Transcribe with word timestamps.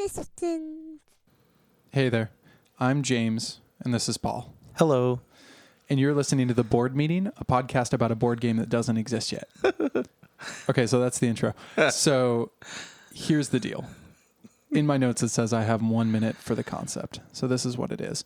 assistant. 0.00 1.00
Hey 1.90 2.08
there. 2.08 2.30
I'm 2.80 3.02
James, 3.02 3.60
and 3.84 3.94
this 3.94 4.08
is 4.08 4.16
Paul. 4.16 4.52
Hello. 4.76 5.20
And 5.88 6.00
you're 6.00 6.14
listening 6.14 6.48
to 6.48 6.54
The 6.54 6.64
Board 6.64 6.96
Meeting, 6.96 7.28
a 7.36 7.44
podcast 7.44 7.92
about 7.92 8.10
a 8.10 8.14
board 8.14 8.40
game 8.40 8.56
that 8.56 8.68
doesn't 8.68 8.96
exist 8.96 9.32
yet. 9.32 9.48
okay, 10.68 10.86
so 10.86 10.98
that's 10.98 11.18
the 11.18 11.28
intro. 11.28 11.54
So 11.90 12.50
here's 13.14 13.50
the 13.50 13.60
deal. 13.60 13.84
In 14.72 14.86
my 14.86 14.96
notes, 14.96 15.22
it 15.22 15.28
says 15.28 15.52
I 15.52 15.62
have 15.62 15.82
one 15.82 16.10
minute 16.10 16.36
for 16.36 16.54
the 16.54 16.64
concept. 16.64 17.20
So 17.32 17.46
this 17.46 17.64
is 17.64 17.76
what 17.78 17.92
it 17.92 18.00
is. 18.00 18.24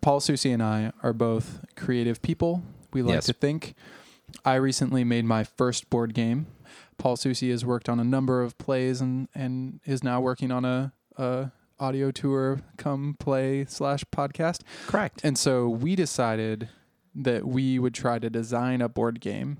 Paul 0.00 0.20
Susie 0.20 0.52
and 0.52 0.62
I 0.62 0.92
are 1.02 1.12
both 1.12 1.64
creative 1.76 2.22
people. 2.22 2.62
We 2.92 3.02
like 3.02 3.14
Yes. 3.14 3.26
to 3.26 3.32
think. 3.32 3.74
I 4.44 4.54
recently 4.56 5.02
made 5.02 5.24
my 5.24 5.42
first 5.42 5.90
board 5.90 6.14
game. 6.14 6.46
Paul 6.98 7.16
Susie 7.16 7.50
has 7.50 7.64
worked 7.64 7.88
on 7.88 7.98
a 7.98 8.04
number 8.04 8.42
of 8.42 8.58
plays 8.58 9.00
and, 9.00 9.28
and 9.34 9.80
is 9.86 10.04
now 10.04 10.20
working 10.20 10.50
on 10.52 10.64
a, 10.64 10.92
a 11.18 11.52
audio 11.78 12.10
tour 12.10 12.60
come 12.76 13.16
play 13.18 13.64
slash 13.66 14.04
podcast. 14.12 14.62
Correct. 14.86 15.20
And 15.22 15.36
so 15.36 15.68
we 15.68 15.94
decided 15.94 16.68
that 17.14 17.46
we 17.46 17.78
would 17.78 17.94
try 17.94 18.18
to 18.18 18.30
design 18.30 18.80
a 18.80 18.88
board 18.88 19.20
game 19.20 19.58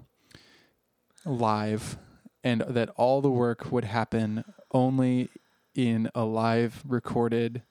live 1.24 1.98
and 2.44 2.62
that 2.62 2.88
all 2.96 3.20
the 3.20 3.30
work 3.30 3.70
would 3.72 3.84
happen 3.84 4.44
only 4.72 5.28
in 5.74 6.08
a 6.14 6.24
live 6.24 6.82
recorded 6.86 7.62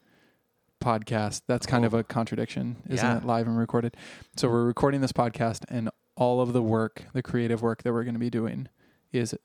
podcast. 0.81 1.41
That's 1.47 1.65
kind 1.65 1.85
of 1.85 1.93
a 1.93 2.03
contradiction, 2.03 2.77
isn't 2.87 3.05
Yeah. 3.05 3.17
it? 3.17 3.25
Live 3.25 3.47
and 3.47 3.57
recorded. 3.57 3.95
So 4.35 4.49
we're 4.49 4.65
recording 4.65 5.01
this 5.01 5.11
podcast 5.11 5.63
and 5.69 5.89
all 6.15 6.41
of 6.41 6.53
the 6.53 6.61
work, 6.61 7.03
the 7.13 7.21
creative 7.21 7.61
work 7.61 7.83
that 7.83 7.93
we're 7.93 8.03
going 8.03 8.15
to 8.15 8.19
be 8.19 8.29
doing 8.29 8.67
is 9.11 9.35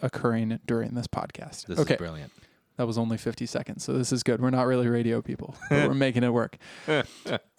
occurring 0.00 0.58
during 0.66 0.94
this 0.94 1.06
podcast. 1.06 1.66
This 1.66 1.78
okay. 1.78 1.94
is 1.94 1.98
brilliant. 1.98 2.32
That 2.76 2.86
was 2.86 2.96
only 2.98 3.18
50 3.18 3.44
seconds. 3.46 3.84
So 3.84 3.92
this 3.92 4.12
is 4.12 4.22
good. 4.22 4.40
We're 4.40 4.50
not 4.50 4.66
really 4.66 4.88
radio 4.88 5.20
people, 5.22 5.54
but 5.70 5.88
we're 5.88 5.94
making 5.94 6.24
it 6.24 6.32
work. 6.32 6.56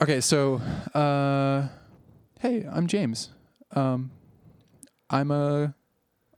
Okay. 0.02 0.20
So, 0.22 0.56
uh, 0.94 1.68
hey, 2.42 2.66
I'm 2.70 2.88
James. 2.88 3.30
Um, 3.74 4.12
I'm 5.10 5.32
a, 5.32 5.76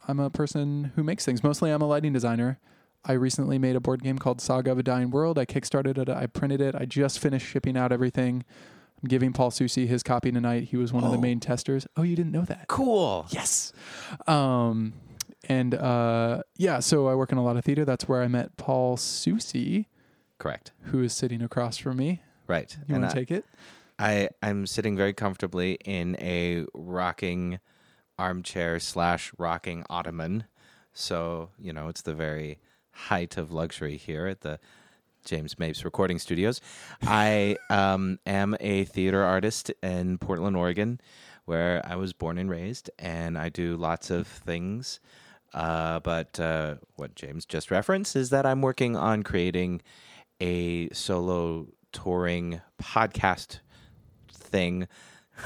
I'm 0.08 0.20
a 0.20 0.30
person 0.30 0.92
who 0.96 1.04
makes 1.04 1.26
things. 1.26 1.44
Mostly 1.44 1.72
I'm 1.72 1.82
a 1.82 1.88
lighting 1.88 2.14
designer. 2.14 2.60
I 3.04 3.14
recently 3.14 3.58
made 3.58 3.76
a 3.76 3.80
board 3.80 4.04
game 4.04 4.18
called 4.20 4.40
Saga 4.42 4.72
of 4.72 4.78
a 4.80 4.84
Dying 4.84 5.10
World. 5.12 5.40
I 5.40 5.46
kickstarted 5.46 5.98
it. 5.98 6.10
I 6.10 6.28
printed 6.28 6.60
it. 6.62 6.76
I 6.76 6.86
just 6.86 7.20
finished 7.20 7.48
shipping 7.48 7.78
out 7.78 7.92
everything. 7.92 8.44
I'm 9.02 9.08
giving 9.08 9.32
Paul 9.34 9.52
Susie 9.52 9.86
his 9.88 10.04
copy 10.04 10.32
tonight. 10.32 10.66
He 10.66 10.78
was 10.78 10.92
one 10.94 11.04
of 11.04 11.12
the 11.12 11.18
Oh. 11.18 11.22
main 11.22 11.40
testers. 11.40 11.86
Oh, 11.98 12.02
you 12.04 12.16
didn't 12.16 12.32
know 12.32 12.46
that? 12.46 12.68
Cool. 12.68 13.26
Yes. 13.30 13.74
Um, 14.28 14.94
and 15.48 15.74
uh, 15.76 16.42
yeah, 16.58 16.80
so 16.80 17.08
I 17.08 17.16
work 17.16 17.32
in 17.32 17.38
a 17.38 17.44
lot 17.44 17.58
of 17.58 17.64
theater. 17.66 17.86
That's 17.86 18.08
where 18.08 18.22
I 18.22 18.28
met 18.28 18.58
Paul 18.58 18.98
Susie, 18.98 19.88
Correct. 20.38 20.72
who 20.84 21.02
is 21.04 21.14
sitting 21.14 21.42
across 21.42 21.78
from 21.78 21.98
me. 21.98 22.22
Right. 22.48 22.76
You 22.88 22.96
And 22.96 23.04
want 23.04 23.14
to 23.14 23.20
take 23.20 23.32
it? 23.32 23.46
I 23.98 24.30
I'm 24.42 24.68
sitting 24.68 24.96
very 24.98 25.14
comfortably 25.14 25.78
in 25.86 26.18
a 26.20 26.66
rocking 26.74 27.60
armchair 28.20 28.80
slash 28.80 29.32
rocking 29.38 29.86
ottoman. 29.90 30.46
So 30.94 31.50
you 31.60 31.74
know 31.74 31.88
it's 31.88 32.02
the 32.02 32.14
very 32.14 32.60
height 32.92 33.38
of 33.38 33.52
luxury 33.52 33.98
here 33.98 34.28
at 34.28 34.42
the 34.42 34.60
James 35.26 35.58
Mapes 35.58 35.84
Recording 35.84 36.20
Studios. 36.20 36.62
I 37.02 37.58
um, 37.70 38.20
am 38.26 38.56
a 38.60 38.86
theater 38.86 39.24
artist 39.24 39.72
in 39.82 40.18
Portland, 40.20 40.56
Oregon, 40.56 41.02
where 41.46 41.82
I 41.86 41.96
was 41.96 42.14
born 42.14 42.38
and 42.38 42.50
raised, 42.50 42.92
and 43.00 43.38
I 43.38 43.50
do 43.50 43.76
lots 43.76 44.10
of 44.12 44.28
things. 44.28 45.00
Uh, 45.54 46.00
but 46.02 46.40
uh, 46.40 46.76
what 46.96 47.16
James 47.16 47.46
just 47.46 47.72
referenced 47.72 48.16
is 48.16 48.30
that 48.30 48.46
I'm 48.46 48.62
working 48.62 48.96
on 48.96 49.24
creating 49.24 49.82
a 50.42 50.90
solo 50.90 51.68
touring 51.92 52.62
podcast 52.82 53.60
thing 54.30 54.88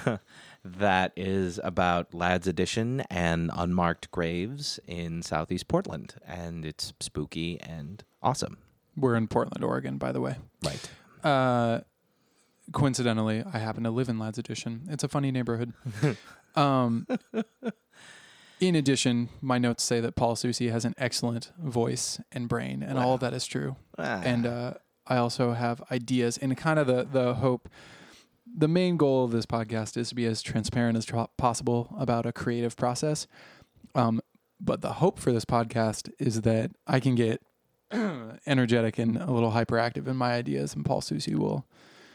that 0.65 1.13
is 1.15 1.59
about 1.63 2.13
Ladd's 2.13 2.47
Addition 2.47 3.01
and 3.09 3.51
unmarked 3.53 4.11
graves 4.11 4.79
in 4.87 5.21
Southeast 5.21 5.67
Portland. 5.67 6.15
And 6.25 6.65
it's 6.65 6.93
spooky 6.99 7.59
and 7.61 8.03
awesome. 8.21 8.57
We're 8.97 9.15
in 9.15 9.27
Portland, 9.27 9.63
Oregon, 9.63 9.97
by 9.97 10.11
the 10.11 10.21
way. 10.21 10.35
Right. 10.63 10.89
Uh, 11.23 11.81
coincidentally, 12.71 13.43
I 13.53 13.59
happen 13.59 13.83
to 13.83 13.91
live 13.91 14.09
in 14.09 14.19
Ladd's 14.19 14.37
Addition. 14.37 14.87
It's 14.89 15.03
a 15.03 15.07
funny 15.07 15.31
neighborhood. 15.31 15.73
um, 16.55 17.07
in 18.59 18.75
addition, 18.75 19.29
my 19.41 19.57
notes 19.57 19.83
say 19.83 19.99
that 20.01 20.15
Paul 20.15 20.35
Susie 20.35 20.69
has 20.69 20.85
an 20.85 20.93
excellent 20.97 21.51
voice 21.59 22.19
and 22.31 22.47
brain, 22.49 22.83
and 22.83 22.97
all 22.99 23.13
of 23.13 23.19
that 23.21 23.33
is 23.33 23.45
true. 23.45 23.75
Ah. 23.97 24.21
and 24.23 24.45
uh, 24.45 24.73
I 25.07 25.17
also 25.17 25.53
have 25.53 25.81
ideas 25.91 26.37
and 26.37 26.55
kind 26.57 26.79
of 26.79 26.87
the 26.87 27.07
the 27.11 27.35
hope. 27.35 27.69
The 28.57 28.67
main 28.67 28.97
goal 28.97 29.25
of 29.25 29.31
this 29.31 29.45
podcast 29.45 29.95
is 29.95 30.09
to 30.09 30.15
be 30.15 30.25
as 30.25 30.41
transparent 30.41 30.97
as 30.97 31.05
possible 31.37 31.95
about 31.99 32.25
a 32.25 32.31
creative 32.31 32.75
process. 32.75 33.27
Um, 33.93 34.21
but 34.59 34.81
the 34.81 34.93
hope 34.93 35.19
for 35.19 35.31
this 35.31 35.45
podcast 35.45 36.09
is 36.19 36.41
that 36.41 36.71
I 36.87 36.99
can 36.99 37.13
get 37.15 37.41
energetic 38.47 38.97
and 38.99 39.17
a 39.17 39.31
little 39.31 39.51
hyperactive 39.51 40.07
in 40.07 40.15
my 40.15 40.33
ideas, 40.33 40.73
and 40.75 40.83
Paul 40.85 41.01
Susie 41.01 41.35
will 41.35 41.65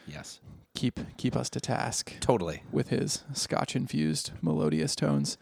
Yes. 0.07 0.39
keep 0.75 0.99
keep 1.17 1.35
us 1.35 1.49
to 1.51 1.59
task 1.59 2.13
Totally. 2.19 2.63
with 2.71 2.89
his 2.89 3.23
Scotch 3.33 3.75
infused 3.75 4.31
melodious 4.41 4.95
tones. 4.95 5.37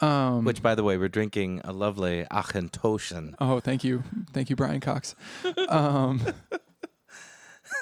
Um, 0.00 0.44
Which, 0.44 0.62
by 0.62 0.74
the 0.74 0.84
way, 0.84 0.96
we're 0.96 1.08
drinking 1.08 1.60
a 1.64 1.72
lovely 1.72 2.24
Auchentoshan. 2.30 3.34
Oh, 3.40 3.58
thank 3.60 3.82
you, 3.82 4.04
thank 4.32 4.48
you, 4.50 4.56
Brian 4.56 4.80
Cox. 4.80 5.14
Um, 5.68 6.20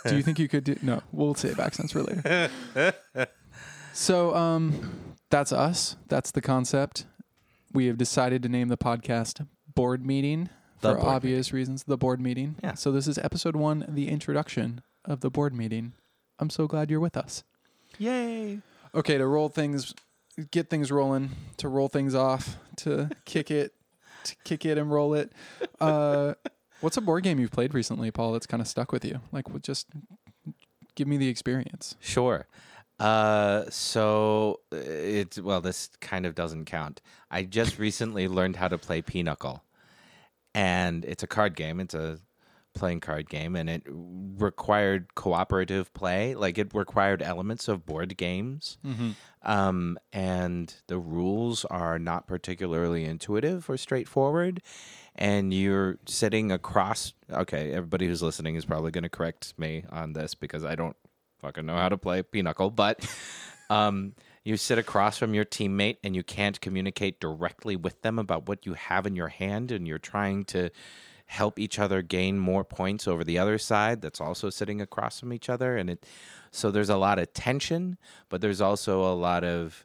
do 0.06 0.16
you 0.16 0.22
think 0.22 0.38
you 0.38 0.48
could 0.48 0.64
do? 0.64 0.76
No, 0.82 1.02
we'll 1.12 1.34
save 1.34 1.60
accents 1.60 1.92
for 1.92 2.02
later. 2.02 2.50
So, 3.92 4.34
um, 4.34 5.14
that's 5.30 5.52
us. 5.52 5.96
That's 6.08 6.30
the 6.30 6.42
concept. 6.42 7.06
We 7.72 7.86
have 7.86 7.96
decided 7.96 8.42
to 8.42 8.48
name 8.50 8.68
the 8.68 8.76
podcast 8.76 9.46
"Board 9.74 10.04
Meeting" 10.04 10.50
The 10.82 10.90
for 10.92 11.00
Board 11.00 11.08
obvious 11.08 11.50
reasons. 11.50 11.84
The 11.84 11.96
board 11.96 12.20
meeting. 12.20 12.56
Yeah. 12.62 12.74
So 12.74 12.92
this 12.92 13.08
is 13.08 13.16
episode 13.16 13.56
one, 13.56 13.86
the 13.88 14.08
introduction 14.10 14.82
of 15.06 15.20
the 15.20 15.30
board 15.30 15.54
meeting. 15.54 15.94
I'm 16.38 16.50
so 16.50 16.66
glad 16.66 16.90
you're 16.90 17.00
with 17.00 17.16
us. 17.16 17.42
Yay. 17.98 18.60
Okay, 18.94 19.16
to 19.16 19.26
roll 19.26 19.48
things, 19.48 19.94
get 20.50 20.68
things 20.70 20.90
rolling, 20.92 21.30
to 21.58 21.68
roll 21.68 21.88
things 21.88 22.14
off, 22.14 22.56
to 22.76 23.10
kick 23.24 23.50
it, 23.50 23.72
to 24.24 24.36
kick 24.44 24.64
it 24.64 24.78
and 24.78 24.90
roll 24.90 25.14
it. 25.14 25.32
Uh, 25.80 26.34
what's 26.80 26.96
a 26.96 27.00
board 27.00 27.24
game 27.24 27.38
you've 27.38 27.50
played 27.52 27.74
recently, 27.74 28.10
Paul? 28.10 28.32
That's 28.32 28.46
kind 28.46 28.60
of 28.60 28.68
stuck 28.68 28.92
with 28.92 29.04
you. 29.04 29.20
Like, 29.32 29.48
what- 29.50 29.62
just 29.62 29.86
give 30.94 31.08
me 31.08 31.16
the 31.16 31.28
experience. 31.28 31.96
Sure. 32.00 32.46
Uh, 32.98 33.64
so 33.68 34.60
uh, 34.72 34.76
it's 34.76 35.38
well, 35.38 35.60
this 35.60 35.90
kind 36.00 36.24
of 36.24 36.34
doesn't 36.34 36.64
count. 36.64 37.02
I 37.30 37.42
just 37.42 37.78
recently 37.78 38.26
learned 38.26 38.56
how 38.56 38.68
to 38.68 38.78
play 38.78 39.02
Pinochle, 39.02 39.62
and 40.54 41.04
it's 41.04 41.22
a 41.22 41.26
card 41.26 41.54
game. 41.56 41.78
It's 41.78 41.92
a 41.94 42.18
playing 42.76 43.00
card 43.00 43.28
game, 43.28 43.56
and 43.56 43.68
it 43.68 43.82
required 43.86 45.14
cooperative 45.16 45.92
play. 45.94 46.34
Like 46.36 46.58
it 46.58 46.72
required 46.74 47.22
elements 47.22 47.66
of 47.66 47.84
board 47.84 48.16
games, 48.16 48.78
um, 49.42 49.98
and 50.12 50.72
the 50.86 50.98
rules 50.98 51.64
are 51.64 51.98
not 51.98 52.26
particularly 52.28 53.04
intuitive 53.04 53.68
or 53.68 53.76
straightforward. 53.76 54.62
And 55.16 55.52
you're 55.52 55.98
sitting 56.06 56.52
across. 56.52 57.14
Okay, 57.30 57.72
everybody 57.72 58.06
who's 58.06 58.22
listening 58.22 58.54
is 58.54 58.64
probably 58.64 58.90
going 58.90 59.02
to 59.04 59.08
correct 59.08 59.54
me 59.58 59.84
on 59.90 60.12
this 60.12 60.34
because 60.34 60.64
I 60.64 60.74
don't 60.76 60.96
fucking 61.40 61.66
know 61.66 61.76
how 61.76 61.88
to 61.88 61.96
play 61.96 62.22
pinochle, 62.22 62.70
but 62.70 63.04
um, 63.70 64.14
you 64.44 64.56
sit 64.56 64.78
across 64.78 65.18
from 65.18 65.34
your 65.34 65.44
teammate 65.44 65.96
and 66.04 66.14
you 66.14 66.22
can't 66.22 66.60
communicate 66.60 67.18
directly 67.18 67.76
with 67.76 68.00
them 68.02 68.18
about 68.18 68.48
what 68.48 68.64
you 68.66 68.74
have 68.74 69.06
in 69.06 69.16
your 69.16 69.28
hand, 69.28 69.72
and 69.72 69.88
you're 69.88 69.98
trying 69.98 70.44
to 70.44 70.70
help 71.26 71.58
each 71.58 71.78
other 71.78 72.02
gain 72.02 72.38
more 72.38 72.64
points 72.64 73.06
over 73.06 73.24
the 73.24 73.38
other 73.38 73.58
side 73.58 74.00
that's 74.00 74.20
also 74.20 74.48
sitting 74.50 74.80
across 74.80 75.20
from 75.20 75.32
each 75.32 75.48
other, 75.48 75.76
and 75.76 75.90
it 75.90 76.06
so 76.50 76.70
there's 76.70 76.88
a 76.88 76.96
lot 76.96 77.18
of 77.18 77.32
tension, 77.34 77.98
but 78.28 78.40
there's 78.40 78.60
also 78.60 79.04
a 79.04 79.14
lot 79.14 79.44
of 79.44 79.84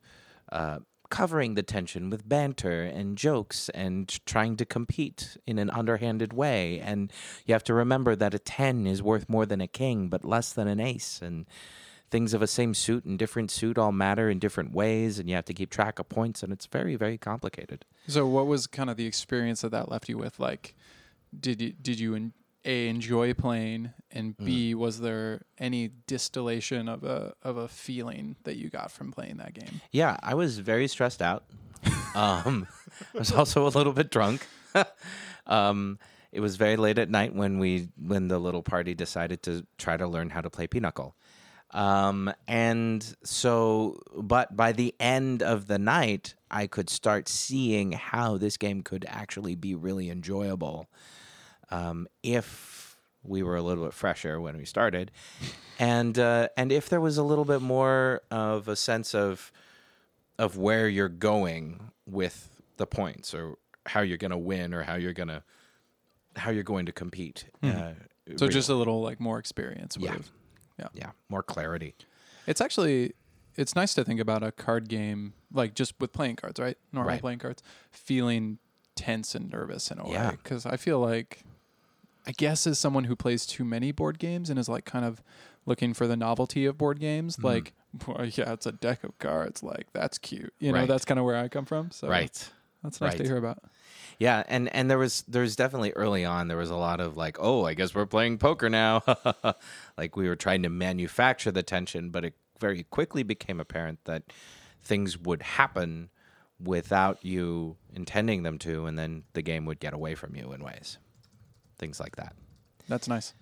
uh, 0.51 0.79
covering 1.11 1.53
the 1.53 1.61
tension 1.61 2.09
with 2.09 2.27
banter 2.27 2.81
and 2.81 3.17
jokes 3.17 3.69
and 3.69 4.25
trying 4.25 4.55
to 4.57 4.65
compete 4.65 5.37
in 5.45 5.59
an 5.59 5.69
underhanded 5.69 6.33
way. 6.33 6.79
And 6.79 7.11
you 7.45 7.53
have 7.53 7.63
to 7.65 7.73
remember 7.75 8.15
that 8.15 8.33
a 8.33 8.39
10 8.39 8.87
is 8.87 9.03
worth 9.03 9.29
more 9.29 9.45
than 9.45 9.61
a 9.61 9.67
king, 9.67 10.07
but 10.07 10.25
less 10.25 10.53
than 10.53 10.67
an 10.67 10.79
ace. 10.79 11.21
And 11.21 11.45
things 12.09 12.33
of 12.33 12.41
a 12.41 12.47
same 12.47 12.73
suit 12.73 13.05
and 13.05 13.19
different 13.19 13.51
suit 13.51 13.77
all 13.77 13.91
matter 13.91 14.29
in 14.29 14.39
different 14.39 14.73
ways. 14.73 15.19
And 15.19 15.29
you 15.29 15.35
have 15.35 15.45
to 15.45 15.53
keep 15.53 15.69
track 15.69 15.99
of 15.99 16.09
points. 16.09 16.41
And 16.41 16.51
it's 16.51 16.65
very, 16.65 16.95
very 16.95 17.17
complicated. 17.17 17.85
So, 18.07 18.25
what 18.25 18.47
was 18.47 18.65
kind 18.65 18.89
of 18.89 18.97
the 18.97 19.05
experience 19.05 19.61
that 19.61 19.71
that 19.71 19.89
left 19.89 20.09
you 20.09 20.17
with? 20.17 20.39
Like, 20.39 20.75
did 21.37 21.61
you 21.61 21.71
did 21.71 21.99
you 21.99 22.15
en- 22.15 22.33
a 22.63 22.87
enjoy 22.87 23.33
playing, 23.33 23.91
and 24.11 24.37
b 24.37 24.75
was 24.75 24.99
there 24.99 25.43
any 25.57 25.89
distillation 26.07 26.87
of 26.87 27.03
a 27.03 27.33
of 27.43 27.57
a 27.57 27.67
feeling 27.67 28.35
that 28.43 28.55
you 28.55 28.69
got 28.69 28.91
from 28.91 29.11
playing 29.11 29.37
that 29.37 29.53
game? 29.53 29.81
Yeah, 29.91 30.17
I 30.21 30.35
was 30.35 30.59
very 30.59 30.87
stressed 30.87 31.21
out. 31.21 31.45
um, 32.15 32.67
I 33.15 33.17
was 33.17 33.31
also 33.31 33.65
a 33.65 33.69
little 33.69 33.93
bit 33.93 34.11
drunk. 34.11 34.45
um, 35.47 35.97
it 36.31 36.39
was 36.39 36.55
very 36.55 36.77
late 36.77 36.99
at 36.99 37.09
night 37.09 37.33
when 37.33 37.59
we 37.59 37.89
when 37.97 38.27
the 38.27 38.39
little 38.39 38.63
party 38.63 38.93
decided 38.93 39.41
to 39.43 39.65
try 39.77 39.97
to 39.97 40.07
learn 40.07 40.29
how 40.29 40.41
to 40.41 40.49
play 40.49 40.67
pinochle. 40.67 41.15
Um, 41.71 42.33
and 42.47 43.15
so, 43.23 44.01
but 44.15 44.55
by 44.57 44.73
the 44.73 44.93
end 44.99 45.41
of 45.41 45.67
the 45.67 45.79
night, 45.79 46.35
I 46.49 46.67
could 46.67 46.89
start 46.89 47.29
seeing 47.29 47.93
how 47.93 48.37
this 48.37 48.57
game 48.57 48.81
could 48.81 49.05
actually 49.07 49.55
be 49.55 49.73
really 49.73 50.09
enjoyable 50.09 50.89
um, 51.71 52.07
if 52.23 52.97
we 53.23 53.43
were 53.43 53.55
a 53.55 53.61
little 53.61 53.83
bit 53.85 53.93
fresher 53.93 54.39
when 54.41 54.57
we 54.57 54.65
started, 54.65 55.11
and 55.79 56.17
uh, 56.19 56.47
and 56.57 56.71
if 56.71 56.89
there 56.89 57.01
was 57.01 57.17
a 57.17 57.23
little 57.23 57.45
bit 57.45 57.61
more 57.61 58.21
of 58.31 58.67
a 58.67 58.75
sense 58.75 59.13
of 59.15 59.51
of 60.39 60.57
where 60.57 60.87
you're 60.89 61.09
going 61.09 61.91
with 62.07 62.61
the 62.77 62.85
points 62.87 63.33
or 63.33 63.55
how 63.85 64.01
you're 64.01 64.17
going 64.17 64.31
to 64.31 64.37
win 64.37 64.73
or 64.73 64.83
how 64.83 64.95
you're 64.95 65.13
going 65.13 65.27
to 65.29 65.43
how 66.35 66.49
you're 66.49 66.63
going 66.63 66.85
to 66.85 66.91
compete. 66.91 67.45
Uh, 67.61 67.91
So 68.37 68.45
real- 68.45 68.49
just 68.49 68.69
a 68.69 68.75
little 68.75 69.01
like 69.01 69.19
more 69.19 69.37
experience. 69.39 69.97
Yeah. 69.99 70.17
Yeah. 70.79 70.87
yeah, 70.93 71.11
more 71.29 71.43
clarity. 71.43 71.93
It's 72.47 72.61
actually 72.61 73.13
it's 73.55 73.75
nice 73.75 73.93
to 73.95 74.03
think 74.03 74.19
about 74.19 74.41
a 74.41 74.51
card 74.51 74.87
game 74.89 75.33
like 75.53 75.75
just 75.75 75.93
with 75.99 76.11
playing 76.13 76.37
cards, 76.37 76.59
right? 76.59 76.77
Normal 76.91 77.11
Right. 77.13 77.21
playing 77.21 77.39
cards, 77.39 77.61
feeling 77.91 78.57
tense 78.95 79.35
and 79.35 79.51
nervous 79.51 79.91
in 79.91 79.99
a 79.99 80.09
Yeah. 80.09 80.29
way 80.31 80.37
because 80.41 80.65
I 80.65 80.77
feel 80.77 80.99
like 80.99 81.43
I 82.27 82.31
guess 82.33 82.67
as 82.67 82.77
someone 82.79 83.05
who 83.05 83.15
plays 83.15 83.45
too 83.45 83.63
many 83.65 83.91
board 83.91 84.19
games 84.19 84.49
and 84.49 84.59
is 84.59 84.69
like 84.69 84.85
kind 84.85 85.05
of 85.05 85.23
looking 85.65 85.93
for 85.93 86.07
the 86.07 86.15
novelty 86.17 86.65
of 86.65 86.77
board 86.77 86.99
games, 86.99 87.37
Mm-hmm. 87.37 87.47
like 87.47 87.73
well, 88.07 88.25
yeah, 88.25 88.53
it's 88.53 88.65
a 88.65 88.71
deck 88.71 89.03
of 89.03 89.17
cards, 89.19 89.63
like 89.63 89.87
that's 89.93 90.17
cute. 90.17 90.53
You 90.59 90.71
know, 90.71 90.79
Right. 90.79 90.87
that's 90.87 91.03
kind 91.05 91.19
of 91.19 91.25
where 91.25 91.35
I 91.37 91.47
come 91.47 91.65
from. 91.65 91.91
So 91.91 92.07
Right. 92.07 92.31
that's 92.83 93.01
nice 93.01 93.11
Right. 93.11 93.17
to 93.17 93.23
hear 93.23 93.37
about. 93.37 93.59
Yeah, 94.19 94.43
and 94.47 94.73
and 94.75 94.89
there 94.89 94.97
was 94.99 95.23
there 95.27 95.41
was 95.41 95.55
definitely 95.55 95.91
early 95.93 96.23
on 96.25 96.47
there 96.47 96.57
was 96.57 96.69
a 96.69 96.75
lot 96.75 96.99
of 96.99 97.17
like, 97.17 97.37
oh, 97.39 97.65
I 97.65 97.73
guess 97.73 97.95
we're 97.95 98.05
playing 98.05 98.37
poker 98.37 98.69
now. 98.69 99.01
like 99.97 100.15
we 100.15 100.27
were 100.27 100.35
trying 100.35 100.61
to 100.63 100.69
manufacture 100.69 101.51
the 101.51 101.63
tension, 101.63 102.09
but 102.11 102.23
it 102.25 102.33
very 102.59 102.83
quickly 102.83 103.23
became 103.23 103.59
apparent 103.59 103.99
that 104.05 104.23
things 104.83 105.17
would 105.17 105.41
happen 105.41 106.09
without 106.63 107.23
you 107.25 107.77
intending 107.93 108.43
them 108.43 108.59
to, 108.59 108.85
and 108.85 108.97
then 108.97 109.23
the 109.33 109.41
game 109.41 109.65
would 109.65 109.79
get 109.79 109.93
away 109.93 110.13
from 110.13 110.35
you 110.35 110.51
in 110.53 110.63
ways. 110.63 110.99
Things 111.81 111.99
like 111.99 112.15
that. 112.15 112.33
That's 112.87 113.07
nice. 113.09 113.33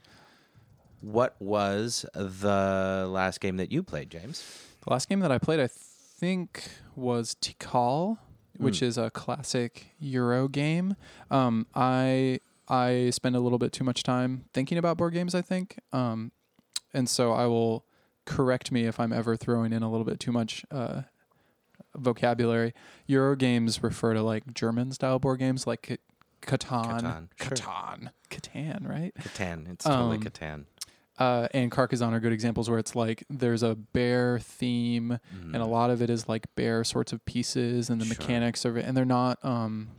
What 1.01 1.36
was 1.39 2.06
the 2.13 3.06
last 3.07 3.39
game 3.41 3.57
that 3.57 3.71
you 3.71 3.83
played, 3.83 4.09
James? 4.09 4.44
The 4.86 4.91
last 4.91 5.07
game 5.07 5.19
that 5.19 5.31
I 5.31 5.38
played, 5.38 5.59
I 5.59 5.68
think, 5.68 6.63
was 6.95 7.36
Tikal, 7.41 8.18
which 8.57 8.80
Hmm. 8.80 8.86
is 8.86 8.97
a 8.97 9.09
classic 9.12 9.91
Euro 10.00 10.47
game. 10.47 10.95
Um, 11.30 11.68
I 11.75 12.39
I 12.71 13.09
spend 13.12 13.36
a 13.36 13.39
little 13.39 13.57
bit 13.59 13.71
too 13.74 13.83
much 13.83 14.03
time 14.03 14.45
thinking 14.53 14.77
about 14.77 14.97
board 14.97 15.13
games. 15.13 15.36
I 15.36 15.41
think, 15.41 15.80
um, 15.91 16.31
and 16.94 17.09
so 17.09 17.31
I 17.33 17.45
will 17.45 17.86
correct 18.25 18.71
me 18.71 18.86
if 18.86 19.00
I'm 19.00 19.12
ever 19.12 19.36
throwing 19.36 19.74
in 19.74 19.83
a 19.83 19.89
little 19.91 20.06
bit 20.06 20.19
too 20.19 20.31
much 20.31 20.63
uh, 20.71 21.01
vocabulary. 21.95 22.74
Euro 23.07 23.36
games 23.36 23.81
refer 23.83 24.13
to 24.13 24.21
like 24.21 24.53
German 24.53 24.91
style 24.91 25.19
board 25.19 25.39
games, 25.39 25.65
like 25.65 26.00
Catan, 26.41 27.01
Catan, 27.01 27.27
sure. 27.41 27.50
Catan, 27.57 28.09
Catan, 28.30 28.88
right? 28.89 29.13
Catan. 29.15 29.69
It's 29.71 29.86
totally 29.86 30.18
Um, 30.18 30.24
Catan. 30.24 30.65
uh, 31.18 31.47
and 31.53 31.71
Carcassonne 31.71 32.13
are 32.13 32.19
good 32.19 32.31
examples 32.33 32.69
where 32.69 32.80
it's 32.80 32.95
like 32.95 33.24
there's 33.30 33.62
a 33.63 33.75
bear 33.75 34.39
theme, 34.39 35.19
and 35.31 35.56
a 35.57 35.65
lot 35.65 35.89
of 35.89 36.01
it 36.01 36.09
is 36.09 36.27
like 36.30 36.47
bear 36.56 36.83
sorts 36.83 37.12
of 37.13 37.24
pieces, 37.25 37.89
and 37.89 38.00
the 38.01 38.06
Mm. 38.06 38.15
Sure. 38.15 38.18
mechanics 38.19 38.65
of 38.65 38.77
it, 38.77 38.86
and 38.86 38.95
they're 38.95 39.06
not 39.06 39.44
um, 39.44 39.89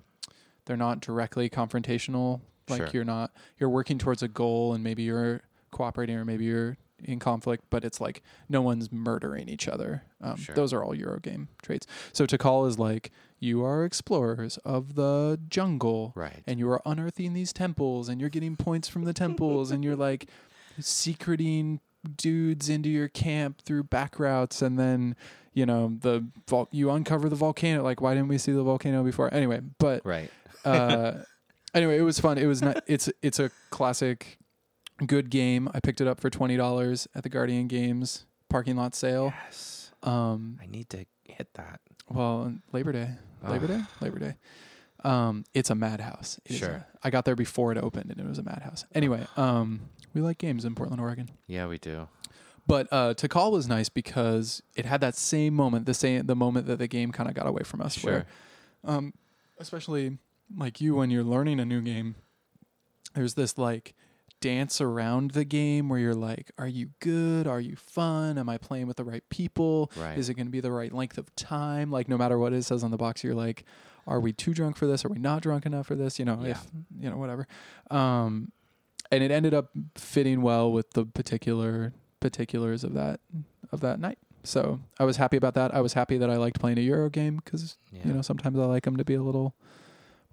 they're 0.67 0.77
not 0.77 1.01
directly 1.01 1.49
confrontational. 1.51 2.41
Like 2.69 2.79
Sure. 2.83 2.91
you're 2.93 3.05
not 3.05 3.33
you're 3.59 3.71
working 3.71 3.99
towards 3.99 4.23
a 4.23 4.29
goal, 4.29 4.73
and 4.75 4.83
maybe 4.85 5.03
you're 5.03 5.43
cooperating, 5.71 6.17
or 6.17 6.25
maybe 6.25 6.45
you're 6.45 6.77
in 7.05 7.19
conflict, 7.19 7.65
but 7.71 7.85
it's 7.85 8.01
like 8.01 8.23
no 8.49 8.61
one's 8.63 8.91
murdering 8.93 9.49
each 9.49 9.69
other. 9.69 10.03
Um, 10.21 10.37
Sure. 10.37 10.55
Those 10.55 10.73
are 10.73 10.83
all 10.85 10.95
Eurogame 10.95 11.49
traits. 11.63 11.87
So 12.13 12.27
Tikal 12.27 12.67
is 12.69 12.79
like 12.79 13.11
you 13.39 13.65
are 13.65 13.85
explorers 13.85 14.59
of 14.65 14.95
the 14.97 15.41
jungle, 15.49 16.13
Right. 16.15 16.43
and 16.47 16.59
you 16.59 16.69
are 16.71 16.83
unearthing 16.85 17.33
these 17.33 17.53
temples 17.53 18.09
and 18.09 18.21
you're 18.21 18.31
getting 18.31 18.57
points 18.57 18.89
from 18.89 19.05
the 19.05 19.13
temples 19.15 19.71
and 19.71 19.83
you're 19.85 19.97
like 19.97 20.29
secreting 20.79 21.81
dudes 22.17 22.69
into 22.69 22.89
your 22.89 23.09
camp 23.09 23.61
through 23.63 23.83
back 23.85 24.19
routes 24.19 24.63
and 24.63 24.79
then 24.79 25.15
you 25.53 25.67
know 25.67 25.99
the 26.01 26.25
vol- 26.49 26.69
you 26.71 26.91
uncover 26.91 27.29
the 27.29 27.37
volcano 27.37 27.83
like 27.83 28.01
why 28.01 28.15
didn't 28.15 28.29
we 28.29 28.39
see 28.39 28.53
the 28.53 28.63
volcano 28.63 29.03
before 29.05 29.33
anyway 29.35 29.61
but 29.79 30.01
Right. 30.05 30.31
uh 30.65 31.19
anyway 31.75 31.99
it 31.99 32.03
was 32.03 32.19
fun 32.19 32.39
it 32.39 32.47
was 32.47 32.63
not 32.63 32.83
it's 32.87 33.11
it's 33.21 33.39
a 33.39 33.51
classic 33.69 34.39
good 35.07 35.31
game 35.31 35.69
i 35.75 35.81
picked 35.81 36.01
it 36.01 36.07
up 36.07 36.21
for 36.21 36.29
$20 36.31 37.07
at 37.15 37.23
the 37.23 37.29
guardian 37.29 37.67
games 37.69 38.27
parking 38.49 38.77
lot 38.77 38.95
sale 38.95 39.33
Yes. 39.47 39.91
um 40.03 40.59
I 40.63 40.67
need 40.67 40.89
to 40.91 41.05
hit 41.25 41.49
that. 41.55 41.81
well, 42.09 42.53
Labor 42.73 42.93
Day, 42.93 43.11
Labor 43.47 43.67
Day, 43.69 43.81
Labor 44.01 44.19
Day. 44.19 44.35
Um, 45.05 45.45
it's 45.55 45.71
a 45.71 45.75
madhouse. 45.75 46.39
It 46.45 46.51
is 46.53 46.59
Sure. 46.59 46.71
a- 46.71 46.87
I 47.03 47.09
got 47.11 47.25
there 47.25 47.37
before 47.37 47.73
it 47.73 47.79
opened, 47.79 48.11
and 48.11 48.21
it 48.21 48.27
was 48.27 48.39
a 48.39 48.43
madhouse. 48.43 48.85
Anyway, 48.95 49.27
um, 49.37 49.89
we 50.13 50.21
like 50.21 50.37
games 50.37 50.65
in 50.67 50.75
Portland, 50.75 51.01
Oregon. 51.01 51.31
Yeah, 51.47 51.67
we 51.69 51.79
do. 51.79 52.09
But 52.67 52.89
uh, 52.93 53.15
Tikal 53.15 53.53
was 53.53 53.67
nice 53.69 53.89
because 53.89 54.61
it 54.75 54.85
had 54.85 55.01
that 55.01 55.15
same 55.17 55.55
moment, 55.55 55.87
the 55.87 55.95
same 55.95 56.27
the 56.27 56.37
moment 56.37 56.67
that 56.67 56.79
the 56.79 56.89
game 56.89 57.13
kind 57.13 57.29
of 57.31 57.35
got 57.35 57.47
away 57.47 57.63
from 57.63 57.81
us. 57.81 58.03
Where, 58.05 58.27
um, 58.85 59.15
especially 59.59 60.19
like 60.55 60.81
you 60.81 60.97
when 60.97 61.11
you're 61.11 61.25
learning 61.25 61.61
a 61.61 61.65
new 61.65 61.81
game, 61.81 62.17
there's 63.15 63.35
this 63.35 63.57
like 63.57 63.95
dance 64.41 64.81
around 64.81 65.33
the 65.33 65.45
game 65.45 65.89
where 65.89 65.99
you're 65.99 66.15
like, 66.15 66.51
are 66.59 66.67
you 66.69 66.91
good? 67.01 67.47
Are 67.47 67.61
you 67.61 67.77
fun? 67.77 68.39
Am 68.39 68.49
I 68.49 68.59
playing 68.59 68.87
with 68.87 68.97
the 68.97 69.05
right 69.05 69.23
people? 69.29 69.91
Right. 69.97 70.17
Is 70.19 70.29
it 70.29 70.35
going 70.35 70.47
to 70.47 70.51
be 70.53 70.61
the 70.61 70.73
right 70.73 70.93
length 70.93 71.19
of 71.19 71.35
time? 71.37 71.91
Like 71.91 72.09
no 72.09 72.17
matter 72.19 72.39
what 72.39 72.53
it 72.53 72.63
says 72.65 72.83
on 72.83 72.91
the 72.91 72.97
box, 72.97 73.23
you're 73.23 73.35
like, 73.35 73.65
are 74.07 74.19
we 74.21 74.33
too 74.33 74.55
drunk 74.55 74.77
for 74.77 74.87
this? 74.87 75.05
Are 75.05 75.09
we 75.09 75.19
not 75.19 75.43
drunk 75.43 75.67
enough 75.67 75.87
for 75.87 75.95
this? 75.95 76.19
You 76.19 76.25
know, 76.25 76.41
Yeah. 76.43 76.51
if 76.53 76.67
you 76.99 77.11
know 77.11 77.17
whatever. 77.17 77.47
Um, 77.91 78.53
and 79.13 79.23
it 79.23 79.31
ended 79.31 79.55
up 79.55 79.71
fitting 79.97 80.41
well 80.43 80.71
with 80.73 80.93
the 80.93 81.05
particular 81.05 81.93
particulars 82.21 82.85
of 82.85 82.95
that 82.95 83.21
of 83.73 83.81
that 83.81 83.99
night. 84.01 84.19
So 84.43 84.81
I 84.99 85.05
was 85.05 85.17
happy 85.19 85.37
about 85.37 85.55
that. 85.55 85.75
I 85.75 85.81
was 85.81 85.93
happy 85.93 86.17
that 86.19 86.31
I 86.31 86.37
liked 86.37 86.59
playing 86.61 86.79
a 86.79 86.83
Euro 86.83 87.11
game 87.11 87.41
because 87.45 87.77
Yeah. 87.93 88.01
you 88.07 88.13
know 88.15 88.23
sometimes 88.23 88.59
I 88.59 88.65
like 88.65 88.85
them 88.85 88.97
to 88.97 89.05
be 89.05 89.15
a 89.15 89.23
little 89.23 89.55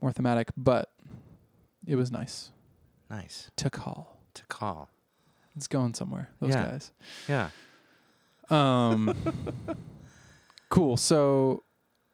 more 0.01 0.11
thematic, 0.11 0.49
but 0.55 0.91
it 1.85 1.95
was 1.95 2.11
nice 2.11 2.51
nice 3.09 3.49
Tikal. 3.57 4.07
to 4.35 4.43
call. 4.47 4.89
It's 5.55 5.67
going 5.67 5.93
somewhere. 5.93 6.29
Those 6.39 6.51
Yeah. 6.51 6.63
guys. 6.63 6.91
Yeah. 7.27 7.49
Um, 8.49 9.15
cool. 10.69 10.97
So 10.97 11.63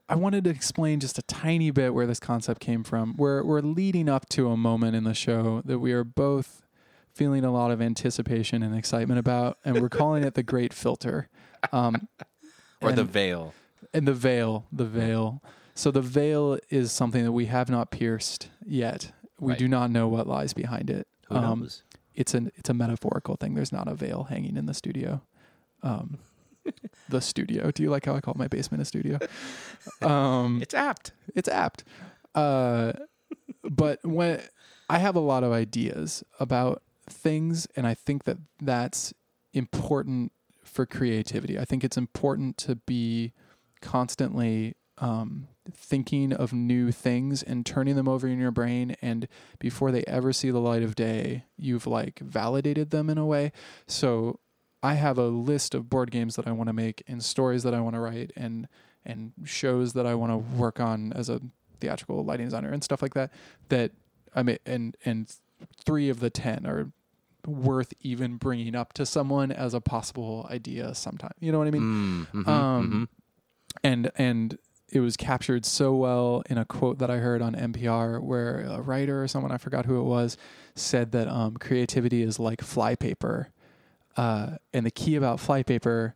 I 0.10 0.16
wanted 0.16 0.44
to 0.46 0.50
explain 0.50 1.00
just 1.00 1.18
a 1.18 1.22
tiny 1.24 1.72
bit 1.72 1.94
where 1.94 2.06
this 2.08 2.20
concept 2.20 2.60
came 2.62 2.84
from. 2.84 3.16
We're 3.18 3.44
we're 3.44 3.62
leading 3.62 4.10
up 4.10 4.28
to 4.30 4.50
a 4.50 4.58
moment 4.58 4.96
in 4.96 5.04
the 5.04 5.14
show 5.14 5.62
that 5.66 5.80
we 5.80 5.92
are 5.94 6.04
both 6.04 6.62
feeling 7.14 7.44
a 7.46 7.52
lot 7.52 7.70
of 7.72 7.82
anticipation 7.82 8.64
and 8.64 8.76
excitement 8.76 9.20
about, 9.20 9.58
and 9.64 9.80
we're 9.80 9.90
calling 9.90 10.24
it 10.24 10.34
the 10.34 10.42
Great 10.44 10.74
Filter. 10.74 11.30
Um, 11.72 12.08
Or 12.82 12.92
the 12.92 13.04
veil. 13.04 13.54
and 13.94 14.08
the 14.08 14.14
veil, 14.14 14.66
the 14.72 14.86
veil. 14.86 15.42
So 15.76 15.92
the 15.92 16.02
veil 16.02 16.58
is 16.70 16.92
something 16.92 17.24
that 17.24 17.32
we 17.32 17.46
have 17.46 17.70
not 17.70 17.92
pierced 17.92 18.50
yet. 18.66 19.12
We 19.44 19.52
Right. 19.54 19.60
do 19.60 19.68
not 19.68 19.92
know 19.92 20.08
what 20.08 20.28
lies 20.28 20.54
behind 20.54 20.90
it. 20.90 21.08
Who 21.28 21.36
Um, 21.36 21.60
knows? 21.62 21.84
It's 22.16 22.34
an 22.34 22.52
it's 22.56 22.70
a 22.70 22.74
metaphorical 22.74 23.36
thing. 23.36 23.54
There's 23.56 23.72
not 23.72 23.88
a 23.88 23.96
veil 23.96 24.24
hanging 24.26 24.56
in 24.58 24.66
the 24.66 24.74
studio. 24.74 25.22
Um, 25.82 26.18
the 27.10 27.20
studio. 27.22 27.72
Do 27.72 27.84
you 27.84 27.90
like 27.90 28.06
how 28.06 28.16
I 28.16 28.22
call 28.22 28.36
my 28.38 28.48
basement 28.48 28.82
a 28.82 28.86
studio? 28.86 29.20
Um, 30.02 30.62
It's 30.62 30.74
apt. 30.74 31.12
it's 31.36 31.50
apt. 31.50 31.84
Uh, 32.36 32.94
but 33.64 34.00
when 34.04 34.42
I 34.90 35.00
have 35.00 35.16
a 35.16 35.20
lot 35.20 35.44
of 35.44 35.52
ideas 35.52 36.24
about 36.40 36.82
things, 37.10 37.68
and 37.76 37.86
I 37.88 37.94
think 37.94 38.24
that 38.26 38.38
that's 38.62 39.14
important 39.54 40.32
for 40.64 40.86
creativity. 40.86 41.60
I 41.60 41.66
think 41.66 41.84
it's 41.84 41.98
important 41.98 42.58
to 42.60 42.76
be 42.76 43.34
constantly 43.82 44.76
um, 45.04 45.48
thinking 45.70 46.32
of 46.32 46.54
new 46.54 46.92
things 46.92 47.44
and 47.44 47.66
turning 47.66 47.96
them 47.96 48.08
over 48.08 48.26
in 48.26 48.40
your 48.40 48.52
brain. 48.52 48.96
And 49.02 49.28
before 49.60 49.92
they 49.92 50.04
ever 50.06 50.32
see 50.32 50.50
the 50.50 50.60
light 50.60 50.82
of 50.82 50.96
day, 50.96 51.44
you've 51.58 51.86
like 51.86 52.20
validated 52.20 52.92
them 52.92 53.10
in 53.10 53.18
a 53.18 53.26
way. 53.26 53.52
So 53.86 54.40
I 54.82 54.94
have 54.94 55.18
a 55.18 55.28
list 55.28 55.76
of 55.76 55.90
board 55.90 56.10
games 56.10 56.38
that 56.38 56.48
I 56.48 56.54
want 56.54 56.68
to 56.68 56.74
make 56.74 57.04
and 57.08 57.22
stories 57.24 57.64
that 57.64 57.74
I 57.74 57.82
want 57.82 57.96
to 57.96 58.00
write 58.00 58.32
and 58.36 58.68
and 59.06 59.34
shows 59.44 59.92
that 59.94 60.06
I 60.06 60.16
want 60.16 60.32
to 60.32 60.38
work 60.38 60.80
on 60.80 61.12
as 61.12 61.28
a 61.28 61.42
theatrical 61.82 62.24
lighting 62.24 62.46
designer 62.46 62.72
and 62.72 62.82
stuff 62.82 63.02
like 63.02 63.14
that. 63.14 63.32
That 63.68 63.92
I 64.34 64.44
mean, 64.44 64.58
and 64.66 64.96
and 65.04 65.34
three 65.86 66.08
of 66.08 66.22
the 66.22 66.30
ten 66.30 66.66
are 66.66 66.92
worth 67.46 67.94
even 68.00 68.38
bringing 68.38 68.74
up 68.74 68.94
to 68.94 69.06
someone 69.06 69.52
as 69.52 69.74
a 69.74 69.82
possible 69.82 70.48
idea 70.50 70.96
sometime. 70.96 71.34
You 71.42 71.52
know 71.52 71.58
what 71.60 71.68
I 71.68 71.72
mean? 71.72 71.82
Mm, 72.34 72.44
mhm, 72.44 72.48
um, 72.48 72.92
mhm. 72.92 73.08
and 73.84 74.12
and 74.16 74.58
it 74.94 75.00
was 75.00 75.18
captured 75.18 75.66
so 75.66 75.96
well 75.96 76.44
in 76.52 76.60
a 76.60 76.66
quote 76.66 77.00
that 77.00 77.10
I 77.10 77.18
heard 77.18 77.42
on 77.42 77.56
NPR, 77.56 78.22
where 78.22 78.60
a 78.60 78.80
writer 78.80 79.24
or 79.24 79.28
someone 79.28 79.52
I 79.52 79.58
forgot 79.58 79.88
who 79.88 80.00
it 80.00 80.04
was 80.04 80.38
said 80.76 81.12
that 81.14 81.28
um, 81.28 81.58
creativity 81.58 82.22
is 82.22 82.40
like 82.40 82.62
flypaper, 82.62 83.48
uh, 84.16 84.58
and 84.72 84.86
the 84.86 84.92
key 84.92 85.16
about 85.16 85.40
flypaper. 85.40 86.14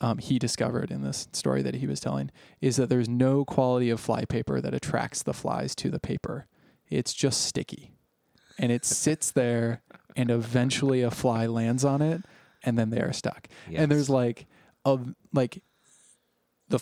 Um, 0.00 0.18
he 0.18 0.40
discovered 0.40 0.90
in 0.90 1.02
this 1.02 1.28
story 1.32 1.62
that 1.62 1.76
he 1.76 1.86
was 1.86 2.00
telling 2.00 2.30
is 2.60 2.76
that 2.76 2.90
there's 2.90 3.08
no 3.08 3.44
quality 3.46 3.88
of 3.90 4.00
flypaper 4.00 4.60
that 4.60 4.74
attracts 4.74 5.22
the 5.22 5.32
flies 5.32 5.74
to 5.76 5.88
the 5.88 6.00
paper. 6.00 6.46
It's 6.90 7.14
just 7.14 7.42
sticky, 7.42 7.92
and 8.58 8.72
it 8.72 8.84
sits 8.84 9.30
there, 9.30 9.82
and 10.16 10.32
eventually 10.32 11.02
a 11.02 11.12
fly 11.12 11.46
lands 11.46 11.84
on 11.84 12.02
it, 12.02 12.22
and 12.64 12.76
then 12.76 12.90
they 12.90 13.00
are 13.00 13.12
stuck. 13.12 13.46
Yes. 13.70 13.82
And 13.82 13.92
there's 13.92 14.10
like 14.10 14.46
a 14.84 14.98
like 15.32 15.62
the 16.68 16.80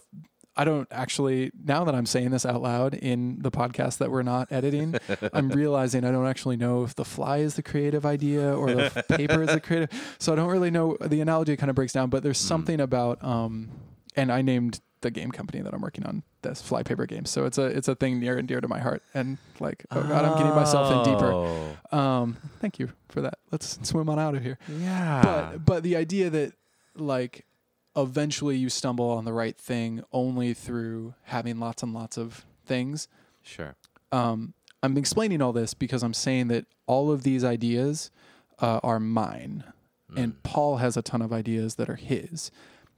I 0.56 0.64
don't 0.64 0.86
actually 0.90 1.50
now 1.64 1.84
that 1.84 1.94
I'm 1.94 2.06
saying 2.06 2.30
this 2.30 2.46
out 2.46 2.62
loud 2.62 2.94
in 2.94 3.38
the 3.40 3.50
podcast 3.50 3.98
that 3.98 4.10
we're 4.10 4.22
not 4.22 4.52
editing, 4.52 4.94
I'm 5.32 5.48
realizing 5.62 6.04
I 6.04 6.12
don't 6.12 6.26
actually 6.26 6.56
know 6.56 6.84
if 6.84 6.94
the 6.94 7.04
fly 7.04 7.38
is 7.38 7.54
the 7.56 7.62
creative 7.62 8.06
idea 8.06 8.54
or 8.54 8.72
the 8.72 9.04
paper 9.16 9.42
is 9.42 9.48
the 9.50 9.60
creative. 9.60 9.90
So 10.18 10.32
I 10.32 10.36
don't 10.36 10.48
really 10.50 10.70
know 10.70 10.96
the 11.00 11.20
analogy 11.20 11.56
kind 11.56 11.70
of 11.70 11.76
breaks 11.76 11.92
down, 11.92 12.08
but 12.10 12.22
there's 12.22 12.38
something 12.38 12.80
about 12.80 13.22
um 13.24 13.70
and 14.16 14.30
I 14.30 14.42
named 14.42 14.80
the 15.00 15.10
game 15.10 15.30
company 15.32 15.60
that 15.60 15.74
I'm 15.74 15.82
working 15.82 16.06
on 16.06 16.22
this 16.42 16.62
fly 16.62 16.82
paper 16.82 17.04
game. 17.04 17.24
So 17.26 17.44
it's 17.46 17.58
a 17.58 17.64
it's 17.64 17.88
a 17.88 17.94
thing 17.94 18.20
near 18.20 18.38
and 18.38 18.46
dear 18.48 18.60
to 18.60 18.68
my 18.68 18.78
heart 18.78 19.02
and 19.12 19.38
like 19.60 19.84
oh 19.90 20.02
god, 20.02 20.24
I'm 20.24 20.38
getting 20.38 20.54
myself 20.54 21.06
in 21.06 21.12
deeper. 21.12 21.32
Oh, 21.32 21.98
Um 21.98 22.36
thank 22.60 22.78
you 22.78 22.92
for 23.08 23.20
that. 23.22 23.38
Let's 23.50 23.78
swim 23.86 24.08
on 24.08 24.18
out 24.20 24.34
of 24.36 24.42
here 24.42 24.56
Yeah. 24.68 25.20
but 25.22 25.64
but 25.64 25.82
the 25.82 25.96
idea 25.96 26.30
that 26.30 26.52
like 26.96 27.44
eventually 27.96 28.56
you 28.56 28.68
stumble 28.68 29.08
on 29.10 29.24
the 29.24 29.32
right 29.32 29.56
thing 29.56 30.02
only 30.12 30.54
through 30.54 31.14
having 31.24 31.58
lots 31.60 31.82
and 31.82 31.94
lots 31.94 32.16
of 32.16 32.44
things. 32.66 33.08
Sure. 33.42 33.76
um, 34.12 34.54
i'm 34.82 34.96
explaining 34.96 35.42
all 35.42 35.52
this 35.52 35.74
because 35.74 36.02
i'm 36.02 36.14
saying 36.14 36.48
that 36.48 36.64
all 36.86 37.10
of 37.10 37.22
these 37.22 37.44
ideas 37.44 38.10
uh, 38.60 38.80
are 38.82 39.00
mine. 39.00 39.64
And 40.16 40.40
paul 40.44 40.76
has 40.76 40.96
a 40.96 41.02
ton 41.02 41.20
of 41.22 41.32
ideas 41.32 41.74
that 41.74 41.90
are 41.90 41.96
his. 41.96 42.52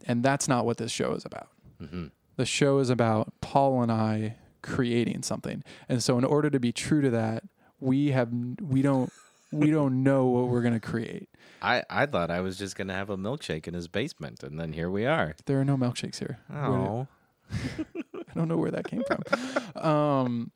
And 0.04 0.22
that's 0.22 0.46
not 0.48 0.66
what 0.66 0.76
this 0.76 0.92
show 0.92 1.12
is 1.12 1.24
about. 1.24 1.48
Hmm 1.78 2.08
the 2.36 2.46
show 2.46 2.78
is 2.78 2.90
about 2.90 3.32
paul 3.40 3.82
and 3.82 3.90
i 3.90 4.36
creating 4.62 5.22
something. 5.22 5.62
And 5.88 6.02
so 6.02 6.18
in 6.18 6.24
order 6.24 6.50
to 6.50 6.58
be 6.60 6.72
true 6.72 7.00
to 7.00 7.10
that 7.10 7.44
we 7.80 8.10
have 8.10 8.30
we 8.60 8.82
don't 8.82 9.12
we 9.52 9.70
don't 9.70 10.02
know 10.02 10.26
what 10.26 10.48
we're 10.48 10.62
going 10.62 10.74
to 10.74 10.80
create 10.80 11.28
I, 11.62 11.82
I 11.88 12.06
thought 12.06 12.30
I 12.30 12.40
was 12.40 12.58
just 12.58 12.76
gonna 12.76 12.92
have 12.94 13.08
a 13.10 13.16
milkshake 13.16 13.66
in 13.66 13.72
his 13.74 13.88
basement, 13.88 14.42
and 14.42 14.60
then 14.60 14.72
here 14.74 14.90
we 14.90 15.06
are. 15.06 15.34
there 15.46 15.58
are 15.60 15.64
no 15.64 15.76
milkshakes 15.76 16.18
here 16.18 16.38
Where- 16.48 16.60
Oh, 16.60 17.08
I 17.52 18.34
don't 18.34 18.48
know 18.48 18.56
where 18.58 18.70
that 18.72 18.86
came 18.88 19.02
from. 19.06 19.82
Um, 19.82 20.50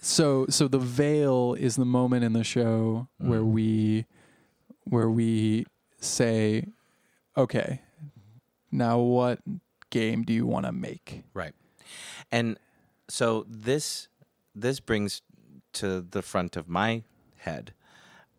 so 0.00 0.46
so 0.48 0.66
the 0.68 0.78
veil 0.78 1.54
is 1.58 1.76
the 1.76 1.84
moment 1.84 2.24
in 2.24 2.32
the 2.32 2.44
show 2.44 3.08
where 3.18 3.40
Mm. 3.40 3.52
we 3.52 4.06
where 4.84 5.10
we 5.10 5.66
say, 6.00 6.64
okay, 7.36 7.82
now 8.72 8.98
what 8.98 9.38
game 9.90 10.22
do 10.24 10.32
you 10.32 10.46
want 10.46 10.66
to 10.66 10.72
make? 10.72 11.22
right. 11.34 11.54
And 12.30 12.58
so 13.08 13.44
this 13.48 14.08
this 14.54 14.80
brings 14.80 15.22
to 15.74 16.00
the 16.00 16.22
front 16.22 16.56
of 16.56 16.68
my 16.68 17.02
head 17.42 17.72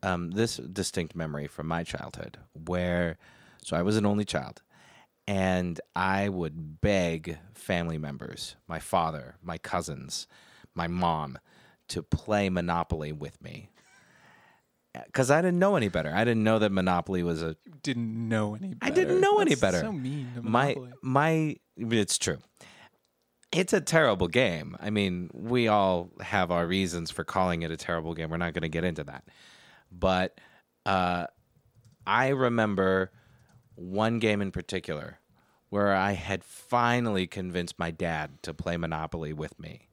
um, 0.03 0.31
this 0.31 0.57
distinct 0.57 1.15
memory 1.15 1.47
from 1.47 1.67
my 1.67 1.83
childhood, 1.83 2.37
where 2.53 3.17
so 3.63 3.77
I 3.77 3.81
was 3.81 3.95
an 3.95 4.05
only 4.05 4.25
child, 4.25 4.61
and 5.25 5.79
I 5.95 6.27
would 6.29 6.81
beg 6.81 7.37
family 7.53 7.97
members, 7.97 8.57
my 8.67 8.79
father, 8.79 9.35
my 9.41 9.57
cousins, 9.57 10.27
my 10.75 10.87
mom, 10.87 11.39
to 11.87 12.03
play 12.03 12.49
Monopoly 12.49 13.13
with 13.13 13.41
me. 13.41 13.69
Because 15.05 15.31
I 15.31 15.41
didn't 15.41 15.57
know 15.57 15.75
any 15.75 15.87
better. 15.87 16.13
I 16.13 16.23
didn't 16.23 16.43
know 16.43 16.59
that 16.59 16.71
Monopoly 16.71 17.23
was 17.23 17.41
a 17.41 17.55
Didn't 17.81 18.29
know 18.29 18.53
any. 18.53 18.75
better. 18.75 18.91
I 18.91 18.93
didn't 18.93 19.21
know 19.21 19.39
any 19.39 19.55
better. 19.55 19.79
So 19.79 19.91
mean. 19.91 20.27
To 20.35 20.41
my 20.43 20.75
my 21.01 21.55
it's 21.77 22.17
true 22.19 22.37
it's 23.53 23.73
a 23.73 23.81
terrible 23.81 24.27
game. 24.27 24.75
I 24.79 24.89
mean 24.89 25.29
we 25.33 25.67
all 25.67 26.09
have 26.21 26.51
our 26.51 26.65
reasons 26.65 27.11
for 27.11 27.23
calling 27.23 27.61
it 27.61 27.71
a 27.71 27.77
terrible 27.77 28.13
game. 28.13 28.29
We're 28.29 28.37
not 28.37 28.53
going 28.53 28.63
to 28.63 28.69
get 28.69 28.83
into 28.83 29.03
that. 29.05 29.23
But 29.91 30.39
uh, 30.85 31.27
i 32.05 32.27
remember 32.29 33.11
one 33.75 34.19
game 34.19 34.41
in 34.41 34.51
particular 34.51 35.19
where 35.69 35.93
i 35.93 36.11
had 36.11 36.43
finally 36.43 37.25
convinced 37.25 37.79
my 37.79 37.89
dad 37.89 38.31
to 38.43 38.53
play 38.53 38.75
monopoly 38.75 39.31
with 39.31 39.57
me. 39.59 39.87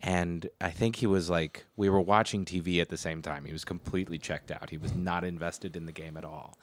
And 0.00 0.48
i 0.60 0.70
think 0.70 0.96
he 0.96 1.06
was 1.06 1.28
like 1.28 1.66
we 1.76 1.88
were 1.88 2.00
watching 2.00 2.44
tv 2.44 2.80
at 2.80 2.88
the 2.88 2.96
same 2.96 3.22
time. 3.22 3.44
He 3.44 3.52
was 3.52 3.64
completely 3.64 4.18
checked 4.18 4.50
out. 4.50 4.70
He 4.70 4.78
was 4.78 4.94
not 4.94 5.24
invested 5.24 5.76
in 5.76 5.86
the 5.86 5.92
game 5.92 6.16
at 6.16 6.24
all. 6.24 6.56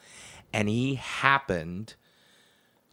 And 0.54 0.70
he 0.70 0.96
happened 0.96 1.96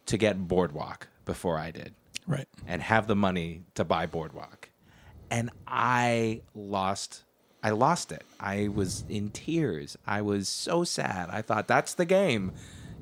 to 0.05 0.17
get 0.17 0.49
Boardwalk 0.49 1.07
before 1.23 1.57
I 1.57 1.71
did 1.71 1.93
right. 2.27 2.47
and 2.67 2.81
have 2.81 3.07
the 3.07 3.15
money 3.15 3.63
to 3.75 3.83
buy 3.83 4.05
Boardwalk. 4.05 4.69
And 5.29 5.49
I 5.67 6.41
lost 6.53 7.23
I 7.63 7.69
lost 7.69 8.11
it. 8.11 8.23
I 8.41 8.67
was 8.67 9.05
in 9.07 9.29
tears. 9.29 9.97
I 10.05 10.21
was 10.21 10.49
so 10.49 10.83
sad. 10.83 11.29
I 11.31 11.41
thought 11.41 11.67
that's 11.67 11.93
the 11.93 12.03
game. 12.03 12.51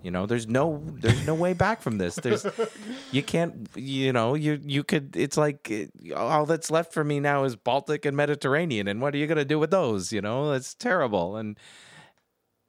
You 0.04 0.12
know, 0.12 0.26
there's 0.28 0.48
no 0.48 0.84
there's 0.86 1.26
no 1.26 1.34
way 1.34 1.54
back 1.54 1.82
from 1.82 1.98
this. 1.98 2.16
There's 2.16 2.46
you 3.12 3.24
can't 3.24 3.70
you 3.76 4.14
know, 4.14 4.36
you 4.36 4.60
you 4.64 4.84
could 4.84 5.16
it's 5.16 5.38
like 5.38 5.72
uh, 5.72 6.16
all 6.16 6.46
that's 6.46 6.70
left 6.72 6.94
for 6.94 7.04
me 7.04 7.20
now 7.20 7.44
is 7.44 7.56
Baltic 7.56 8.06
and 8.06 8.16
Mediterranean 8.16 8.88
and 8.88 9.02
what 9.02 9.16
are 9.16 9.18
you 9.18 9.28
going 9.28 9.38
to 9.38 9.46
do 9.46 9.60
with 9.60 9.72
those, 9.72 10.14
you 10.14 10.22
know? 10.22 10.52
It's 10.54 10.74
terrible. 10.76 11.38
And 11.38 11.58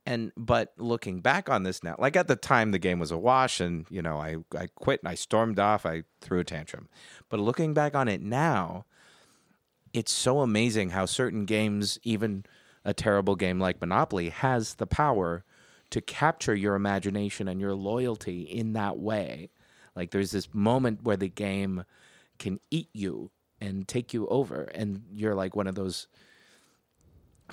and 0.04 0.32
but 0.36 0.72
looking 0.78 1.20
back 1.20 1.48
on 1.48 1.62
this 1.62 1.82
now 1.82 1.94
like 1.98 2.16
at 2.16 2.26
the 2.28 2.36
time 2.36 2.70
the 2.70 2.78
game 2.78 2.98
was 2.98 3.10
a 3.10 3.18
wash 3.18 3.60
and 3.60 3.86
you 3.88 4.02
know 4.02 4.18
i 4.18 4.36
i 4.56 4.66
quit 4.74 5.00
and 5.00 5.08
i 5.08 5.14
stormed 5.14 5.58
off 5.58 5.86
i 5.86 6.02
threw 6.20 6.40
a 6.40 6.44
tantrum. 6.44 6.88
But 7.28 7.40
looking 7.40 7.74
back 7.74 7.94
on 7.94 8.08
it 8.08 8.20
now 8.20 8.84
it's 9.92 10.12
so 10.12 10.40
amazing 10.40 10.90
how 10.90 11.06
certain 11.06 11.44
games 11.44 11.98
even 12.02 12.44
a 12.84 12.94
terrible 12.94 13.36
game 13.36 13.60
like 13.60 13.80
monopoly 13.80 14.30
has 14.30 14.74
the 14.74 14.86
power 14.86 15.44
to 15.90 16.00
capture 16.00 16.54
your 16.54 16.74
imagination 16.74 17.48
and 17.48 17.60
your 17.60 17.74
loyalty 17.74 18.42
in 18.42 18.72
that 18.72 18.98
way. 18.98 19.50
Like 19.94 20.10
there's 20.10 20.30
this 20.30 20.48
moment 20.54 21.02
where 21.02 21.18
the 21.18 21.28
game 21.28 21.84
can 22.38 22.60
eat 22.70 22.88
you 22.94 23.30
and 23.60 23.86
take 23.86 24.14
you 24.14 24.26
over. 24.28 24.62
And 24.74 25.02
you're 25.12 25.34
like 25.34 25.54
one 25.54 25.66
of 25.66 25.74
those 25.74 26.08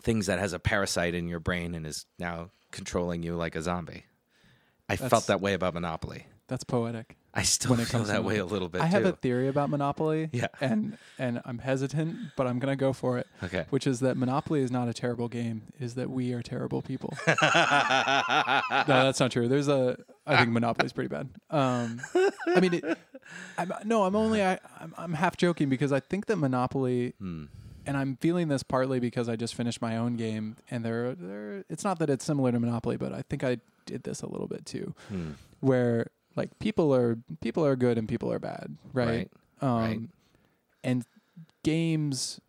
things 0.02 0.26
that 0.28 0.40
has 0.40 0.54
a 0.54 0.60
parasite 0.60 1.14
in 1.16 1.28
your 1.28 1.40
brain 1.40 1.76
and 1.76 1.86
is 1.86 2.06
now 2.18 2.50
controlling 2.72 3.24
you 3.24 3.36
like 3.36 3.56
a 3.56 3.62
zombie. 3.62 4.06
I 4.88 4.96
That's- 4.96 5.10
felt 5.10 5.28
that 5.28 5.42
way 5.42 5.54
about 5.54 5.74
Monopoly. 5.74 6.26
That's 6.48 6.64
poetic. 6.64 7.16
I 7.32 7.44
still 7.44 7.70
When 7.72 7.80
it 7.80 7.86
feel 7.90 8.00
comes 8.00 8.08
to 8.08 8.14
that 8.14 8.24
way 8.24 8.34
a 8.34 8.38
Monopoly. 8.38 8.54
little 8.54 8.70
bit 8.70 8.82
I 8.82 8.86
have 8.88 9.04
too. 9.04 9.10
a 9.10 9.12
theory 9.12 9.50
about 9.50 9.70
Monopoly. 9.70 10.30
Yeah. 10.32 10.48
And 10.60 10.98
and 11.20 11.42
I'm 11.46 11.60
hesitant, 11.60 12.18
but 12.36 12.48
I'm 12.48 12.58
gonna 12.58 12.76
go 12.76 12.92
for 12.92 13.20
it. 13.20 13.28
okay. 13.44 13.66
Which 13.70 13.86
is 13.86 14.00
that 14.00 14.18
Monopoly 14.18 14.62
is 14.62 14.72
not 14.72 14.88
a 14.88 14.94
terrible 14.96 15.28
game. 15.28 15.62
It 15.80 15.84
Is 15.86 15.94
that 15.94 16.10
we 16.10 16.34
are 16.34 16.42
terrible 16.42 16.82
people. 16.82 17.14
no, 17.28 17.36
that's 18.88 19.20
not 19.20 19.32
true. 19.32 19.48
There's 19.48 19.68
a. 19.68 19.98
I 20.26 20.38
think 20.38 20.50
Monopoly 20.52 20.86
is 20.88 20.94
pretty 20.94 21.08
bad. 21.10 21.30
Um, 21.52 22.02
I 22.48 22.60
mean, 22.60 22.74
it, 22.76 22.98
I'm, 23.60 23.72
no, 23.86 24.04
I'm 24.04 24.16
only. 24.16 24.44
I, 24.44 24.60
I'm, 24.80 24.94
I'm 24.98 25.14
half 25.14 25.38
joking 25.38 25.70
because 25.70 25.92
I 25.92 26.00
think 26.00 26.26
that 26.28 26.38
Monopoly, 26.38 27.14
Hmm. 27.20 27.46
And 27.90 27.98
I'm 27.98 28.18
feeling 28.22 28.48
this 28.50 28.62
partly 28.62 29.00
because 29.00 29.28
I 29.28 29.36
just 29.36 29.56
finished 29.56 29.82
my 29.82 29.98
own 29.98 30.16
game, 30.16 30.56
and 30.70 30.86
there, 30.86 31.16
there. 31.16 31.64
It's 31.70 31.84
not 31.84 31.98
that 32.00 32.10
it's 32.10 32.24
similar 32.24 32.52
to 32.52 32.60
Monopoly, 32.60 32.98
but 32.98 33.12
I 33.14 33.24
think 33.24 33.44
I 33.44 33.58
did 33.88 34.04
this 34.04 34.22
a 34.22 34.28
little 34.30 34.48
bit 34.48 34.64
too, 34.66 34.94
Hmm. 35.10 35.32
where 35.62 36.12
like 36.36 36.60
people 36.60 36.94
are 36.94 37.18
people 37.42 37.66
are 37.66 37.76
good 37.76 37.98
and 37.98 38.08
people 38.08 38.32
are 38.32 38.38
bad, 38.40 38.78
right? 38.94 39.08
Right. 39.08 39.30
Um, 39.62 39.80
right. 39.82 40.00
And 40.84 41.06
games, 41.64 42.40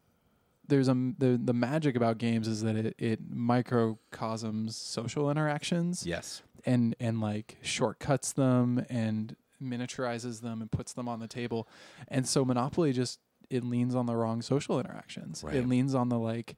there's 0.68 0.88
a 0.88 0.94
the 1.18 1.40
the 1.42 1.54
magic 1.54 1.96
about 1.96 2.18
games 2.18 2.46
is 2.46 2.62
that 2.62 2.76
it 2.76 2.94
it 2.98 3.20
microcosms 3.30 4.76
social 4.76 5.30
interactions 5.30 6.06
Yes. 6.06 6.42
and 6.66 6.94
and 7.00 7.20
like 7.20 7.56
shortcuts 7.62 8.32
them 8.32 8.84
and 8.88 9.36
miniaturizes 9.62 10.40
them 10.42 10.60
and 10.60 10.70
puts 10.70 10.92
them 10.92 11.08
on 11.08 11.20
the 11.20 11.26
table. 11.28 11.66
And 12.08 12.26
so 12.28 12.44
Monopoly 12.44 12.92
just 12.92 13.18
it 13.50 13.64
leans 13.64 13.94
on 13.94 14.06
the 14.06 14.16
wrong 14.16 14.40
social 14.42 14.78
interactions. 14.80 15.42
Right. 15.44 15.56
It 15.56 15.66
leans 15.68 15.94
on 15.94 16.08
the 16.08 16.18
like 16.18 16.56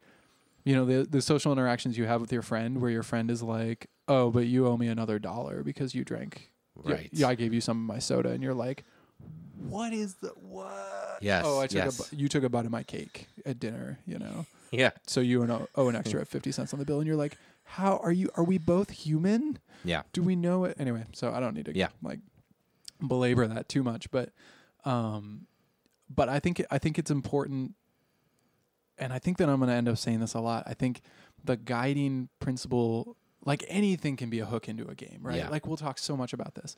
you 0.65 0.75
know 0.77 0.85
the 0.85 1.05
the 1.09 1.21
social 1.23 1.51
interactions 1.53 1.99
you 1.99 2.05
have 2.05 2.21
with 2.21 2.33
your 2.33 2.43
friend 2.43 2.81
where 2.81 2.91
your 2.91 3.03
friend 3.03 3.31
is 3.31 3.43
like, 3.43 3.89
"Oh, 4.07 4.31
but 4.31 4.47
you 4.47 4.67
owe 4.67 4.77
me 4.77 4.87
another 4.89 5.19
dollar 5.19 5.63
because 5.65 5.95
you 5.95 6.05
drank 6.05 6.51
Right. 6.75 7.11
Yeah, 7.13 7.29
I 7.29 7.35
gave 7.35 7.53
you 7.53 7.61
some 7.61 7.77
of 7.79 7.87
my 7.87 7.99
soda, 7.99 8.31
and 8.31 8.43
you're 8.43 8.55
like, 8.55 8.85
"What 9.59 9.93
is 9.93 10.15
the 10.17 10.29
what?" 10.31 11.19
Yes, 11.21 11.45
Oh, 11.47 11.61
I 11.61 11.67
took 11.67 11.77
yes. 11.85 12.13
a 12.13 12.17
you 12.17 12.29
took 12.29 12.45
a 12.45 12.49
bite 12.49 12.65
of 12.65 12.71
my 12.71 12.83
cake 12.83 13.27
at 13.45 13.59
dinner. 13.61 13.99
You 14.07 14.19
know, 14.19 14.47
Yeah. 14.71 14.91
so 15.07 15.21
you 15.21 15.43
owe, 15.45 15.69
owe 15.75 15.89
an 15.89 15.97
extra 15.97 16.25
fifty 16.35 16.51
cents 16.53 16.73
on 16.73 16.79
the 16.79 16.85
bill, 16.87 16.99
and 16.99 17.07
you're 17.07 17.17
like, 17.17 17.37
"How 17.65 17.99
are 17.99 18.13
you? 18.13 18.31
Are 18.37 18.45
we 18.45 18.57
both 18.59 18.91
human? 18.91 19.59
Yeah. 19.85 20.03
Do 20.13 20.23
we 20.23 20.35
know 20.37 20.65
it 20.65 20.77
anyway?" 20.79 21.05
So 21.13 21.33
I 21.33 21.41
don't 21.41 21.55
need 21.55 21.67
to 21.67 21.77
Yeah. 21.77 21.89
like 22.03 22.21
belabor 23.07 23.47
that 23.47 23.69
too 23.69 23.83
much, 23.83 24.11
but 24.11 24.31
um, 24.85 25.47
but 26.15 26.29
I 26.29 26.39
think 26.41 26.63
I 26.71 26.79
think 26.79 26.99
it's 26.99 27.11
important, 27.11 27.75
and 28.99 29.13
I 29.13 29.19
think 29.19 29.39
that 29.39 29.49
I'm 29.49 29.59
going 29.59 29.69
to 29.69 29.75
end 29.75 29.89
up 29.89 29.99
saying 29.99 30.21
this 30.21 30.35
a 30.35 30.41
lot. 30.41 30.65
I 30.67 30.75
think 30.75 31.01
the 31.45 31.57
guiding 31.57 32.29
principle, 32.41 33.17
like 33.45 33.65
anything, 33.69 34.17
can 34.17 34.31
be 34.31 34.39
a 34.41 34.47
hook 34.47 34.69
into 34.69 34.87
a 34.89 34.95
game, 34.95 35.21
right? 35.23 35.37
Yeah. 35.39 35.49
Like 35.49 35.67
we'll 35.67 35.77
talk 35.77 35.99
so 35.99 36.17
much 36.17 36.33
about 36.33 36.55
this, 36.55 36.77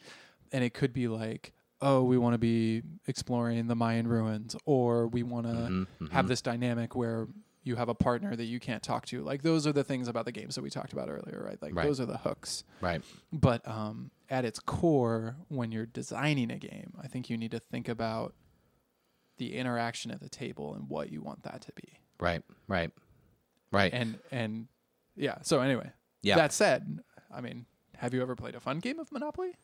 and 0.52 0.62
it 0.64 0.74
could 0.74 0.92
be 0.92 1.08
like, 1.08 1.52
oh, 1.80 2.02
we 2.02 2.16
want 2.16 2.34
to 2.34 2.38
be 2.38 2.82
exploring 3.06 3.66
the 3.66 3.74
Mayan 3.74 4.06
ruins, 4.06 4.56
or 4.64 5.06
we 5.08 5.22
want 5.22 5.46
to 5.46 5.52
Mhm, 5.52 5.86
have 6.12 6.24
mhm. 6.26 6.28
this 6.28 6.40
dynamic 6.40 6.94
where 6.94 7.26
you 7.66 7.76
have 7.76 7.88
a 7.88 7.94
partner 7.94 8.36
that 8.36 8.44
you 8.44 8.60
can't 8.60 8.82
talk 8.82 9.06
to. 9.06 9.22
Like 9.22 9.40
those 9.42 9.66
are 9.66 9.72
the 9.72 9.84
things 9.84 10.06
about 10.06 10.26
the 10.26 10.32
games 10.32 10.54
that 10.54 10.60
we 10.62 10.68
talked 10.68 10.92
about 10.92 11.08
earlier, 11.08 11.42
right? 11.46 11.60
Like 11.62 11.74
Right. 11.74 11.86
those 11.86 11.98
are 11.98 12.04
the 12.04 12.18
hooks. 12.18 12.62
right. 12.82 13.00
But 13.32 13.66
um, 13.66 14.10
at 14.28 14.44
its 14.44 14.58
core, 14.60 15.36
when 15.48 15.72
you're 15.72 15.86
designing 15.86 16.50
a 16.50 16.58
game, 16.58 16.92
I 17.02 17.06
think 17.08 17.30
you 17.30 17.38
need 17.38 17.52
to 17.52 17.58
think 17.58 17.88
about 17.88 18.34
the 19.38 19.56
interaction 19.56 20.10
at 20.10 20.20
the 20.20 20.28
table 20.28 20.74
and 20.74 20.88
what 20.88 21.10
you 21.10 21.20
want 21.22 21.42
that 21.44 21.62
to 21.62 21.72
be. 21.72 21.98
Right. 22.20 22.42
Right. 22.68 22.90
Right. 23.72 23.92
And 23.92 24.18
and 24.30 24.68
yeah. 25.16 25.36
So 25.42 25.60
anyway, 25.60 25.90
yeah. 26.22 26.36
that 26.36 26.52
said, 26.52 27.00
I 27.34 27.40
mean, 27.40 27.66
have 27.96 28.14
you 28.14 28.22
ever 28.22 28.36
played 28.36 28.54
a 28.54 28.60
fun 28.60 28.78
game 28.78 28.98
of 28.98 29.10
Monopoly? 29.12 29.56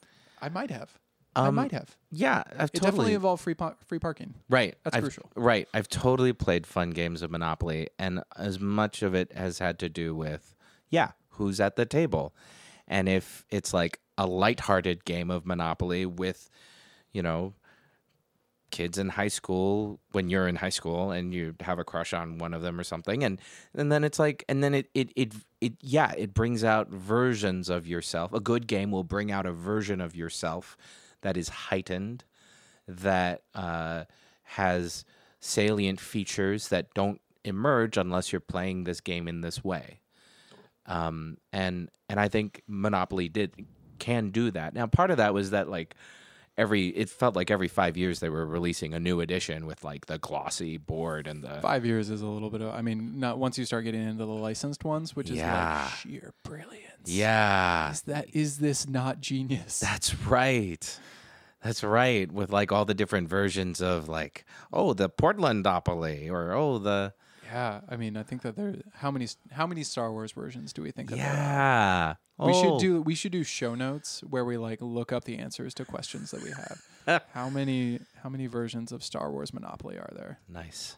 I 0.42 0.48
might 0.48 0.70
have. 0.70 0.90
I 1.36 1.46
Um, 1.46 1.54
might 1.54 1.70
have. 1.70 1.96
yeah. 2.10 2.42
I've 2.58 2.70
It 2.70 2.72
definitely 2.74 2.90
totally 2.90 3.14
involved 3.14 3.42
free 3.42 3.54
free 3.86 3.98
parking. 4.00 4.34
right. 4.48 4.74
That's 4.82 4.96
I've, 4.96 5.02
crucial. 5.04 5.30
Right. 5.36 5.68
I've 5.72 5.88
totally 5.88 6.32
played 6.32 6.66
fun 6.66 6.90
games 6.90 7.22
of 7.22 7.30
Monopoly, 7.30 7.88
and 8.00 8.22
as 8.36 8.58
much 8.58 9.02
of 9.02 9.14
it 9.14 9.32
has 9.32 9.60
had 9.60 9.78
to 9.78 9.88
do 9.88 10.14
with, 10.16 10.56
yeah, 10.88 11.12
who's 11.34 11.60
at 11.60 11.76
the 11.76 11.86
table, 11.86 12.34
and 12.88 13.08
if 13.08 13.44
it's 13.50 13.72
like 13.72 14.00
a 14.18 14.26
lighthearted 14.26 15.04
game 15.04 15.30
of 15.30 15.46
Monopoly 15.46 16.04
with, 16.04 16.50
you 17.12 17.22
know, 17.22 17.54
kids 18.70 18.98
in 18.98 19.10
high 19.10 19.28
school 19.28 20.00
when 20.12 20.28
you're 20.28 20.48
in 20.48 20.56
high 20.56 20.70
school 20.70 21.10
and 21.10 21.34
you 21.34 21.54
have 21.60 21.78
a 21.78 21.84
crush 21.84 22.12
on 22.12 22.38
one 22.38 22.54
of 22.54 22.62
them 22.62 22.78
or 22.78 22.84
something. 22.84 23.24
And 23.24 23.40
and 23.74 23.90
then 23.90 24.04
it's 24.04 24.18
like 24.18 24.44
and 24.48 24.62
then 24.62 24.74
it 24.74 24.88
it 24.94 25.12
it, 25.16 25.34
it 25.60 25.72
yeah 25.80 26.12
it 26.16 26.34
brings 26.34 26.64
out 26.64 26.88
versions 26.88 27.68
of 27.68 27.86
yourself. 27.86 28.32
A 28.32 28.40
good 28.40 28.66
game 28.66 28.90
will 28.90 29.04
bring 29.04 29.30
out 29.30 29.46
a 29.46 29.52
version 29.52 30.00
of 30.00 30.16
yourself 30.16 30.76
that 31.22 31.36
is 31.36 31.48
heightened 31.48 32.24
that 32.86 33.42
uh, 33.54 34.04
has 34.42 35.04
salient 35.38 36.00
features 36.00 36.68
that 36.68 36.92
don't 36.94 37.20
emerge 37.44 37.96
unless 37.96 38.32
you're 38.32 38.40
playing 38.40 38.84
this 38.84 39.00
game 39.00 39.28
in 39.28 39.40
this 39.40 39.64
way. 39.64 40.00
Um, 40.86 41.38
and 41.52 41.90
and 42.08 42.18
I 42.18 42.28
think 42.28 42.62
Monopoly 42.66 43.28
did 43.28 43.54
can 43.98 44.30
do 44.30 44.50
that. 44.50 44.74
Now, 44.74 44.86
part 44.86 45.10
of 45.10 45.18
that 45.18 45.34
was 45.34 45.50
that 45.50 45.68
like 45.68 45.94
every 46.60 46.88
it 46.88 47.08
felt 47.08 47.34
like 47.34 47.50
every 47.50 47.68
five 47.68 47.96
years 47.96 48.20
they 48.20 48.28
were 48.28 48.46
releasing 48.46 48.94
a 48.94 49.00
new 49.00 49.20
edition 49.20 49.66
with 49.66 49.82
like 49.82 50.06
the 50.06 50.18
glossy 50.18 50.76
board 50.76 51.26
and 51.26 51.42
the 51.42 51.60
Five 51.60 51.84
years 51.86 52.10
is 52.10 52.20
a 52.22 52.26
little 52.26 52.50
bit 52.50 52.60
of. 52.60 52.74
I 52.74 52.82
mean, 52.82 53.18
not 53.18 53.38
once 53.38 53.58
you 53.58 53.64
start 53.64 53.84
getting 53.84 54.02
into 54.02 54.24
the 54.24 54.30
licensed 54.32 54.84
ones, 54.84 55.16
which 55.16 55.30
is 55.30 55.36
Yeah. 55.38 55.82
like 55.84 55.92
sheer 55.94 56.32
brilliance. 56.44 57.06
yeah. 57.06 57.90
Is 57.90 58.02
that 58.02 58.26
is 58.34 58.58
this 58.58 58.88
not 58.88 59.20
genius? 59.20 59.80
That's 59.80 60.14
right. 60.26 60.98
That's 61.64 61.82
right. 61.84 62.30
With 62.30 62.50
like 62.52 62.72
all 62.72 62.84
the 62.84 62.94
different 62.94 63.28
versions 63.28 63.80
of 63.82 64.08
like 64.08 64.44
oh 64.72 64.92
the 64.94 65.08
Portlandopoly 65.08 66.30
or 66.30 66.52
oh 66.52 66.78
the 66.78 67.12
yeah, 67.50 67.80
I 67.88 67.96
mean, 67.96 68.16
I 68.16 68.22
think 68.22 68.42
that 68.42 68.56
there. 68.56 68.76
How 68.94 69.10
many 69.10 69.26
how 69.50 69.66
many 69.66 69.82
Star 69.82 70.12
Wars 70.12 70.32
versions 70.32 70.72
do 70.72 70.82
we 70.82 70.90
think? 70.90 71.10
That 71.10 71.16
there 71.16 71.26
are? 71.26 71.34
yeah. 71.34 72.14
We 72.38 72.54
should 72.54 72.72
Oh. 72.72 72.78
do 72.80 73.02
we 73.02 73.14
should 73.14 73.32
do 73.32 73.42
show 73.44 73.74
notes 73.74 74.22
where 74.28 74.44
we 74.44 74.56
like 74.56 74.78
look 74.80 75.12
up 75.12 75.24
the 75.24 75.36
answers 75.38 75.74
to 75.74 75.84
questions 75.84 76.30
that 76.30 76.42
we 76.42 76.50
have. 76.50 77.22
how 77.34 77.50
many 77.50 78.00
how 78.22 78.28
many 78.30 78.46
versions 78.46 78.92
of 78.92 79.02
Star 79.04 79.30
Wars 79.30 79.52
Monopoly 79.52 79.96
are 79.98 80.10
there? 80.14 80.38
nice. 80.48 80.96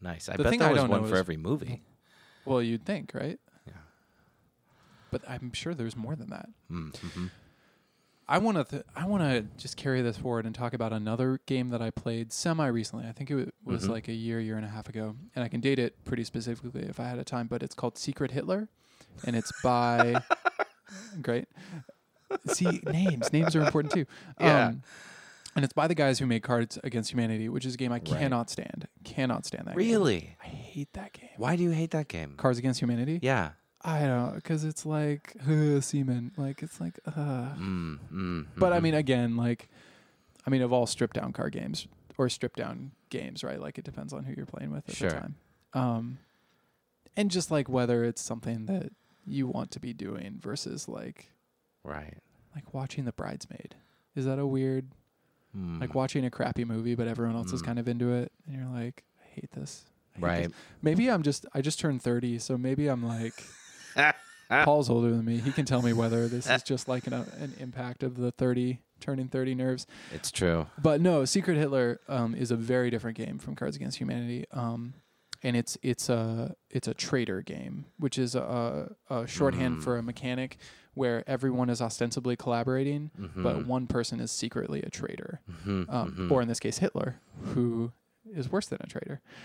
Nice. 0.00 0.28
I 0.28 0.36
The 0.36 0.44
bet 0.44 0.58
there 0.60 0.68
I 0.68 0.72
was 0.72 0.84
one 0.84 1.06
for 1.08 1.16
every 1.16 1.36
movie. 1.36 1.82
Well, 2.44 2.62
you'd 2.62 2.84
think, 2.84 3.12
right? 3.14 3.40
Yeah. 3.66 3.72
But 5.10 5.22
I'm 5.28 5.52
sure 5.52 5.74
there's 5.74 5.96
more 5.96 6.14
than 6.14 6.30
that. 6.30 6.48
Mm-hmm. 6.70 7.26
I 8.28 8.38
want 8.38 8.58
to 8.58 8.64
th- 8.64 8.82
I 8.94 9.06
want 9.06 9.22
to 9.22 9.46
just 9.56 9.76
carry 9.76 10.02
this 10.02 10.18
forward 10.18 10.44
and 10.44 10.54
talk 10.54 10.74
about 10.74 10.92
another 10.92 11.40
game 11.46 11.70
that 11.70 11.80
I 11.80 11.90
played 11.90 12.32
semi 12.32 12.66
recently. 12.66 13.06
I 13.06 13.12
think 13.12 13.30
it 13.30 13.34
w- 13.34 13.52
was 13.64 13.84
Mhm. 13.86 13.90
like 13.90 14.08
a 14.08 14.12
year, 14.12 14.38
year 14.38 14.56
and 14.56 14.64
a 14.66 14.68
half 14.68 14.88
ago, 14.88 15.16
and 15.34 15.42
I 15.44 15.48
can 15.48 15.60
date 15.60 15.78
it 15.78 16.04
pretty 16.04 16.24
specifically 16.24 16.82
if 16.82 17.00
I 17.00 17.08
had 17.08 17.18
a 17.18 17.24
time. 17.24 17.46
But 17.46 17.62
it's 17.62 17.74
called 17.74 17.96
Secret 17.96 18.32
Hitler, 18.32 18.68
and 19.24 19.34
it's 19.34 19.50
by 19.62 20.22
great. 21.22 21.46
See 22.46 22.80
names, 22.84 23.32
names 23.32 23.56
are 23.56 23.62
important 23.62 23.92
too. 23.94 24.04
Yeah. 24.40 24.66
Um, 24.68 24.82
and 25.56 25.64
it's 25.64 25.72
by 25.74 25.88
the 25.88 25.94
guys 25.94 26.18
who 26.20 26.26
made 26.26 26.42
Cards 26.42 26.78
Against 26.84 27.10
Humanity, 27.10 27.48
which 27.48 27.64
is 27.66 27.74
a 27.74 27.76
game 27.78 27.90
I 27.90 27.94
Right. 27.96 28.04
cannot 28.04 28.48
stand. 28.50 28.86
Cannot 29.02 29.44
stand 29.46 29.66
that. 29.66 29.70
game. 29.70 29.76
Really? 29.78 30.36
I 30.40 30.46
hate 30.46 30.92
that 30.92 31.14
game. 31.14 31.30
Why 31.36 31.56
do 31.56 31.62
you 31.64 31.70
hate 31.70 31.90
that 31.92 32.06
game? 32.06 32.34
Cards 32.36 32.58
Against 32.58 32.80
Humanity. 32.80 33.18
Yeah. 33.22 33.52
I 33.82 34.00
don't 34.06 34.34
because 34.34 34.64
it's 34.64 34.84
like 34.84 35.36
uh, 35.48 35.80
semen. 35.80 36.32
Like 36.36 36.62
it's 36.62 36.80
like. 36.80 36.98
Uh. 37.06 37.54
Mm, 37.58 37.98
mm, 38.12 38.46
But 38.56 38.72
I 38.72 38.78
mhm. 38.78 38.82
mean, 38.82 38.94
again, 38.94 39.36
like, 39.36 39.68
I 40.46 40.50
mean, 40.50 40.62
of 40.62 40.72
all 40.72 40.86
stripped 40.86 41.14
down 41.14 41.32
card 41.32 41.52
games 41.52 41.86
or 42.16 42.28
stripped 42.28 42.56
down 42.58 42.90
games, 43.10 43.44
right? 43.44 43.60
Like, 43.60 43.78
it 43.78 43.84
depends 43.84 44.12
on 44.12 44.24
who 44.24 44.34
you're 44.36 44.46
playing 44.46 44.72
with 44.72 44.88
at 44.88 44.96
Sure. 44.96 45.10
the 45.10 45.14
time. 45.20 45.34
Um, 45.74 46.18
and 47.16 47.30
just 47.30 47.50
like 47.50 47.68
whether 47.68 48.02
it's 48.04 48.20
something 48.20 48.66
that 48.66 48.90
you 49.26 49.46
want 49.46 49.70
to 49.72 49.80
be 49.80 49.92
doing 49.92 50.38
versus 50.40 50.88
like 50.88 51.30
right. 51.84 52.14
like 52.54 52.72
watching 52.74 53.04
The 53.04 53.12
Bridesmaid. 53.12 53.74
Is 54.16 54.24
that 54.24 54.38
a 54.38 54.46
weird 54.46 54.86
Mm, 55.56 55.80
like 55.80 55.94
watching 55.94 56.24
a 56.26 56.30
crappy 56.30 56.64
movie, 56.66 56.94
but 56.94 57.08
everyone 57.08 57.34
else 57.34 57.52
is 57.52 57.62
Mm. 57.62 57.66
kind 57.66 57.78
of 57.78 57.88
into 57.88 58.12
it, 58.12 58.30
and 58.46 58.54
you're 58.54 58.68
like, 58.68 59.02
I 59.22 59.26
hate 59.34 59.50
this. 59.52 59.84
I 60.14 60.18
hate 60.18 60.24
right. 60.26 60.50
Maybe 60.82 61.10
I'm 61.10 61.22
just 61.22 61.46
I 61.54 61.62
just 61.62 61.80
turned 61.80 62.02
thirty, 62.02 62.38
so 62.38 62.58
maybe 62.58 62.88
I'm 62.88 63.02
like. 63.06 63.32
Paul's 64.64 64.88
older 64.88 65.10
than 65.10 65.24
me. 65.24 65.38
He 65.38 65.52
can 65.52 65.64
tell 65.64 65.82
me 65.82 65.92
whether 65.92 66.26
this 66.28 66.48
is 66.48 66.62
just 66.62 66.88
like 66.88 67.06
an, 67.06 67.12
uh, 67.12 67.24
an 67.38 67.54
impact 67.58 68.02
of 68.02 68.16
the 68.16 68.30
30 68.32 68.80
turning 69.00 69.28
30 69.28 69.54
nerves. 69.54 69.86
It's 70.12 70.30
true. 70.30 70.66
But 70.82 71.00
no, 71.00 71.24
Secret 71.24 71.56
Hitler 71.56 72.00
um, 72.08 72.34
is 72.34 72.50
a 72.50 72.56
very 72.56 72.90
different 72.90 73.16
game 73.16 73.38
from 73.38 73.54
Cards 73.54 73.76
Against 73.76 73.98
Humanity, 73.98 74.46
um, 74.52 74.94
and 75.42 75.54
it's 75.56 75.76
it's 75.82 76.08
a 76.08 76.56
it's 76.70 76.88
a 76.88 76.94
traitor 76.94 77.42
game, 77.42 77.84
which 77.98 78.18
is 78.18 78.34
a, 78.34 78.94
a 79.10 79.26
shorthand 79.26 79.76
Mm. 79.78 79.82
for 79.84 79.98
a 79.98 80.02
mechanic 80.02 80.56
where 80.94 81.22
everyone 81.28 81.70
is 81.70 81.80
ostensibly 81.80 82.34
collaborating, 82.34 83.10
but 83.36 83.56
Mhm. 83.58 83.66
one 83.66 83.86
person 83.86 84.18
is 84.18 84.32
secretly 84.32 84.82
a 84.82 84.90
traitor, 84.90 85.40
Mhm, 85.48 85.88
um, 85.92 86.12
mhm. 86.18 86.30
or 86.32 86.42
in 86.42 86.48
this 86.48 86.58
case, 86.58 86.78
Hitler, 86.78 87.20
who 87.54 87.92
is 88.34 88.50
worse 88.50 88.66
than 88.66 88.78
a 88.82 88.86
traitor. 88.88 89.20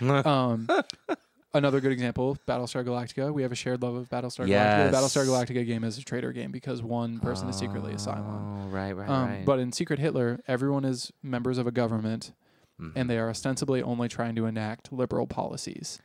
Another 1.54 1.80
good 1.80 1.92
example, 1.92 2.36
Battlestar 2.48 2.84
Galactica. 2.84 3.32
We 3.32 3.42
have 3.42 3.52
a 3.52 3.54
shared 3.54 3.80
love 3.80 3.94
of 3.94 4.08
Battlestar 4.08 4.46
Galactica. 4.48 4.90
The 4.90 4.96
Battlestar 4.96 5.24
Galactica 5.24 5.64
game 5.64 5.84
is 5.84 5.96
a 5.98 6.02
traitor 6.02 6.32
game 6.32 6.50
because 6.50 6.82
one 6.82 7.20
person 7.20 7.48
is 7.48 7.56
secretly 7.56 7.92
a 7.92 7.96
Cylon. 7.96 8.64
Oh, 8.64 8.68
right, 8.70 8.92
right, 8.92 9.08
Um, 9.08 9.28
right. 9.28 9.44
But 9.46 9.60
in 9.60 9.70
Secret 9.70 10.00
Hitler, 10.00 10.40
everyone 10.48 10.84
is 10.84 11.12
members 11.22 11.56
of 11.58 11.66
a 11.68 11.70
government, 11.70 12.32
Mhm. 12.80 12.92
and 12.96 13.08
they 13.08 13.18
are 13.18 13.30
ostensibly 13.30 13.80
only 13.82 14.08
trying 14.08 14.34
to 14.34 14.46
enact 14.46 14.92
liberal 14.92 15.28
policies. 15.28 16.00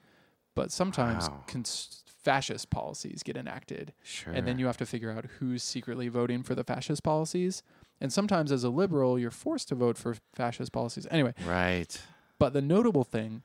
But 0.55 0.71
sometimes 0.71 1.27
Wow. 1.27 1.43
cons- 1.47 2.03
fascist 2.05 2.69
policies 2.69 3.23
get 3.23 3.35
enacted, 3.37 3.93
sure. 4.03 4.33
and 4.33 4.45
then 4.45 4.59
you 4.59 4.65
have 4.67 4.77
to 4.77 4.85
figure 4.85 5.09
out 5.09 5.25
who's 5.39 5.63
secretly 5.63 6.09
voting 6.09 6.43
for 6.43 6.53
the 6.53 6.63
fascist 6.65 7.01
policies. 7.01 7.63
And 8.01 8.13
sometimes, 8.13 8.51
as 8.51 8.63
a 8.63 8.69
liberal, 8.69 9.17
you're 9.17 9.31
forced 9.31 9.69
to 9.69 9.75
vote 9.75 9.97
for 9.97 10.15
fascist 10.35 10.71
policies. 10.71 11.07
Anyway, 11.09 11.33
right. 11.47 11.99
but 12.37 12.53
the 12.53 12.61
notable 12.61 13.03
thing 13.03 13.41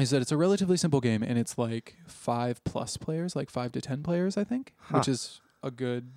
is 0.00 0.10
that 0.10 0.22
it's 0.22 0.32
a 0.32 0.36
relatively 0.36 0.76
simple 0.76 1.00
game, 1.00 1.22
and 1.22 1.38
it's 1.38 1.56
like 1.58 1.96
five 2.06 2.62
plus 2.64 2.96
players, 2.96 3.34
like 3.36 3.50
five 3.50 3.72
to 3.72 3.80
ten 3.80 4.02
players, 4.02 4.36
I 4.36 4.44
think, 4.44 4.74
which 4.90 5.08
is 5.08 5.40
a 5.62 5.70
good, 5.70 6.12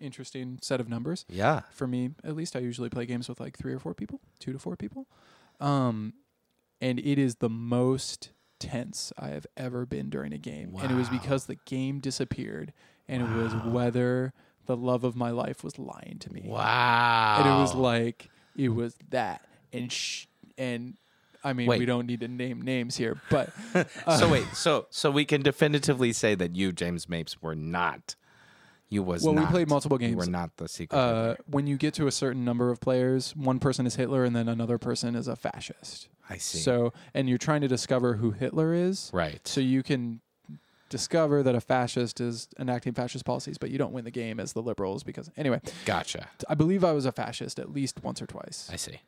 interesting 0.00 0.58
set 0.62 0.80
of 0.80 0.88
numbers 0.88 1.24
Yeah. 1.28 1.62
for 1.70 1.86
me. 1.86 2.10
At 2.24 2.36
least 2.36 2.54
i 2.56 2.60
usually 2.60 2.88
play 2.88 3.04
games 3.06 3.28
with 3.28 3.40
like 3.40 3.56
three 3.58 3.72
or 3.72 3.78
four 3.80 3.94
people 3.94 4.20
two 4.38 4.52
to 4.52 4.58
four 4.58 4.76
people. 4.76 5.06
Um 5.60 6.14
and 6.80 6.98
it 7.00 7.18
is 7.18 7.36
the 7.36 7.48
most 7.48 8.30
tense 8.60 9.12
i 9.18 9.28
have 9.28 9.46
ever 9.56 9.84
been 9.84 10.08
during 10.08 10.32
a 10.32 10.38
game. 10.38 10.74
And 10.80 10.90
it 10.92 10.94
was 10.94 11.08
because 11.08 11.46
the 11.46 11.56
game 11.66 11.98
disappeared 12.00 12.72
and 13.08 13.22
it 13.22 13.28
was 13.30 13.52
whether 13.64 14.32
the 14.66 14.76
love 14.76 15.02
of 15.04 15.16
my 15.16 15.30
life 15.30 15.64
was 15.64 15.78
lying 15.78 16.16
to 16.20 16.32
me. 16.32 16.42
Wow. 16.46 17.38
and 17.40 17.48
it 17.48 17.60
was 17.60 17.74
like 17.74 18.30
it 18.56 18.68
was 18.70 18.94
that 19.10 19.42
and 19.72 19.90
sh- 19.90 20.26
and 20.56 20.96
i 21.44 21.52
mean 21.52 21.66
Wait. 21.66 21.78
we 21.78 21.86
don't 21.86 22.06
need 22.06 22.20
to 22.20 22.28
name 22.28 22.62
names 22.62 22.96
here 22.96 23.20
but 23.30 23.52
uh, 24.06 24.16
so 24.16 24.30
wait, 24.30 24.46
so 24.54 24.86
so 24.90 25.10
we 25.10 25.24
can 25.24 25.42
definitively 25.42 26.12
say 26.12 26.34
that 26.34 26.56
you, 26.56 26.72
James 26.72 27.08
Mapes, 27.08 27.40
were 27.42 27.54
not. 27.54 28.16
You 28.90 29.02
was 29.02 29.22
well 29.22 29.34
not. 29.34 29.46
we 29.46 29.50
played 29.50 29.68
multiple 29.68 29.98
games. 29.98 30.16
We're 30.16 30.30
not 30.30 30.56
the 30.56 30.68
secret. 30.68 30.98
uh, 30.98 31.34
when 31.46 31.66
you 31.66 31.76
get 31.76 31.92
to 31.94 32.06
a 32.06 32.12
certain 32.12 32.44
number 32.44 32.70
of 32.70 32.80
players, 32.80 33.36
one 33.36 33.58
person 33.58 33.86
is 33.86 33.96
Hitler 33.96 34.24
and 34.24 34.34
then 34.34 34.48
another 34.48 34.78
person 34.78 35.14
is 35.14 35.28
a 35.28 35.36
fascist. 35.36 36.08
I 36.30 36.38
see. 36.38 36.58
So, 36.58 36.92
and 37.14 37.28
you're 37.28 37.38
trying 37.38 37.60
to 37.62 37.68
discover 37.68 38.14
who 38.14 38.30
Hitler 38.30 38.72
is, 38.72 39.10
right. 39.12 39.46
so 39.46 39.60
you 39.60 39.82
can 39.82 40.20
discover 40.88 41.42
that 41.42 41.54
a 41.54 41.60
fascist 41.60 42.20
is 42.20 42.48
enacting 42.58 42.94
fascist 42.94 43.26
policies, 43.26 43.58
but 43.58 43.70
you 43.70 43.76
don't 43.76 43.92
win 43.92 44.04
the 44.04 44.10
game 44.10 44.40
as 44.40 44.54
the 44.54 44.62
liberals 44.62 45.02
because 45.04 45.30
anyway, 45.36 45.60
Gotcha. 45.84 46.28
I 46.48 46.54
believe 46.54 46.82
I 46.82 46.92
was 46.92 47.04
a 47.04 47.12
fascist 47.12 47.58
at 47.58 47.70
least 47.70 48.02
once 48.02 48.22
or 48.22 48.26
twice. 48.26 48.70
I 48.72 48.76
see. 48.76 49.00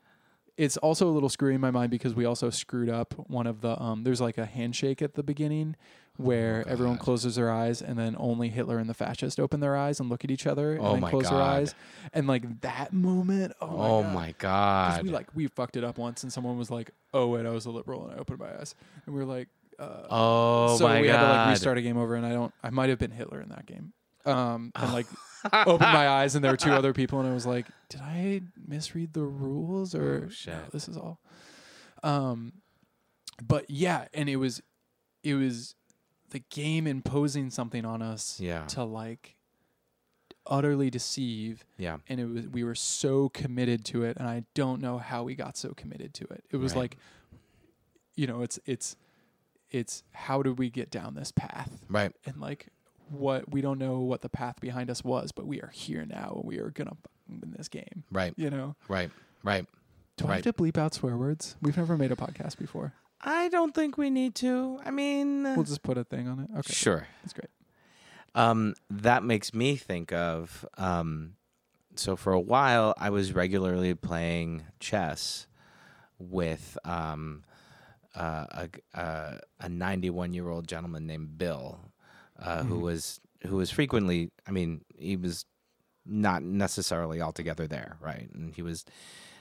It's 0.57 0.77
also 0.79 1.09
a 1.09 1.13
little 1.13 1.29
screwy 1.29 1.55
in 1.55 1.61
my 1.61 1.71
mind 1.71 1.91
because 1.91 2.15
we 2.15 2.25
also 2.25 2.51
screwed 2.51 2.89
up 2.89 3.15
one 3.29 3.47
of 3.47 3.61
the 3.61 3.81
um 3.83 4.03
there's 4.05 4.21
like 4.21 4.39
a 4.39 4.47
handshake 4.47 5.01
at 5.03 5.15
the 5.15 5.23
beginning 5.23 5.77
where 6.17 6.67
everyone 6.69 6.97
Oh, 6.97 6.99
God. 6.99 7.05
closes 7.05 7.37
their 7.37 7.51
eyes 7.51 7.81
and 7.81 7.99
then 7.99 8.15
only 8.19 8.51
Hitler 8.51 8.79
and 8.79 8.91
the 8.91 8.95
fascist 8.95 9.41
open 9.41 9.61
their 9.61 9.75
eyes 9.77 10.01
and 10.01 10.11
look 10.11 10.23
at 10.25 10.31
each 10.31 10.47
other 10.47 10.73
and 10.73 10.81
Oh 10.85 10.93
then 10.95 11.03
close 11.09 11.23
their 11.25 11.39
God. 11.39 11.57
eyes 11.61 11.75
and 12.13 12.27
like 12.27 12.61
that 12.61 12.93
moment 12.93 13.53
oh 13.61 13.69
my 13.69 13.75
Oh 13.89 14.03
God. 14.03 14.15
my 14.15 14.35
god. 14.39 15.03
we 15.03 15.09
like 15.11 15.29
we 15.35 15.47
fucked 15.47 15.77
it 15.77 15.85
up 15.85 15.97
once 15.99 16.23
and 16.23 16.33
someone 16.33 16.59
was 16.59 16.71
like 16.71 16.91
oh 17.15 17.29
wait 17.29 17.47
I 17.47 17.51
was 17.51 17.65
a 17.67 17.71
liberal 17.71 18.05
and 18.07 18.17
I 18.17 18.21
opened 18.21 18.39
my 18.41 18.55
eyes 18.59 18.75
and 19.07 19.15
we 19.15 19.21
were 19.21 19.27
like 19.27 19.49
uh, 19.79 20.03
oh 20.11 20.77
so 20.77 20.87
my 20.87 21.01
we 21.01 21.07
god. 21.07 21.17
had 21.19 21.23
to 21.27 21.33
like 21.39 21.49
restart 21.53 21.79
a 21.79 21.83
game 21.83 21.97
over 21.97 22.15
and 22.15 22.27
I 22.27 22.33
don't 22.33 22.53
I 22.63 22.69
might 22.69 22.91
have 22.91 22.99
been 22.99 23.13
Hitler 23.13 23.41
in 23.41 23.49
that 23.49 23.65
game 23.65 23.95
um 24.27 24.73
and 24.75 24.93
like 24.93 25.07
opened 25.53 25.93
my 25.93 26.09
eyes 26.09 26.35
and 26.35 26.45
there 26.45 26.51
were 26.53 26.57
two 26.57 26.73
other 26.73 26.93
people 26.93 27.19
and 27.21 27.29
I 27.29 27.33
was 27.33 27.47
like, 27.47 27.67
did 27.89 28.01
I 28.01 28.43
misread 28.69 29.13
the 29.15 29.23
rules 29.23 29.95
or 29.95 30.25
Oh, 30.27 30.31
shit. 30.31 30.55
no, 30.55 30.61
this 30.73 30.89
is 30.89 30.97
all. 30.97 31.19
Um, 32.03 32.53
but 33.43 33.71
yeah, 33.71 34.07
and 34.13 34.29
it 34.29 34.37
was, 34.37 34.63
it 35.23 35.35
was 35.35 35.75
the 36.31 36.41
game 36.51 36.87
imposing 36.87 37.51
something 37.51 37.85
on 37.87 38.03
us 38.03 38.39
Yeah. 38.39 38.67
to 38.67 38.85
like 38.85 39.37
utterly 40.47 40.91
deceive, 40.91 41.65
Yeah. 41.79 41.99
and 42.09 42.19
it 42.21 42.27
was 42.27 42.49
we 42.49 42.65
were 42.65 42.75
so 42.75 43.29
committed 43.31 43.85
to 43.87 44.03
it, 44.05 44.17
and 44.17 44.29
I 44.29 44.45
don't 44.55 44.81
know 44.81 44.99
how 44.99 45.23
we 45.23 45.35
got 45.35 45.57
so 45.57 45.71
committed 45.75 46.13
to 46.15 46.25
it. 46.25 46.45
It 46.51 46.57
was 46.57 46.73
Right. 46.73 46.81
like, 46.83 46.97
you 48.15 48.27
know, 48.27 48.43
it's 48.43 48.59
it's 48.67 48.97
it's 49.71 50.03
how 50.13 50.43
did 50.43 50.59
we 50.59 50.69
get 50.71 50.91
down 50.91 51.15
this 51.15 51.31
path? 51.33 51.85
Right. 51.89 52.13
and 52.27 52.41
like 52.41 52.69
what 53.11 53.51
we 53.51 53.61
don't 53.61 53.79
know 53.79 54.01
what 54.01 54.23
the 54.23 54.29
path 54.29 54.61
behind 54.61 54.91
us 54.91 55.05
was, 55.05 55.33
but 55.33 55.47
we 55.47 55.61
are 55.61 55.71
here 55.73 56.05
now 56.07 56.35
and 56.37 56.45
we 56.45 56.59
are 56.59 56.71
gonna 56.71 56.97
win 57.29 57.55
this 57.57 57.69
game. 57.69 58.05
Right. 58.11 58.33
You 58.37 58.51
know? 58.51 58.77
Right. 58.89 59.11
Right. 59.43 59.67
Do 60.17 60.29
I 60.29 60.35
have 60.35 60.43
to 60.45 60.53
bleep 60.53 60.77
out 60.77 60.95
swear 60.95 61.17
words? 61.17 61.57
We've 61.63 61.77
never 61.77 61.97
made 61.97 62.13
a 62.13 62.17
podcast 62.17 62.59
before. 62.59 62.93
I 63.23 63.49
don't 63.49 63.75
think 63.75 63.97
we 63.99 64.11
need 64.11 64.35
to. 64.37 64.81
I 64.85 64.91
mean, 64.91 65.43
We'll 65.43 65.65
just 65.65 65.83
put 65.83 65.99
a 65.99 66.05
thing 66.05 66.29
on 66.29 66.41
it. 66.41 66.51
Okay, 66.59 66.73
sure. 66.73 67.07
that's 67.23 67.33
great. 67.33 67.51
Um, 68.35 68.75
that 68.89 69.25
makes 69.25 69.53
me 69.53 69.77
think 69.77 70.13
of. 70.13 70.67
Um, 70.79 71.35
so 71.97 72.17
for 72.17 72.33
a 72.33 72.41
while, 72.41 72.95
I 72.99 73.11
was 73.11 73.33
regularly 73.33 73.95
playing 73.95 74.65
chess 74.79 75.47
with 76.19 76.79
um, 76.85 77.45
uh, 78.15 78.47
a, 78.95 78.99
uh, 78.99 79.39
a 79.61 79.69
91 79.69 80.33
year 80.33 80.49
old 80.49 80.67
gentleman 80.69 81.07
named 81.07 81.37
Bill, 81.39 81.81
uh, 82.41 82.65
who 82.65 82.79
Mhm. 82.79 82.83
was 82.83 83.21
who 83.47 83.57
was 83.57 83.71
frequently. 83.71 84.31
I 84.47 84.51
mean, 84.51 84.85
he 84.97 85.17
was 85.17 85.47
not 86.05 86.43
necessarily 86.43 87.21
altogether 87.23 87.67
there, 87.67 87.97
right? 88.01 88.29
And 88.35 88.55
he 88.55 88.63
was. 88.63 88.85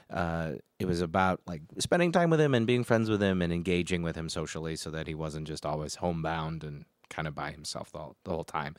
Uh, 0.08 0.54
it 0.80 0.86
was 0.86 1.00
about 1.00 1.40
like 1.46 1.62
spending 1.78 2.10
time 2.10 2.30
with 2.30 2.40
him 2.40 2.52
and 2.52 2.66
being 2.66 2.82
friends 2.82 3.08
with 3.08 3.22
him 3.22 3.40
and 3.40 3.52
engaging 3.52 4.02
with 4.02 4.16
him 4.16 4.28
socially, 4.28 4.74
so 4.74 4.90
that 4.90 5.06
he 5.06 5.14
wasn't 5.14 5.46
just 5.46 5.64
always 5.64 5.96
homebound 5.96 6.64
and 6.64 6.84
kind 7.08 7.28
of 7.28 7.34
by 7.34 7.52
himself 7.52 7.92
the 7.92 7.98
whole, 7.98 8.16
the 8.24 8.30
whole 8.32 8.42
time. 8.44 8.74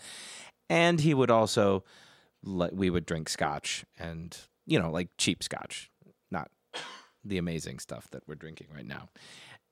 And 0.69 0.99
he 0.99 1.13
would 1.13 1.31
also, 1.31 1.85
let, 2.43 2.73
we 2.75 2.89
would 2.89 3.05
drink 3.05 3.29
scotch 3.29 3.85
and 3.97 4.37
you 4.65 4.77
know 4.79 4.91
like 4.91 5.07
cheap 5.17 5.41
scotch, 5.41 5.89
not 6.29 6.51
the 7.23 7.37
amazing 7.37 7.79
stuff 7.79 8.09
that 8.11 8.23
we're 8.27 8.35
drinking 8.35 8.67
right 8.75 8.85
now. 8.87 9.07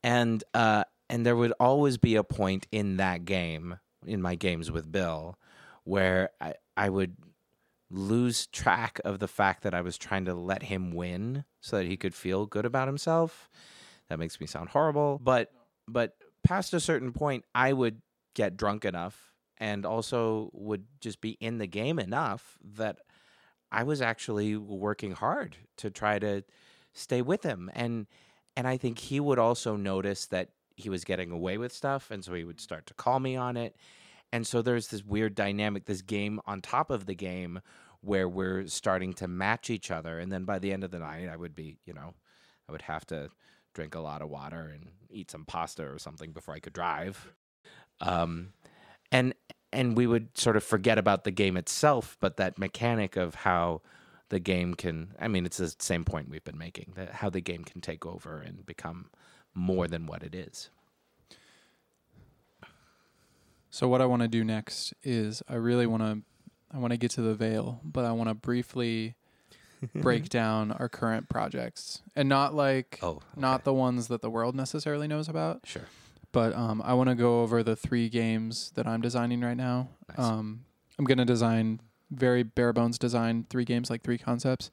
And 0.02 0.42
uh, 0.54 0.86
and 1.10 1.26
there 1.26 1.36
would 1.36 1.54
always 1.60 1.98
be 1.98 2.16
a 2.16 2.24
point 2.24 2.68
in 2.72 2.96
that 2.98 3.26
game, 3.26 3.80
in 4.06 4.22
my 4.22 4.36
games 4.36 4.72
with 4.72 4.92
Bill, 4.92 5.38
where 5.84 6.30
I 6.40 6.56
I 6.78 6.90
would 6.90 7.18
lose 7.90 8.48
track 8.48 9.02
of 9.04 9.20
the 9.20 9.28
fact 9.28 9.64
that 9.64 9.74
I 9.74 9.82
was 9.82 9.98
trying 9.98 10.26
to 10.26 10.34
let 10.34 10.64
him 10.64 10.92
win 10.92 11.44
so 11.60 11.78
that 11.78 11.88
he 11.88 11.98
could 11.98 12.14
feel 12.14 12.46
good 12.46 12.66
about 12.66 12.88
himself. 12.88 13.50
That 14.10 14.20
makes 14.20 14.40
me 14.40 14.48
sound 14.48 14.70
horrible, 14.70 15.20
but 15.24 15.52
but 15.88 16.16
past 16.44 16.74
a 16.74 16.80
certain 16.80 17.12
point 17.12 17.46
I 17.54 17.74
would 17.74 18.02
get 18.36 18.58
drunk 18.58 18.86
enough 18.86 19.34
and 19.58 19.86
also 19.86 20.50
would 20.54 20.86
just 21.02 21.20
be 21.20 21.32
in 21.40 21.58
the 21.58 21.68
game 21.68 22.00
enough 22.00 22.58
that 22.76 23.00
I 23.72 23.84
was 23.84 24.02
actually 24.02 24.56
working 24.56 25.12
hard 25.12 25.58
to 25.78 25.90
try 25.90 26.20
to 26.20 26.44
stay 26.94 27.22
with 27.22 27.44
him 27.44 27.70
and 27.74 28.08
and 28.56 28.68
I 28.68 28.78
think 28.78 29.00
he 29.00 29.20
would 29.20 29.40
also 29.40 29.76
notice 29.76 30.26
that 30.28 30.50
he 30.80 30.90
was 30.90 31.04
getting 31.04 31.32
away 31.32 31.58
with 31.58 31.74
stuff 31.74 32.12
and 32.12 32.24
so 32.24 32.34
he 32.34 32.44
would 32.44 32.60
start 32.60 32.86
to 32.88 32.94
call 32.94 33.20
me 33.20 33.36
on 33.36 33.58
it. 33.58 33.76
And 34.32 34.46
so 34.46 34.62
there's 34.62 34.88
this 34.88 35.04
weird 35.04 35.36
dynamic 35.36 35.86
this 35.86 36.02
game 36.02 36.40
on 36.46 36.62
top 36.62 36.90
of 36.90 37.06
the 37.06 37.16
game 37.16 37.62
where 38.02 38.30
we're 38.30 38.66
starting 38.68 39.14
to 39.14 39.28
match 39.28 39.70
each 39.70 39.92
other 39.92 40.20
and 40.20 40.32
then 40.32 40.46
by 40.46 40.60
the 40.60 40.72
end 40.72 40.84
of 40.84 40.92
the 40.92 41.00
night 41.00 41.28
I 41.28 41.36
would 41.36 41.54
be 41.56 41.78
you 41.86 41.94
know 41.94 42.14
I 42.68 42.72
would 42.72 42.84
have 42.84 43.06
to 43.08 43.30
drink 43.74 43.96
a 43.96 44.00
lot 44.00 44.22
of 44.22 44.30
water 44.30 44.72
and 44.74 44.88
eat 45.10 45.32
some 45.32 45.46
pasta 45.46 45.84
or 45.86 46.00
something 46.00 46.32
before 46.32 46.54
I 46.54 46.60
could 46.60 46.74
drive. 46.74 47.34
Um 48.00 48.54
and 49.12 49.34
and 49.72 49.98
we 49.98 50.08
would 50.08 50.38
sort 50.38 50.56
of 50.56 50.64
forget 50.64 50.98
about 50.98 51.24
the 51.24 51.32
game 51.32 51.58
itself 51.58 52.18
but 52.20 52.38
that 52.38 52.58
mechanic 52.58 53.16
of 53.16 53.36
how 53.36 53.82
the 54.30 54.40
game 54.40 54.74
can 54.74 55.14
i 55.20 55.28
mean 55.28 55.46
it's 55.46 55.58
the 55.58 55.74
same 55.80 56.04
point 56.04 56.30
we've 56.30 56.44
been 56.44 56.58
making 56.58 56.94
that 56.96 57.10
how 57.10 57.30
the 57.30 57.42
game 57.42 57.64
can 57.64 57.82
take 57.82 58.06
over 58.06 58.40
and 58.40 58.66
become 58.66 59.10
more 59.60 59.88
than 59.88 60.06
what 60.06 60.24
it 60.24 60.34
is. 60.34 60.70
So 63.70 63.88
what 63.88 64.02
I 64.02 64.06
want 64.06 64.24
to 64.24 64.28
do 64.28 64.44
next 64.44 64.94
is 65.04 65.44
I 65.48 65.56
really 65.56 65.86
want 65.86 66.04
to 66.04 66.22
I 66.72 66.78
want 66.78 66.92
to 66.92 66.98
get 66.98 67.12
to 67.12 67.22
the 67.22 67.34
veil, 67.34 67.82
but 67.84 68.06
I 68.06 68.12
want 68.12 68.30
to 68.30 68.36
briefly 68.36 69.16
break 69.96 70.30
down 70.30 70.72
our 70.72 70.90
current 70.90 71.30
projects. 71.30 72.02
And 72.16 72.28
not 72.30 72.54
like 72.54 73.00
oh 73.02 73.22
not 73.36 73.64
the 73.64 73.74
ones 73.74 74.08
that 74.08 74.22
the 74.22 74.30
world 74.30 74.56
necessarily 74.56 75.08
knows 75.08 75.30
about, 75.30 75.62
sure. 75.66 75.86
but 76.32 76.54
um, 76.56 76.82
I 76.84 76.94
want 76.94 77.10
to 77.10 77.16
go 77.16 77.42
over 77.42 77.64
the 77.64 77.76
three 77.76 78.10
games 78.10 78.72
that 78.76 78.88
I'm 78.88 79.02
designing 79.02 79.42
right 79.42 79.58
now. 79.58 79.90
Nice. 80.10 80.20
Um, 80.20 80.66
I'm 80.98 81.06
gonna 81.06 81.26
design 81.26 81.80
very 82.12 82.44
bare 82.44 82.74
bones 82.74 82.98
design 82.98 83.46
three 83.50 83.66
games, 83.66 83.90
like 83.90 84.02
three 84.02 84.18
concepts, 84.18 84.72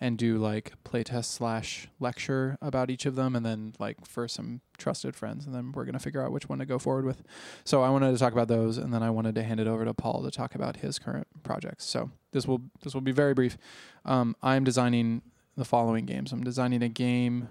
and 0.00 0.18
do 0.18 0.38
like 0.38 0.72
playtest 0.84 1.26
slash 1.26 1.88
lecture 1.98 2.58
about 2.60 2.90
each 2.90 3.06
of 3.06 3.14
them, 3.14 3.34
and 3.34 3.44
then 3.44 3.74
like 3.78 4.06
for 4.06 4.28
some 4.28 4.60
trusted 4.78 5.16
friends, 5.16 5.46
and 5.46 5.54
then 5.54 5.72
we're 5.72 5.84
gonna 5.84 5.98
figure 5.98 6.22
out 6.22 6.32
which 6.32 6.48
one 6.48 6.58
to 6.58 6.66
go 6.66 6.78
forward 6.78 7.04
with. 7.04 7.22
So 7.64 7.82
I 7.82 7.90
wanted 7.90 8.12
to 8.12 8.18
talk 8.18 8.32
about 8.32 8.48
those, 8.48 8.78
and 8.78 8.92
then 8.92 9.02
I 9.02 9.10
wanted 9.10 9.34
to 9.36 9.42
hand 9.42 9.60
it 9.60 9.66
over 9.66 9.84
to 9.84 9.94
Paul 9.94 10.22
to 10.22 10.30
talk 10.30 10.54
about 10.54 10.78
his 10.78 10.98
current 10.98 11.26
projects. 11.42 11.84
So 11.84 12.10
this 12.32 12.46
will 12.46 12.62
this 12.82 12.94
will 12.94 13.00
be 13.00 13.12
very 13.12 13.34
brief. 13.34 13.56
Um, 14.04 14.36
I'm 14.42 14.64
designing 14.64 15.22
the 15.56 15.64
following 15.64 16.04
games. 16.04 16.32
I'm 16.32 16.44
designing 16.44 16.82
a 16.82 16.88
game 16.88 17.48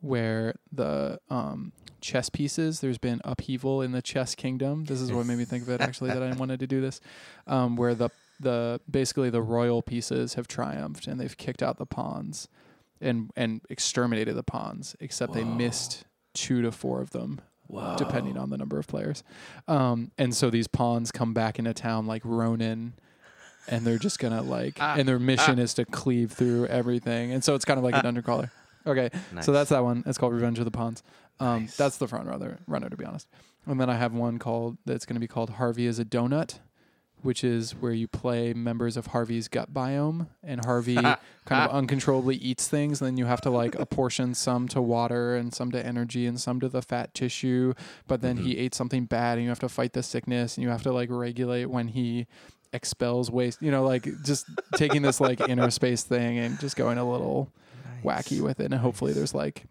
where 0.00 0.54
the 0.72 1.20
um, 1.30 1.72
chess 2.00 2.28
pieces 2.28 2.80
there's 2.80 2.98
been 2.98 3.20
upheaval 3.24 3.82
in 3.82 3.90
the 3.90 4.00
chess 4.00 4.36
kingdom 4.36 4.84
this 4.84 5.00
is 5.00 5.10
what 5.10 5.26
made 5.26 5.36
me 5.36 5.44
think 5.44 5.64
of 5.64 5.68
it 5.68 5.80
actually 5.80 6.10
that 6.10 6.22
i 6.22 6.32
wanted 6.34 6.60
to 6.60 6.66
do 6.66 6.80
this 6.80 7.00
um, 7.48 7.74
where 7.74 7.92
the 7.94 8.08
the 8.40 8.80
basically 8.90 9.30
the 9.30 9.42
royal 9.42 9.82
pieces 9.82 10.34
have 10.34 10.46
triumphed 10.48 11.06
and 11.06 11.20
they've 11.20 11.36
kicked 11.36 11.62
out 11.62 11.76
the 11.78 11.86
pawns 11.86 12.48
and 13.00 13.30
and 13.36 13.60
exterminated 13.68 14.34
the 14.36 14.42
pawns 14.42 14.94
except 15.00 15.32
they 15.32 15.44
missed 15.44 16.04
two 16.34 16.62
to 16.62 16.70
four 16.72 17.00
of 17.00 17.10
them 17.10 17.40
Whoa. 17.66 17.96
depending 17.98 18.36
on 18.38 18.50
the 18.50 18.56
number 18.56 18.78
of 18.78 18.86
players 18.86 19.22
um, 19.66 20.10
and 20.18 20.34
so 20.34 20.50
these 20.50 20.68
pawns 20.68 21.10
come 21.12 21.34
back 21.34 21.58
into 21.58 21.74
town 21.74 22.06
like 22.06 22.22
ronin 22.24 22.94
and 23.68 23.84
they're 23.84 23.98
just 23.98 24.18
gonna 24.18 24.42
like 24.42 24.78
Ah. 24.80 24.94
and 24.96 25.08
their 25.08 25.18
mission 25.18 25.58
is 25.58 25.74
to 25.74 25.84
cleave 25.84 26.32
through 26.32 26.66
everything 26.66 27.32
and 27.32 27.42
so 27.44 27.54
it's 27.54 27.64
kind 27.64 27.78
of 27.78 27.84
like 27.84 27.94
a 27.96 28.02
dungeon 28.02 28.22
crawler 28.22 28.50
okay 28.86 29.10
Nice. 29.34 29.44
so 29.44 29.52
that's 29.52 29.70
that 29.70 29.82
one. 29.84 30.02
It's 30.06 30.16
called 30.16 30.32
Revenge 30.32 30.58
of 30.60 30.64
the 30.64 30.70
Pawns. 30.70 31.02
Um, 31.40 31.62
Nice. 31.62 31.76
That's 31.76 31.98
the 31.98 32.08
front 32.08 32.26
runner, 32.26 32.58
runner, 32.66 32.88
to 32.88 32.96
be 32.96 33.04
honest. 33.04 33.28
And 33.66 33.78
then 33.78 33.90
I 33.90 33.96
have 33.96 34.14
one 34.14 34.38
called 34.38 34.78
that's 34.86 35.04
going 35.04 35.14
to 35.16 35.20
be 35.20 35.26
called 35.28 35.50
Harvey 35.50 35.84
is 35.86 35.98
a 35.98 36.04
Donut, 36.06 36.58
which 37.22 37.42
is 37.42 37.72
where 37.72 37.92
you 37.92 38.06
play 38.06 38.52
members 38.52 38.96
of 38.96 39.08
Harvey's 39.08 39.48
gut 39.48 39.72
biome, 39.72 40.28
and 40.42 40.64
Harvey 40.64 40.94
kind 41.44 41.68
of 41.68 41.70
uncontrollably 41.70 42.36
eats 42.36 42.68
things. 42.68 43.00
And 43.00 43.06
then 43.06 43.16
you 43.16 43.26
have 43.26 43.40
to 43.42 43.50
like 43.50 43.74
apportion 43.74 44.34
some 44.34 44.68
to 44.68 44.80
water 44.80 45.36
and 45.36 45.52
some 45.52 45.70
to 45.72 45.84
energy 45.84 46.26
and 46.26 46.40
some 46.40 46.60
to 46.60 46.68
the 46.68 46.82
fat 46.82 47.14
tissue. 47.14 47.74
But 48.06 48.20
then 48.20 48.38
he 48.38 48.56
ate 48.58 48.74
something 48.74 49.04
bad, 49.06 49.38
and 49.38 49.42
you 49.42 49.48
have 49.48 49.58
to 49.60 49.68
fight 49.68 49.92
the 49.92 50.02
sickness, 50.02 50.56
and 50.56 50.62
you 50.64 50.70
have 50.70 50.82
to 50.84 50.92
like 50.92 51.08
regulate 51.10 51.66
when 51.66 51.88
he 51.88 52.26
expels 52.72 53.30
waste. 53.30 53.60
You 53.62 53.70
know, 53.70 53.84
like 53.84 54.06
just 54.24 54.46
taking 54.76 55.02
this 55.02 55.20
like 55.20 55.40
inner 55.48 55.70
space 55.70 56.02
thing 56.02 56.38
and 56.38 56.58
just 56.60 56.76
going 56.76 56.98
a 56.98 57.10
little 57.10 57.52
wacky 58.04 58.40
with 58.40 58.60
it, 58.60 58.66
and 58.66 58.74
hopefully 58.74 59.12
there's 59.12 59.34
like 59.34 59.64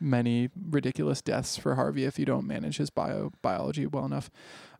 many 0.00 0.48
ridiculous 0.70 1.20
deaths 1.20 1.56
for 1.56 1.74
Harvey 1.74 2.04
if 2.04 2.18
you 2.18 2.24
don't 2.24 2.46
manage 2.46 2.78
his 2.78 2.90
bio 2.90 3.32
biology 3.42 3.86
well 3.86 4.04
enough. 4.04 4.30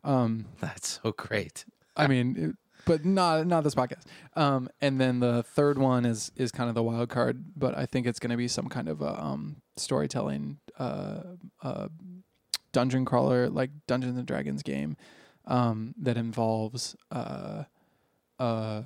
Um, 0.03 0.45
that's 0.59 0.99
so 1.03 1.11
great 1.11 1.65
I 1.95 2.07
mean, 2.07 2.35
it, 2.37 2.55
but 2.85 3.05
not 3.05 3.47
not 3.47 3.63
this 3.63 3.75
podcast. 3.75 4.03
Um, 4.35 4.69
and 4.79 4.99
then 4.99 5.19
the 5.19 5.43
third 5.43 5.77
one 5.77 6.05
is 6.05 6.31
is 6.35 6.51
kind 6.51 6.69
of 6.69 6.75
the 6.75 6.83
wild 6.83 7.09
card, 7.09 7.43
but 7.55 7.77
I 7.77 7.85
think 7.85 8.07
it's 8.07 8.19
going 8.19 8.31
to 8.31 8.37
be 8.37 8.47
some 8.47 8.67
kind 8.67 8.87
of 8.87 9.01
a 9.01 9.21
um, 9.21 9.57
storytelling 9.77 10.59
uh, 10.79 11.21
uh, 11.61 11.87
dungeon 12.71 13.05
crawler, 13.05 13.49
like 13.49 13.71
Dungeons 13.87 14.17
and 14.17 14.25
Dragons 14.25 14.63
game 14.63 14.97
um, 15.45 15.93
that 15.99 16.17
involves 16.17 16.95
uh, 17.11 17.63
uh, 18.39 18.83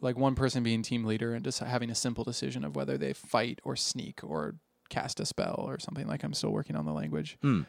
like 0.00 0.16
one 0.16 0.34
person 0.34 0.62
being 0.62 0.82
team 0.82 1.04
leader 1.04 1.34
and 1.34 1.44
just 1.44 1.60
having 1.60 1.90
a 1.90 1.94
simple 1.94 2.24
decision 2.24 2.64
of 2.64 2.76
whether 2.76 2.98
they 2.98 3.12
fight 3.12 3.60
or 3.64 3.76
sneak 3.76 4.20
or 4.22 4.56
cast 4.90 5.20
a 5.20 5.26
spell 5.26 5.64
or 5.66 5.78
something. 5.78 6.06
Like 6.06 6.22
I'm 6.22 6.34
still 6.34 6.50
working 6.50 6.76
on 6.76 6.84
the 6.84 6.92
language. 6.92 7.38
Hmm. 7.42 7.62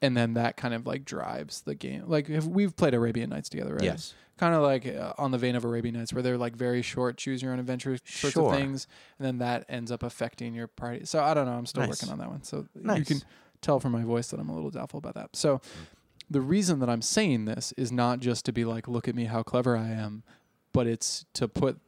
And 0.00 0.16
then 0.16 0.34
that 0.34 0.56
kind 0.56 0.74
of 0.74 0.86
like 0.86 1.04
drives 1.04 1.62
the 1.62 1.74
game. 1.74 2.04
Like 2.06 2.30
if 2.30 2.44
we've 2.44 2.74
played 2.76 2.94
Arabian 2.94 3.30
Nights 3.30 3.48
together, 3.48 3.72
right? 3.74 3.82
Yes. 3.82 4.14
Kind 4.36 4.54
of 4.54 4.62
like 4.62 4.86
uh, 4.86 5.14
on 5.18 5.32
the 5.32 5.38
vein 5.38 5.56
of 5.56 5.64
Arabian 5.64 5.96
Nights, 5.96 6.12
where 6.12 6.22
they're 6.22 6.38
like 6.38 6.54
very 6.54 6.82
short, 6.82 7.16
choose 7.16 7.42
your 7.42 7.52
own 7.52 7.58
adventure 7.58 7.96
sorts 8.04 8.34
Sure. 8.34 8.52
of 8.52 8.56
things, 8.56 8.86
and 9.18 9.26
then 9.26 9.38
that 9.38 9.64
ends 9.68 9.90
up 9.90 10.04
affecting 10.04 10.54
your 10.54 10.68
party. 10.68 11.04
So 11.04 11.20
I 11.20 11.34
don't 11.34 11.46
know. 11.46 11.52
I'm 11.52 11.66
still 11.66 11.82
Nice. 11.82 11.90
working 12.02 12.10
on 12.10 12.18
that 12.18 12.28
one. 12.30 12.44
So 12.44 12.66
you 12.96 13.04
can 13.04 13.20
tell 13.60 13.80
from 13.80 13.90
my 13.90 14.04
voice 14.04 14.28
that 14.28 14.38
I'm 14.38 14.48
a 14.48 14.54
little 14.54 14.70
doubtful 14.70 14.98
about 14.98 15.14
that. 15.14 15.34
So 15.34 15.60
the 16.30 16.40
reason 16.40 16.78
that 16.78 16.88
I'm 16.88 17.02
saying 17.02 17.46
this 17.46 17.72
is 17.76 17.90
not 17.90 18.20
just 18.20 18.44
to 18.44 18.52
be 18.52 18.64
like, 18.64 18.86
look 18.86 19.08
at 19.08 19.16
me, 19.16 19.24
how 19.24 19.42
clever 19.42 19.76
I 19.76 19.88
am, 19.88 20.22
but 20.72 20.86
it's 20.86 21.24
to 21.34 21.48
put 21.48 21.80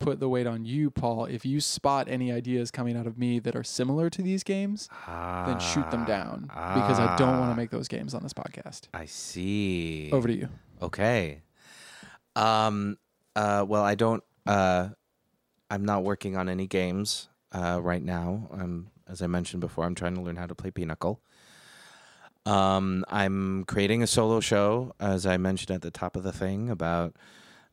put 0.00 0.18
the 0.18 0.28
weight 0.28 0.46
on 0.46 0.64
you, 0.64 0.90
Paul. 0.90 1.26
If 1.26 1.44
you 1.46 1.60
spot 1.60 2.08
any 2.08 2.32
ideas 2.32 2.70
coming 2.72 2.96
out 2.96 3.06
of 3.06 3.16
me 3.18 3.38
that 3.38 3.54
are 3.54 3.62
similar 3.62 4.10
to 4.10 4.22
these 4.22 4.42
games, 4.42 4.88
then 5.06 5.60
shoot 5.60 5.88
them 5.92 6.04
down 6.04 6.42
because 6.48 6.98
I 6.98 7.14
don't 7.16 7.38
want 7.38 7.50
Ah. 7.50 7.50
to 7.50 7.56
make 7.56 7.70
those 7.70 7.86
games 7.86 8.14
on 8.14 8.22
this 8.22 8.32
podcast. 8.32 8.88
I 8.92 9.04
see. 9.04 10.10
Over 10.12 10.26
to 10.28 10.34
you. 10.34 10.48
Okay. 10.82 11.42
Um. 12.34 12.96
Uh. 13.36 13.64
Well, 13.68 13.82
I 13.84 13.94
don't. 13.94 14.24
Uh. 14.46 14.88
I'm 15.70 15.84
not 15.84 16.02
working 16.02 16.36
on 16.36 16.48
any 16.48 16.66
games. 16.66 17.28
Uh. 17.52 17.78
Right 17.82 18.02
now. 18.02 18.48
I'm. 18.52 18.90
As 19.06 19.22
I 19.22 19.26
mentioned 19.26 19.60
before, 19.60 19.84
I'm 19.84 19.94
trying 19.94 20.14
to 20.14 20.20
learn 20.22 20.36
how 20.36 20.46
to 20.46 20.54
play 20.54 20.70
Pinochle. 20.70 21.20
Um. 22.46 23.04
I'm 23.08 23.64
creating 23.64 24.02
a 24.02 24.06
solo 24.06 24.40
show, 24.40 24.94
as 24.98 25.26
I 25.26 25.36
mentioned 25.36 25.70
at 25.74 25.82
the 25.82 25.90
top 25.90 26.16
of 26.16 26.22
the 26.22 26.32
thing, 26.32 26.70
about 26.70 27.14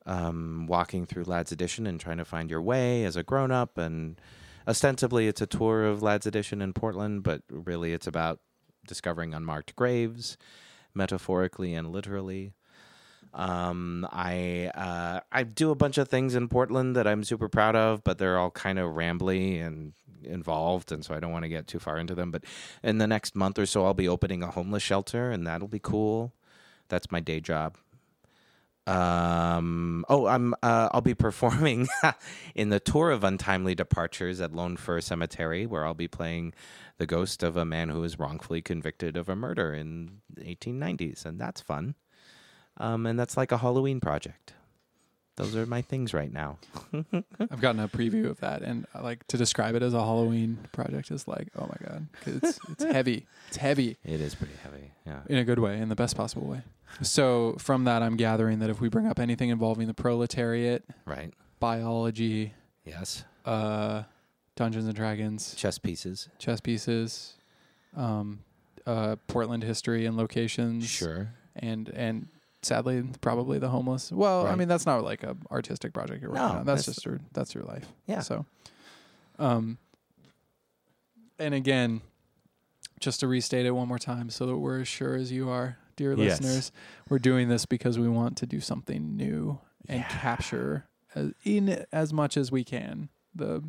um 0.08 0.66
walking 0.68 1.06
through 1.06 1.26
Ladd's 1.26 1.52
Addition 1.52 1.86
and 1.86 2.00
trying 2.00 2.18
to 2.18 2.26
find 2.26 2.50
your 2.50 2.62
way 2.62 3.04
as 3.04 3.16
a 3.16 3.24
grown 3.24 3.52
up. 3.52 3.78
And 3.78 4.20
ostensibly, 4.68 5.28
it's 5.28 5.42
a 5.42 5.48
tour 5.48 5.86
of 5.86 6.02
Ladd's 6.02 6.26
Addition 6.26 6.62
in 6.62 6.74
Portland, 6.74 7.22
but 7.22 7.44
really, 7.50 7.94
it's 7.94 8.08
about 8.08 8.40
discovering 8.88 9.34
unmarked 9.34 9.76
graves, 9.76 10.38
metaphorically 10.96 11.76
and 11.76 11.92
literally. 11.92 12.54
Um, 13.34 14.08
I 14.12 14.72
uh, 14.74 15.20
I 15.32 15.44
do 15.44 15.70
a 15.70 15.76
bunch 15.76 15.98
of 15.98 16.08
things 16.08 16.34
in 16.34 16.48
Portland 16.48 16.96
that 16.96 17.06
I'm 17.06 17.24
super 17.24 17.50
proud 17.50 17.76
of, 17.76 18.04
but 18.04 18.18
they're 18.18 18.40
all 18.40 18.52
kind 18.52 18.80
of 18.80 18.96
rambly 18.96 19.62
and 19.62 19.94
involved, 20.24 20.92
and 20.92 21.06
so 21.06 21.14
I 21.14 21.20
don't 21.20 21.32
want 21.32 21.44
to 21.44 21.50
get 21.50 21.68
too 21.68 21.80
far 21.80 21.98
into 21.98 22.16
them. 22.16 22.32
But 22.32 22.46
in 22.82 22.98
the 22.98 23.08
next 23.08 23.36
month 23.36 23.60
or 23.60 23.66
so, 23.66 23.86
I'll 23.86 23.94
be 23.94 24.08
opening 24.08 24.42
a 24.42 24.52
homeless 24.52 24.82
shelter, 24.82 25.30
and 25.30 25.46
that'll 25.46 25.68
be 25.68 25.80
cool. 25.80 26.34
That's 26.88 27.12
my 27.12 27.20
day 27.20 27.40
job. 27.40 27.76
Um. 28.88 30.06
Oh, 30.10 30.28
I'm. 30.28 30.54
Uh, 30.64 30.90
I'll 30.92 31.02
be 31.02 31.14
performing 31.14 31.88
in 32.56 32.70
the 32.70 32.80
tour 32.80 33.12
of 33.12 33.24
untimely 33.24 33.76
departures 33.76 34.40
at 34.40 34.54
Lone 34.54 34.78
Fir 34.78 35.02
Cemetery, 35.02 35.66
where 35.66 35.86
I'll 35.86 35.94
be 35.94 36.08
playing 36.08 36.54
the 36.98 37.06
ghost 37.06 37.44
of 37.44 37.58
a 37.58 37.66
man 37.66 37.90
who 37.90 38.00
was 38.02 38.18
wrongfully 38.18 38.62
convicted 38.62 39.18
of 39.18 39.30
a 39.30 39.36
murder 39.36 39.74
in 39.74 40.22
the 40.34 40.44
1890s, 40.44 41.26
and 41.26 41.40
that's 41.40 41.62
fun. 41.62 41.96
Um, 42.78 43.06
and 43.06 43.20
that's 43.20 43.38
like 43.38 43.52
a 43.52 43.58
Halloween 43.58 44.00
project. 44.00 44.54
Those 45.38 45.56
are 45.56 45.66
my 45.66 45.82
things 45.82 46.14
right 46.14 46.32
now. 46.34 46.58
I've 46.94 47.62
gotten 47.62 47.80
a 47.80 47.88
preview 47.88 48.30
of 48.30 48.40
that, 48.42 48.62
and 48.64 48.86
I 48.94 49.02
like 49.02 49.26
to 49.28 49.38
describe 49.38 49.76
it 49.76 49.84
as 49.84 49.94
a 49.94 50.00
Halloween 50.00 50.58
project 50.72 51.10
is 51.12 51.28
like, 51.28 51.48
oh 51.56 51.68
my 51.68 51.88
god, 51.88 52.08
it's 52.26 52.60
it's 52.70 52.84
heavy. 52.92 53.26
It's 53.48 53.58
heavy 53.58 53.98
It 54.04 54.20
is 54.20 54.34
pretty 54.36 54.56
heavy. 54.64 54.92
Yeah. 55.06 55.20
in 55.30 55.38
a 55.38 55.44
good 55.46 55.60
way, 55.60 55.80
in 55.80 55.90
the 55.90 55.96
best 55.96 56.18
possible 56.18 56.48
way. 56.48 56.62
So 57.02 57.56
from 57.60 57.84
that, 57.86 58.02
I'm 58.04 58.18
gathering 58.18 58.60
that 58.60 58.70
if 58.70 58.82
we 58.82 58.90
bring 58.90 59.06
up 59.08 59.20
anything 59.20 59.50
involving 59.50 59.88
the 59.88 59.94
proletariat, 59.94 60.84
Right. 61.06 61.34
biology, 61.60 62.54
Yes. 62.84 63.24
uh, 63.46 64.04
Dungeons 64.56 64.86
and 64.86 64.96
Dragons, 64.96 65.54
Chess 65.56 65.78
pieces. 65.78 66.30
chess 66.40 66.60
pieces, 66.62 67.36
um, 67.96 68.40
uh, 68.88 69.18
Portland 69.28 69.64
history 69.64 70.06
and 70.08 70.18
locations, 70.18 70.88
Sure. 70.88 71.30
and 71.56 71.90
and 71.90 72.28
sadly 72.62 73.04
probably 73.22 73.60
the 73.60 73.70
homeless. 73.70 74.12
Well, 74.12 74.48
I 74.48 74.56
mean 74.56 74.68
that's 74.68 74.86
not 74.86 75.04
like 75.04 75.24
a 75.24 75.36
artistic 75.52 75.94
project 75.94 76.22
you're 76.22 76.32
working 76.32 76.46
No, 76.48 76.54
on. 76.60 76.66
That's, 76.66 76.86
that's- 76.86 76.96
just 76.96 77.06
your 77.06 77.20
that's 77.34 77.54
your 77.56 77.64
life. 77.64 77.86
Yeah. 78.06 78.22
So, 78.22 78.46
um, 79.40 79.78
and 81.40 81.54
again, 81.54 82.02
just 83.00 83.20
to 83.20 83.28
restate 83.28 83.66
it 83.66 83.72
one 83.72 83.88
more 83.88 84.00
time, 84.00 84.30
so 84.30 84.46
that 84.48 84.58
we're 84.58 84.82
as 84.82 84.88
sure 84.88 85.16
as 85.16 85.32
you 85.32 85.50
are, 85.50 85.78
dear 85.96 86.14
Yes. 86.14 86.42
listeners, 86.42 86.72
we're 87.10 87.20
doing 87.20 87.48
this 87.48 87.66
because 87.66 88.00
we 88.00 88.08
want 88.10 88.38
to 88.38 88.46
do 88.46 88.60
something 88.60 89.16
new 89.16 89.60
and 89.88 90.00
Yeah. 90.00 90.08
capture 90.08 90.86
as, 91.16 91.32
in 91.44 91.86
as 91.92 92.12
much 92.12 92.38
as 92.38 92.52
we 92.52 92.64
can 92.64 93.10
the 93.36 93.64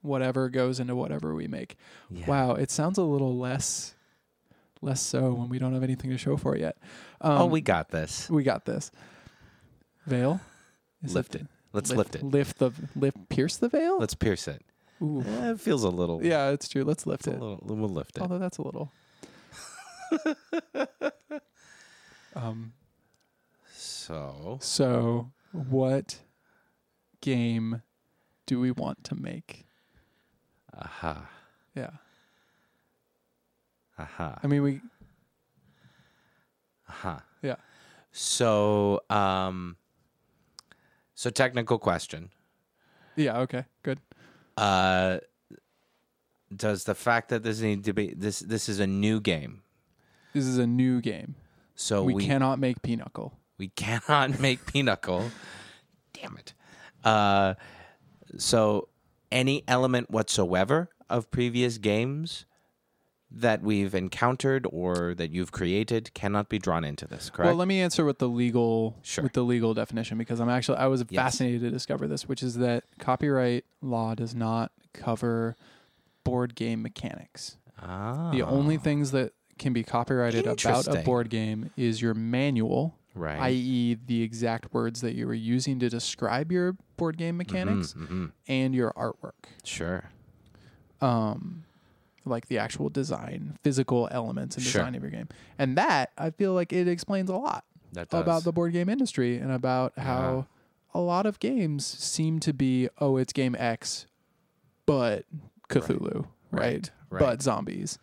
whatever 0.00 0.48
goes 0.48 0.78
into 0.78 0.94
whatever 0.94 1.34
we 1.34 1.48
make. 1.48 1.76
Yeah. 2.08 2.26
Wow, 2.26 2.52
it 2.52 2.70
sounds 2.70 2.98
a 2.98 3.02
little 3.02 3.36
less 3.36 3.94
less 4.80 5.00
so 5.00 5.32
when 5.32 5.48
we 5.48 5.58
don't 5.58 5.74
have 5.74 5.82
anything 5.82 6.10
to 6.10 6.18
show 6.18 6.36
for 6.36 6.54
it 6.54 6.60
yet. 6.60 6.76
Um, 7.20 7.42
oh, 7.42 7.46
we 7.46 7.60
got 7.60 7.90
this. 7.90 8.28
we 8.30 8.42
got 8.42 8.64
this. 8.64 8.90
Veil, 10.06 10.40
Is 11.02 11.14
Lift 11.14 11.34
it. 11.34 11.46
Let's 11.72 11.90
lift, 11.92 12.14
it. 12.14 12.22
Lift 12.22 12.58
the 12.58 12.70
lift. 12.96 13.28
Pierce 13.28 13.56
the 13.56 13.68
veil. 13.68 13.98
Let's 13.98 14.14
pierce 14.14 14.48
it. 14.48 14.64
Ooh. 15.02 15.22
Eh, 15.22 15.50
it 15.52 15.60
feels 15.60 15.84
a 15.84 15.90
little. 15.90 16.24
Yeah, 16.24 16.48
it's 16.48 16.68
true. 16.68 16.82
Let's 16.82 17.06
lift 17.06 17.26
it. 17.26 17.32
little, 17.38 17.60
we'll 17.62 17.88
lift 17.88 18.16
it. 18.16 18.22
Although 18.22 18.38
that's 18.38 18.58
a 18.58 18.62
little. 18.62 18.90
um. 22.34 22.72
So, 23.70 24.58
So, 24.62 25.30
what 25.52 26.20
game 27.20 27.82
do 28.46 28.58
we 28.58 28.70
want 28.70 29.04
to 29.04 29.14
make? 29.14 29.66
aha, 30.76 31.28
Yeah. 31.74 31.90
Aha, 33.98 34.38
I 34.42 34.46
mean, 34.46 34.62
we. 34.62 34.80
aha. 36.88 37.22
Yeah. 37.42 37.56
So, 38.12 39.00
um, 39.10 39.76
so 41.14 41.30
technical 41.30 41.78
question. 41.78 42.30
Yeah. 43.16 43.40
Okay. 43.40 43.64
Good. 43.82 44.00
Uh, 44.56 45.18
does 46.54 46.84
the 46.84 46.94
fact 46.94 47.28
that 47.28 47.42
this 47.42 47.60
need 47.60 47.84
to 47.84 47.92
be 47.92 48.14
this 48.14 48.40
this 48.40 48.68
is 48.68 48.80
a 48.80 48.86
new 48.86 49.20
game, 49.20 49.62
This 50.32 50.46
is 50.46 50.58
a 50.58 50.66
new 50.66 51.00
game. 51.00 51.34
so 51.74 52.02
we, 52.02 52.14
we 52.14 52.26
cannot 52.26 52.58
make 52.58 52.80
Pinochle. 52.82 53.32
we 53.58 53.68
cannot 53.68 54.40
make 54.46 54.64
Pinochle. 54.66 55.30
Damn 56.14 56.36
it. 56.38 56.54
Uh, 57.04 57.54
so 58.38 58.88
any 59.30 59.62
element 59.68 60.10
whatsoever 60.10 60.88
of 61.10 61.30
previous 61.30 61.78
games 61.78 62.46
that 63.30 63.60
we've 63.62 63.94
encountered 63.94 64.66
or 64.72 65.14
that 65.14 65.30
you've 65.30 65.52
created 65.52 66.12
cannot 66.14 66.48
be 66.48 66.58
drawn 66.58 66.82
into 66.84 67.06
this. 67.06 67.28
Correct. 67.28 67.46
Well, 67.48 67.54
let 67.56 67.68
me 67.68 67.80
answer 67.80 68.04
with 68.04 68.18
the 68.18 68.28
legal 68.28 68.96
Sure. 69.02 69.22
with 69.22 69.34
the 69.34 69.42
legal 69.42 69.74
definition 69.74 70.16
because 70.16 70.40
I'm 70.40 70.48
actually 70.48 70.78
I 70.78 70.86
was 70.86 71.04
Yes. 71.10 71.22
fascinated 71.22 71.60
to 71.60 71.70
discover 71.70 72.06
this, 72.06 72.26
which 72.26 72.42
is 72.42 72.54
that 72.56 72.84
copyright 72.98 73.64
law 73.82 74.14
does 74.14 74.34
not 74.34 74.72
cover 74.94 75.56
board 76.24 76.54
game 76.54 76.80
mechanics. 76.82 77.56
ah, 77.80 78.30
The 78.32 78.42
only 78.42 78.76
things 78.78 79.10
that 79.12 79.32
can 79.58 79.72
be 79.72 79.82
copyrighted 79.82 80.46
about 80.46 80.86
a 80.88 81.02
board 81.02 81.28
game 81.30 81.70
is 81.76 82.00
your 82.00 82.14
manual, 82.14 82.96
right. 83.14 83.40
i.e., 83.40 83.94
the 84.06 84.22
exact 84.22 84.72
words 84.72 85.00
that 85.02 85.14
you 85.14 85.26
were 85.26 85.34
using 85.34 85.78
to 85.80 85.88
describe 85.90 86.50
your 86.50 86.76
board 86.96 87.18
game 87.18 87.36
mechanics, 87.36 87.92
Mhm, 87.92 88.08
mhm. 88.08 88.32
and 88.48 88.74
your 88.74 88.92
artwork. 88.94 89.50
Sure. 89.64 90.04
um 91.00 91.64
like 92.28 92.46
the 92.48 92.58
actual 92.58 92.88
design 92.88 93.58
physical 93.62 94.08
elements 94.10 94.56
and 94.56 94.64
Sure. 94.64 94.82
design 94.82 94.94
of 94.94 95.02
your 95.02 95.10
game. 95.10 95.28
And 95.58 95.76
that 95.76 96.12
i 96.18 96.30
feel 96.30 96.52
like 96.54 96.72
it 96.72 96.86
explains 96.88 97.28
a 97.30 97.36
lot 97.36 97.64
That 97.92 98.08
does. 98.10 98.20
about 98.20 98.44
the 98.44 98.52
board 98.52 98.72
game 98.72 98.88
industry 98.88 99.36
and 99.38 99.50
about 99.50 99.92
how 99.98 100.46
a 100.94 101.00
lot 101.00 101.26
of 101.26 101.38
games 101.40 101.84
seem 101.86 102.40
to 102.40 102.52
be 102.52 102.88
oh 102.98 103.16
it's 103.16 103.32
game 103.32 103.56
x 103.58 104.06
but 104.86 105.24
cthulhu 105.68 106.26
right, 106.50 106.62
Right, 106.62 106.90
right. 107.10 107.20
but 107.20 107.42
zombies. 107.42 107.98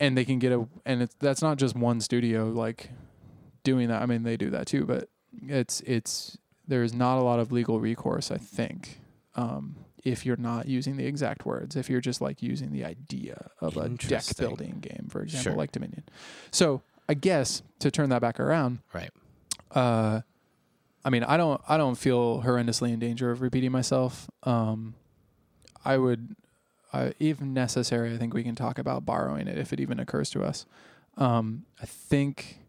And 0.00 0.16
they 0.16 0.24
can 0.24 0.38
get 0.38 0.52
a 0.52 0.66
and 0.84 1.02
it's 1.02 1.14
that's 1.20 1.42
not 1.42 1.58
just 1.58 1.76
one 1.76 2.00
studio 2.00 2.46
like 2.48 2.90
doing 3.64 3.88
that. 3.88 4.02
I 4.02 4.06
mean 4.06 4.22
they 4.24 4.36
do 4.36 4.50
that 4.50 4.66
too 4.66 4.84
but 4.84 5.08
it's 5.46 5.80
it's 5.82 6.38
there's 6.66 6.92
not 6.94 7.18
a 7.18 7.22
lot 7.22 7.38
of 7.40 7.50
legal 7.52 7.80
recourse 7.80 8.30
i 8.30 8.36
think 8.36 9.00
um 9.34 9.76
if 10.04 10.26
you're 10.26 10.36
not 10.36 10.66
using 10.66 10.96
the 10.96 11.06
exact 11.06 11.46
words 11.46 11.76
if 11.76 11.88
you're 11.88 12.00
just 12.00 12.20
like 12.20 12.42
using 12.42 12.72
the 12.72 12.84
idea 12.84 13.50
of 13.60 13.76
a 13.76 13.88
deck 13.88 14.24
building 14.38 14.78
game 14.80 15.06
for 15.10 15.22
example 15.22 15.52
Sure. 15.52 15.56
like 15.58 15.72
dominion 15.72 16.02
so 16.50 16.82
i 17.08 17.14
guess 17.14 17.62
to 17.78 17.90
turn 17.90 18.08
that 18.10 18.20
back 18.20 18.38
around 18.40 18.80
right. 18.92 19.10
uh 19.72 20.20
I 21.04 21.10
mean, 21.10 21.24
I 21.24 21.36
don't 21.36 21.60
I 21.68 21.76
don't 21.76 21.96
feel 21.96 22.42
horrendously 22.42 22.92
in 22.92 23.00
danger 23.00 23.32
of 23.32 23.42
repeating 23.42 23.72
myself. 23.72 24.30
Um 24.44 24.94
I 25.84 25.98
would 25.98 26.36
I, 26.92 27.12
if 27.18 27.40
necessary, 27.40 28.14
I 28.14 28.18
think 28.18 28.32
we 28.34 28.44
can 28.44 28.54
talk 28.54 28.78
about 28.78 29.04
borrowing 29.04 29.48
it 29.48 29.58
if 29.58 29.72
it 29.72 29.80
even 29.80 29.98
occurs 29.98 30.30
to 30.30 30.44
us. 30.44 30.64
Um 31.16 31.64
I 31.82 31.86
think 31.86 32.60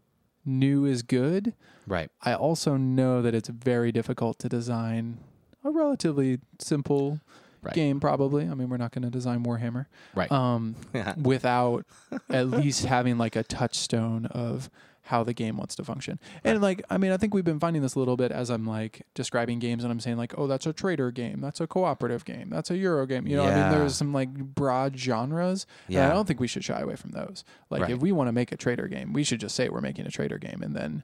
new 0.44 0.84
is 0.84 1.02
good. 1.02 1.54
Right. 1.86 2.10
I 2.22 2.34
also 2.34 2.76
know 2.76 3.22
that 3.22 3.36
it's 3.36 3.48
very 3.48 3.92
difficult 3.92 4.40
to 4.40 4.48
design 4.48 5.18
a 5.64 5.70
relatively 5.70 6.38
simple 6.58 7.20
Right. 7.62 7.74
game, 7.74 7.98
probably. 7.98 8.46
I 8.46 8.52
mean, 8.52 8.68
we're 8.68 8.76
not 8.76 8.92
going 8.92 9.04
to 9.04 9.10
design 9.10 9.42
Warhammer 9.42 9.86
Right. 10.14 10.30
um, 10.30 10.76
without 11.22 11.86
at 12.28 12.48
least 12.50 12.84
having 12.84 13.16
like 13.16 13.36
a 13.36 13.42
touchstone 13.42 14.26
of 14.26 14.68
how 15.08 15.22
the 15.24 15.32
game 15.32 15.56
wants 15.56 15.74
to 15.76 15.84
function. 15.84 16.18
And 16.44 16.60
like, 16.60 16.82
I 16.90 16.98
mean, 16.98 17.10
I 17.10 17.16
think 17.16 17.32
we've 17.32 17.44
been 17.44 17.58
finding 17.60 17.80
this 17.80 17.94
a 17.94 17.98
little 17.98 18.16
bit 18.18 18.32
as 18.32 18.50
I'm 18.50 18.66
like 18.66 19.06
describing 19.14 19.60
games 19.60 19.82
and 19.82 19.90
I'm 19.90 19.98
saying 20.00 20.18
like, 20.18 20.34
oh, 20.36 20.46
that's 20.46 20.66
a 20.66 20.74
traitor 20.74 21.10
game, 21.10 21.40
that's 21.40 21.58
a 21.60 21.66
cooperative 21.66 22.26
game, 22.26 22.50
that's 22.50 22.70
a 22.70 22.76
Euro 22.76 23.06
game. 23.06 23.26
You 23.26 23.36
know, 23.36 23.44
I 23.44 23.54
mean, 23.54 23.70
there's 23.78 23.94
some 23.94 24.12
like 24.12 24.32
broad 24.34 24.98
genres. 24.98 25.66
And 25.86 25.94
Yeah. 25.94 26.10
I 26.10 26.12
don't 26.12 26.26
think 26.26 26.40
we 26.40 26.46
should 26.46 26.64
shy 26.64 26.80
away 26.80 26.96
from 26.96 27.12
those. 27.12 27.44
Like, 27.70 27.80
Right. 27.82 27.90
if 27.92 27.98
we 28.00 28.12
want 28.12 28.28
to 28.28 28.32
make 28.32 28.52
a 28.52 28.56
traitor 28.58 28.88
game, 28.88 29.14
we 29.14 29.24
should 29.24 29.40
just 29.40 29.54
say 29.54 29.70
we're 29.70 29.80
making 29.80 30.06
a 30.06 30.10
traitor 30.10 30.36
game, 30.38 30.62
and 30.62 30.76
then 30.76 31.02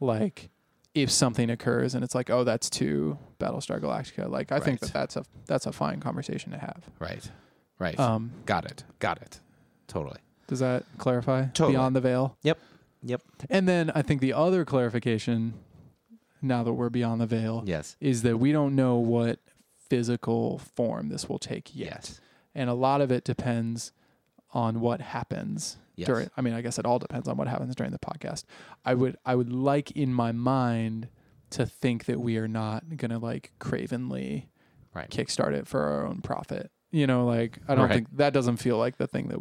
like. 0.00 0.48
If 1.02 1.10
something 1.10 1.50
occurs 1.50 1.94
and 1.94 2.02
it's 2.04 2.14
like, 2.14 2.30
oh, 2.30 2.44
that's 2.44 2.68
too 2.70 3.18
Battlestar 3.38 3.80
Galactica, 3.80 4.28
like 4.30 4.50
I 4.52 4.60
think 4.60 4.80
that 4.80 4.92
that's 4.92 5.16
a 5.16 5.24
that's 5.46 5.66
a 5.66 5.72
fine 5.72 6.00
conversation 6.00 6.52
to 6.52 6.58
have. 6.58 6.84
right. 6.98 7.30
Right. 7.78 7.98
Um, 7.98 8.32
Got 8.44 8.64
it. 8.64 8.82
Got 8.98 9.22
it. 9.22 9.38
Totally. 9.86 10.18
does 10.48 10.58
that 10.58 10.84
clarify 10.98 11.44
Totally. 11.46 11.72
beyond 11.74 11.94
the 11.94 12.00
veil? 12.00 12.36
Yep. 12.42 12.58
Yep. 13.04 13.22
And 13.48 13.68
then 13.68 13.92
I 13.94 14.02
think 14.02 14.20
the 14.20 14.32
other 14.32 14.64
clarification, 14.64 15.54
now 16.42 16.64
that 16.64 16.72
we're 16.72 16.88
beyond 16.90 17.20
the 17.20 17.26
veil, 17.26 17.62
Yes. 17.64 17.96
is 18.00 18.22
that 18.22 18.38
we 18.38 18.50
don't 18.50 18.74
know 18.74 18.96
what 18.96 19.38
physical 19.88 20.58
form 20.58 21.08
this 21.08 21.28
will 21.28 21.38
take 21.38 21.74
yet. 21.76 21.86
Yes. 21.92 22.20
And 22.54 22.68
a 22.68 22.74
lot 22.74 23.00
of 23.00 23.12
it 23.12 23.22
depends 23.24 23.92
on 24.52 24.80
what 24.80 25.00
happens 25.00 25.76
Yes. 25.98 26.06
during 26.06 26.30
I 26.36 26.40
mean, 26.40 26.54
I 26.54 26.60
guess 26.62 26.78
it 26.78 26.86
all 26.86 26.98
depends 26.98 27.28
on 27.28 27.36
what 27.36 27.48
happens 27.48 27.74
during 27.74 27.92
the 27.92 27.98
podcast. 27.98 28.44
I 28.84 28.94
would 28.94 29.16
I 29.26 29.34
would 29.34 29.52
like 29.52 29.90
in 29.92 30.12
my 30.14 30.32
mind 30.32 31.08
to 31.50 31.66
think 31.66 32.04
that 32.06 32.20
we 32.20 32.36
are 32.38 32.48
not 32.48 32.96
gonna 32.96 33.18
like 33.18 33.52
cravenly 33.58 34.48
Right. 34.94 35.10
kickstart 35.10 35.52
it 35.54 35.66
for 35.66 35.80
our 35.82 36.06
own 36.06 36.20
profit. 36.22 36.70
You 36.90 37.06
know, 37.06 37.26
like 37.26 37.58
I 37.68 37.74
don't 37.74 37.88
Right. 37.88 37.94
think 37.96 38.16
that 38.16 38.32
doesn't 38.32 38.56
feel 38.58 38.78
like 38.78 38.96
the 38.96 39.06
thing 39.06 39.28
that 39.28 39.38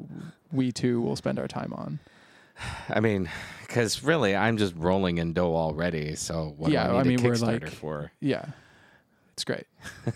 we 0.52 0.72
too 0.72 1.00
will 1.02 1.16
spend 1.16 1.40
our 1.40 1.48
time 1.48 1.74
on. 1.74 2.00
I 2.90 3.00
mean, 3.02 3.30
because 3.62 4.04
really, 4.04 4.36
I'm 4.36 4.58
just 4.58 4.74
rolling 4.76 5.20
in 5.20 5.34
dough 5.34 5.56
already. 5.56 6.16
So 6.16 6.54
what 6.58 6.72
Yeah, 6.72 6.88
do 6.88 6.94
I 6.96 7.00
I 7.02 7.04
mean, 7.04 7.22
we're 7.22 7.36
like- 7.36 7.70
for? 7.70 8.12
Yeah, 8.20 8.46
it's 9.34 9.44
great. 9.44 9.66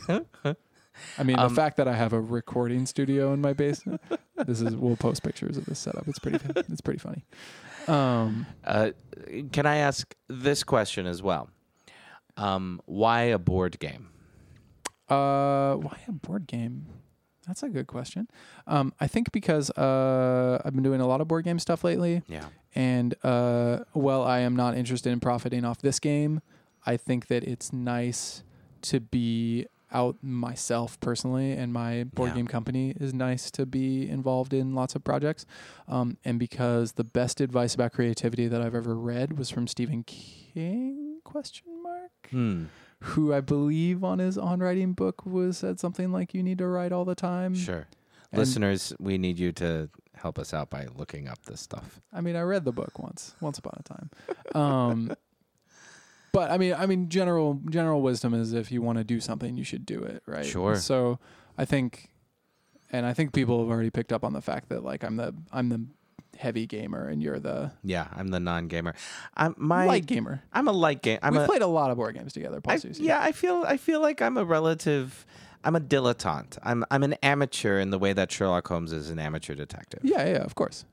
I 1.18 1.24
mean, 1.24 1.38
Um, 1.40 1.50
the 1.50 1.56
fact 1.56 1.78
that 1.78 1.88
I 1.88 1.94
have 1.94 2.14
a 2.14 2.20
recording 2.22 2.86
studio 2.86 3.34
in 3.34 3.42
my 3.42 3.54
basement. 3.54 4.02
this 4.46 4.62
is 4.62 4.76
we'll 4.76 4.96
post 4.98 5.24
pictures 5.24 5.58
of 5.58 5.66
this 5.66 5.80
setup. 5.80 6.08
It's 6.08 6.20
pretty. 6.20 6.40
It's 6.72 6.82
pretty 6.82 7.00
funny. 7.00 7.26
Um, 7.88 8.46
Uh, 8.64 8.92
can 9.52 9.66
I 9.66 9.78
ask 9.78 10.14
this 10.28 10.64
question 10.64 11.06
as 11.08 11.22
well? 11.22 11.50
Um, 12.38 12.82
why 12.86 13.24
a 13.24 13.38
board 13.40 13.80
game? 13.80 14.10
uh, 15.10 15.76
why 15.76 15.98
a 16.08 16.12
board 16.12 16.48
game? 16.48 16.86
That's 17.48 17.64
a 17.64 17.70
good 17.70 17.88
question. 17.88 18.28
Um, 18.68 18.94
I 19.00 19.08
think 19.08 19.32
because 19.32 19.70
uh, 19.72 20.62
I've 20.64 20.74
been 20.74 20.84
doing 20.84 21.02
a 21.02 21.08
lot 21.08 21.22
of 21.22 21.28
board 21.28 21.44
game 21.44 21.60
stuff 21.60 21.84
lately, 21.84 22.22
Yeah. 22.28 22.46
and 22.76 23.16
uh, 23.24 23.80
while 23.94 24.24
I 24.24 24.40
am 24.40 24.56
not 24.56 24.78
interested 24.78 25.12
in 25.12 25.20
profiting 25.20 25.66
off 25.66 25.80
this 25.82 26.00
game, 26.00 26.42
I 26.86 26.98
think 26.98 27.28
that 27.28 27.44
it's 27.44 27.74
nice 27.74 28.44
to 28.84 29.00
be 29.00 29.66
out 29.91 30.17
myself 30.21 30.99
personally, 30.99 31.51
and 31.51 31.73
my 31.73 32.04
board 32.06 32.30
Yeah. 32.30 32.36
game 32.36 32.47
company 32.47 32.91
is 32.99 33.13
nice 33.13 33.51
to 33.51 33.65
be 33.65 34.08
involved 34.10 34.54
in 34.54 34.73
lots 34.73 34.95
of 34.95 35.04
projects. 35.04 35.45
Um, 35.88 36.17
and 36.23 36.39
because 36.39 36.93
the 36.93 37.04
best 37.04 37.41
advice 37.41 37.75
about 37.75 37.91
creativity 37.93 38.47
that 38.47 38.62
I've 38.62 38.75
ever 38.75 38.95
read 38.95 39.38
was 39.38 39.49
from 39.49 39.67
Stephen 39.67 40.04
King? 40.04 41.19
Question 41.23 41.82
mark. 41.84 42.12
Hmm. 42.30 42.65
Who 43.06 43.34
I 43.34 43.41
believe 43.41 44.04
on 44.04 44.19
his 44.19 44.38
on 44.38 44.60
writing 44.60 44.93
book 44.93 45.25
was 45.25 45.58
said 45.58 45.80
something 45.80 46.12
like 46.12 46.34
you 46.34 46.43
need 46.43 46.60
to 46.60 46.67
write 46.67 46.91
all 46.91 47.04
the 47.06 47.15
time. 47.15 47.56
Sure. 47.56 47.88
And- 48.32 48.39
Listeners, 48.39 48.93
we 48.99 49.17
need 49.17 49.39
you 49.39 49.51
to 49.54 49.89
help 50.15 50.38
us 50.38 50.54
out 50.54 50.69
by 50.69 50.88
looking 50.95 51.27
up 51.27 51.41
this 51.45 51.60
stuff. 51.62 51.99
I 52.13 52.21
mean, 52.21 52.36
I 52.36 52.41
read 52.41 52.63
the 52.63 52.71
book 52.71 52.99
once, 52.99 53.36
once 53.41 53.58
upon 53.58 53.73
a 53.80 53.84
time. 53.84 54.10
Um, 54.56 55.12
but 56.32 56.52
I 56.52 56.58
mean, 56.58 56.74
I 56.74 56.86
mean, 56.86 57.10
general 57.10 57.60
general 57.70 58.02
wisdom 58.02 58.34
is 58.34 58.54
if 58.54 58.72
you 58.72 58.82
want 58.82 58.98
to 58.98 59.04
do 59.04 59.20
something, 59.20 59.58
you 59.58 59.63
should 59.63 59.86
do 59.86 60.02
it, 60.04 60.24
right? 60.26 60.46
Sure. 60.46 60.76
So 60.76 61.20
I 61.58 61.65
think, 61.65 62.10
and 62.91 63.06
I 63.06 63.13
think 63.13 63.34
people 63.34 63.60
have 63.60 63.70
already 63.70 63.89
picked 63.89 64.13
up 64.13 64.24
on 64.24 64.34
the 64.34 64.41
fact 64.41 64.70
that 64.70 64.84
like 64.84 65.04
I'm 65.04 65.17
the 65.17 65.36
I'm 65.52 65.70
the 65.70 65.86
heavy 66.38 66.65
gamer 66.65 67.08
and 67.08 67.22
you're 67.22 67.39
the 67.39 67.72
Yeah, 67.84 68.08
I'm 68.15 68.30
the 68.30 68.39
non-gamer. 68.39 68.94
I'm 69.36 69.56
my 69.58 69.86
light 69.86 70.06
gamer. 70.06 70.44
I'm 70.54 70.67
a 70.67 70.72
light 70.72 71.02
game. 71.02 71.20
I'm 71.22 71.34
We've 71.34 71.44
a 71.44 71.46
played 71.46 71.62
a 71.62 71.67
lot 71.67 71.91
of 71.91 71.98
board 71.98 72.15
games 72.15 72.34
together, 72.34 72.62
Paul 72.62 72.76
I, 72.76 72.80
yeah, 72.96 73.22
I 73.22 73.32
feel 73.32 73.63
I 73.67 73.78
feel 73.78 74.02
like 74.02 74.22
I'm 74.22 74.38
a 74.38 74.46
relative. 74.46 75.26
I'm 75.63 75.76
a 75.76 75.80
dilettante. 75.80 76.58
I'm 76.63 76.84
I'm 76.89 77.04
an 77.04 77.13
amateur 77.22 77.80
in 77.80 77.91
the 77.91 78.00
way 78.00 78.13
that 78.13 78.32
Sherlock 78.32 78.67
Holmes 78.67 78.91
is 78.91 79.10
an 79.10 79.20
amateur 79.20 79.54
detective. 79.54 80.00
yeah, 80.04 80.26
yeah, 80.26 80.44
of 80.44 80.56
course. 80.56 80.86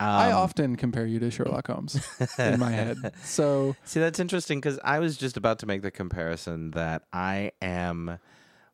I 0.00 0.30
Um, 0.32 0.38
often 0.38 0.76
compare 0.76 1.06
you 1.06 1.18
to 1.20 1.30
Sherlock 1.30 1.66
Holmes 1.66 2.00
in 2.38 2.58
my 2.58 2.70
head. 2.70 2.96
So 3.22 3.76
See, 3.84 4.00
that's 4.00 4.18
interesting 4.18 4.58
because 4.60 4.78
I 4.82 4.98
was 4.98 5.16
just 5.16 5.36
about 5.36 5.58
to 5.60 5.66
make 5.66 5.82
the 5.82 5.90
comparison 5.90 6.70
that 6.72 7.02
I 7.12 7.52
am, 7.60 8.18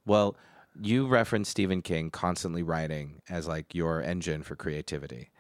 well, 0.07 0.37
you 0.81 1.07
reference 1.09 1.49
Stephen 1.49 1.83
King 1.83 2.11
constantly 2.11 2.63
writing 2.63 3.23
as 3.29 3.49
like 3.49 3.75
your 3.75 4.03
engine 4.03 4.43
for 4.43 4.55
creativity. 4.57 5.31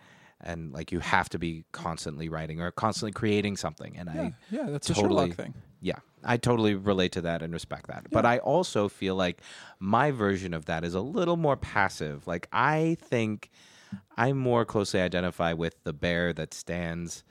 And 0.40 0.72
like 0.72 0.92
you 0.92 0.98
have 1.00 1.28
to 1.30 1.38
be 1.38 1.64
constantly 1.72 2.28
writing 2.28 2.60
or 2.60 2.70
constantly 2.70 3.12
creating 3.12 3.56
something. 3.56 3.96
And 3.96 4.10
yeah, 4.14 4.20
I, 4.22 4.34
yeah, 4.50 4.66
that's 4.68 4.90
a 4.90 4.94
totally- 4.94 5.30
Sherlock 5.30 5.36
thing. 5.36 5.54
yeah, 5.80 5.98
I 6.24 6.36
totally 6.36 6.74
relate 6.74 7.12
to 7.12 7.20
that 7.22 7.42
and 7.42 7.52
respect 7.54 7.86
that. 7.88 8.08
But 8.10 8.26
I 8.26 8.38
also 8.38 8.88
feel 8.88 9.14
like 9.14 9.40
my 9.78 10.10
version 10.10 10.52
of 10.52 10.66
that 10.66 10.84
is 10.84 10.94
a 10.94 11.00
little 11.00 11.36
more 11.36 11.56
passive. 11.56 12.26
Like 12.26 12.48
I 12.52 12.96
think 13.00 13.50
I 14.16 14.32
more 14.32 14.64
closely 14.64 15.00
identify 15.00 15.52
with 15.52 15.82
the 15.84 15.92
bear 15.92 16.32
that 16.32 16.54
stands 16.54 17.22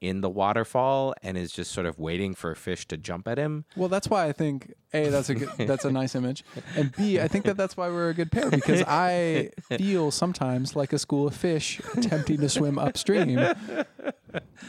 in 0.00 0.20
the 0.20 0.30
waterfall 0.30 1.12
and 1.24 1.36
is 1.36 1.50
just 1.50 1.72
sort 1.72 1.84
of 1.84 1.98
waiting 1.98 2.32
for 2.32 2.52
a 2.52 2.56
fish 2.56 2.86
to 2.86 2.96
jump 2.96 3.26
at 3.26 3.36
him. 3.36 3.64
Well, 3.74 3.88
that's 3.88 4.08
why 4.08 4.26
I 4.26 4.32
think 4.32 4.72
a 4.94 5.08
that's 5.08 5.28
a 5.28 5.34
good, 5.34 5.48
that's 5.58 5.84
a 5.84 5.90
nice 5.90 6.14
image, 6.14 6.44
and 6.76 6.94
b 6.94 7.18
I 7.20 7.26
think 7.26 7.44
that 7.46 7.56
that's 7.56 7.76
why 7.76 7.88
we're 7.88 8.10
a 8.10 8.14
good 8.14 8.30
pair 8.30 8.48
because 8.48 8.82
I 8.86 9.50
feel 9.76 10.12
sometimes 10.12 10.76
like 10.76 10.92
a 10.92 11.00
school 11.00 11.26
of 11.26 11.34
fish 11.34 11.80
attempting 11.96 12.38
to 12.40 12.48
swim 12.48 12.78
upstream 12.78 13.40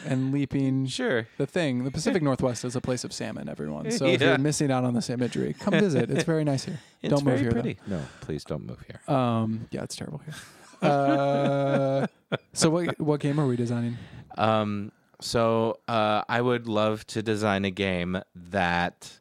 and 0.05 0.31
leaping 0.33 0.88
Sure. 0.88 1.27
the 1.38 1.45
thing. 1.45 1.83
The 1.83 1.91
Pacific 1.91 2.23
Northwest 2.23 2.65
is 2.65 2.75
a 2.75 2.81
place 2.81 3.03
of 3.03 3.13
salmon, 3.13 3.49
everyone. 3.49 3.91
So 3.91 4.05
if 4.07 4.21
you're 4.21 4.38
missing 4.39 4.71
out 4.71 4.83
on 4.83 4.95
this 4.95 5.09
imagery, 5.12 5.53
come 5.59 5.73
visit. 5.73 6.09
It's 6.09 6.23
very 6.23 6.43
nice 6.43 6.65
here. 6.65 6.79
It's 7.01 7.12
don't 7.12 7.23
move 7.23 7.35
very 7.39 7.43
here 7.43 7.51
pretty. 7.51 7.79
No, 7.88 8.01
please 8.19 8.43
don't 8.43 8.65
move 8.65 8.83
here. 8.85 8.99
Um, 9.15 9.67
yeah, 9.71 9.83
it's 9.83 9.95
terrible 9.95 10.19
here. 10.25 10.33
Uh, 10.82 12.08
so 12.54 12.70
what 12.70 13.00
what 13.00 13.20
game 13.20 13.39
are 13.39 13.46
we 13.48 13.56
designing? 13.56 13.98
Um, 14.38 14.92
so 15.22 15.80
uh, 15.88 16.24
I 16.30 16.42
would 16.42 16.68
love 16.68 17.06
to 17.08 17.22
design 17.22 17.65
a 17.65 17.72
game 17.72 18.22
that 18.36 19.20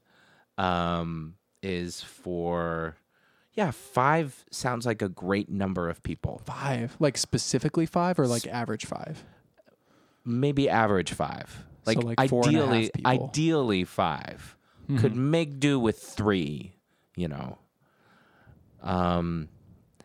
um, 0.57 1.35
is 1.63 2.01
for, 2.03 2.97
yeah, 3.55 3.71
five 3.73 4.45
sounds 4.51 4.87
like 4.87 5.03
a 5.03 5.09
great 5.09 5.49
number 5.49 5.89
of 5.89 6.03
people. 6.03 6.41
Five, 6.45 6.97
like 7.01 7.17
specifically 7.17 7.87
five, 7.87 8.19
or 8.19 8.27
like 8.27 8.47
average 8.47 8.87
five? 8.87 9.25
Maybe 10.25 10.69
average 10.69 11.13
five. 11.13 11.65
So, 11.85 11.93
Like, 11.93 12.05
like, 12.05 12.19
a 12.19 12.23
half 12.23 12.33
ideally, 12.47 12.91
ideally 13.07 13.85
5 13.85 14.57
Could 14.99 15.15
Mhm. 15.15 15.17
make 15.17 15.59
do 15.61 15.81
with 15.81 15.99
three. 15.99 16.75
You 17.17 17.29
know. 17.29 17.59
Um, 18.83 19.49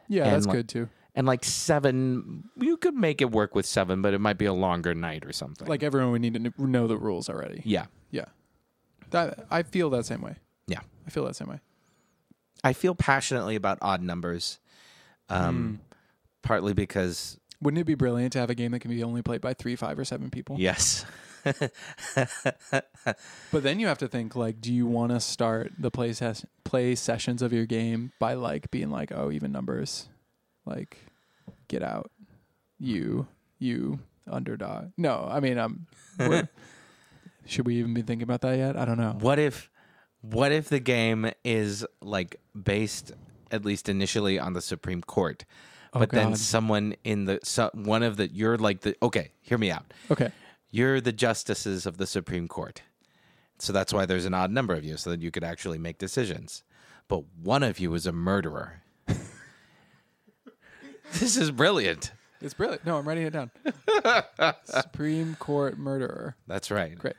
Yeah, 0.07 0.29
that's 0.29 0.45
like- 0.45 0.55
good 0.55 0.69
too. 0.69 0.89
And 1.15 1.27
like 1.27 1.43
seven, 1.45 2.45
you 2.57 2.77
could 2.77 2.95
make 2.95 3.21
it 3.21 3.31
work 3.31 3.53
with 3.55 3.65
seven, 3.65 4.01
but 4.01 4.13
it 4.13 4.19
might 4.19 4.37
be 4.37 4.45
a 4.45 4.53
longer 4.53 4.93
night 4.95 5.25
or 5.25 5.31
something. 5.33 5.67
Like 5.67 5.83
everyone 5.83 6.11
would 6.11 6.21
need 6.21 6.33
to 6.33 6.39
kn- 6.39 6.53
know 6.71 6.87
the 6.87 6.97
rules 6.97 7.29
already. 7.29 7.61
yeah, 7.65 7.85
Yeah. 8.11 8.25
That 9.11 9.45
I 9.51 9.61
feel 9.63 9.89
that 9.91 10.05
same 10.07 10.21
way. 10.21 10.37
Yeah. 10.67 10.79
I 11.05 11.09
feel 11.11 11.25
that 11.25 11.35
same 11.35 11.49
way. 11.49 11.59
I 12.63 12.73
feel 12.73 12.95
passionately 12.95 13.55
about 13.55 13.77
odd 13.81 14.01
numbers. 14.01 14.59
Um, 15.29 15.79
Mm. 15.81 15.95
partly 16.41 16.73
because 16.73 17.37
Wouldn't 17.61 17.79
it 17.79 17.85
be 17.85 17.95
brilliant 17.95 18.33
to 18.33 18.39
have 18.39 18.49
a 18.49 18.55
game 18.55 18.71
that 18.71 18.79
can 18.79 18.89
be 18.91 19.03
only 19.03 19.21
played 19.21 19.39
by 19.41 19.53
three, 19.53 19.75
five, 19.75 19.97
or 19.99 20.03
seven 20.05 20.29
people? 20.31 20.55
yes, 20.59 21.05
But 23.51 23.63
then 23.63 23.79
you 23.79 23.87
have 23.87 23.97
to 23.99 24.07
think 24.07 24.35
like, 24.35 24.61
do 24.61 24.73
you 24.73 24.85
want 24.87 25.11
to 25.11 25.19
start 25.19 25.73
the 25.77 25.91
play 25.91 26.13
ses- 26.13 26.45
play 26.63 26.95
sessions 26.95 27.41
of 27.41 27.53
your 27.53 27.65
game 27.65 28.11
by 28.19 28.33
like 28.33 28.71
being 28.71 28.89
like, 28.89 29.11
oh, 29.13 29.31
even 29.31 29.51
numbers, 29.51 30.07
like, 30.65 30.97
get 31.67 31.83
out, 31.83 32.11
you, 32.79 33.27
you 33.59 33.99
underdog. 34.29 34.91
No, 34.97 35.27
I 35.29 35.39
mean, 35.39 35.57
um, 35.57 35.87
we're- 36.19 36.47
should 37.45 37.65
we 37.65 37.75
even 37.77 37.93
be 37.93 38.01
thinking 38.01 38.23
about 38.23 38.41
that 38.41 38.57
yet? 38.57 38.77
I 38.77 38.85
don't 38.85 38.97
know. 38.97 39.15
what 39.19 39.39
if, 39.39 39.69
what 40.21 40.51
if 40.51 40.69
the 40.69 40.79
game 40.79 41.31
is 41.43 41.85
like 42.01 42.37
based 42.61 43.11
at 43.51 43.65
least 43.65 43.89
initially 43.89 44.39
on 44.39 44.53
the 44.53 44.61
Supreme 44.61 45.01
Court, 45.01 45.45
Oh, 45.95 45.99
but 45.99 46.09
then 46.09 46.29
God. 46.29 46.37
someone 46.39 46.95
in 47.03 47.25
the 47.25 47.39
so, 47.43 47.69
one 47.75 48.01
of 48.01 48.17
the 48.17 48.27
you're 48.33 48.57
like 48.57 48.81
the 48.81 48.95
okay, 49.03 49.31
hear 49.41 49.59
me 49.59 49.69
out. 49.69 49.93
Okay. 50.09 50.31
You're 50.71 50.99
the 50.99 51.11
justices 51.11 51.85
of 51.85 51.97
the 51.97 52.07
Supreme 52.07 52.47
Court. 52.47 52.81
So 53.59 53.71
that's 53.71 53.93
why 53.93 54.07
there's 54.07 54.25
an 54.25 54.33
odd 54.33 54.49
number 54.49 54.73
of 54.73 54.83
you, 54.83 54.97
so 54.97 55.11
that 55.11 55.21
you 55.21 55.29
could 55.29 55.43
actually 55.43 55.77
make 55.77 55.99
decisions. 55.99 56.63
But 57.07 57.25
one 57.39 57.61
of 57.61 57.79
you 57.79 57.93
is 57.93 58.07
a 58.07 58.11
murderer, 58.11 58.81
This 61.19 61.37
is 61.37 61.51
brilliant. 61.51 62.11
It's 62.41 62.53
brilliant. 62.53 62.85
No, 62.85 62.97
I'm 62.97 63.07
writing 63.07 63.25
it 63.25 63.31
down. 63.33 63.51
Supreme 64.65 65.35
Court 65.35 65.77
murderer. 65.77 66.35
That's 66.47 66.69
right. 66.71 66.97
Great. 66.97 67.15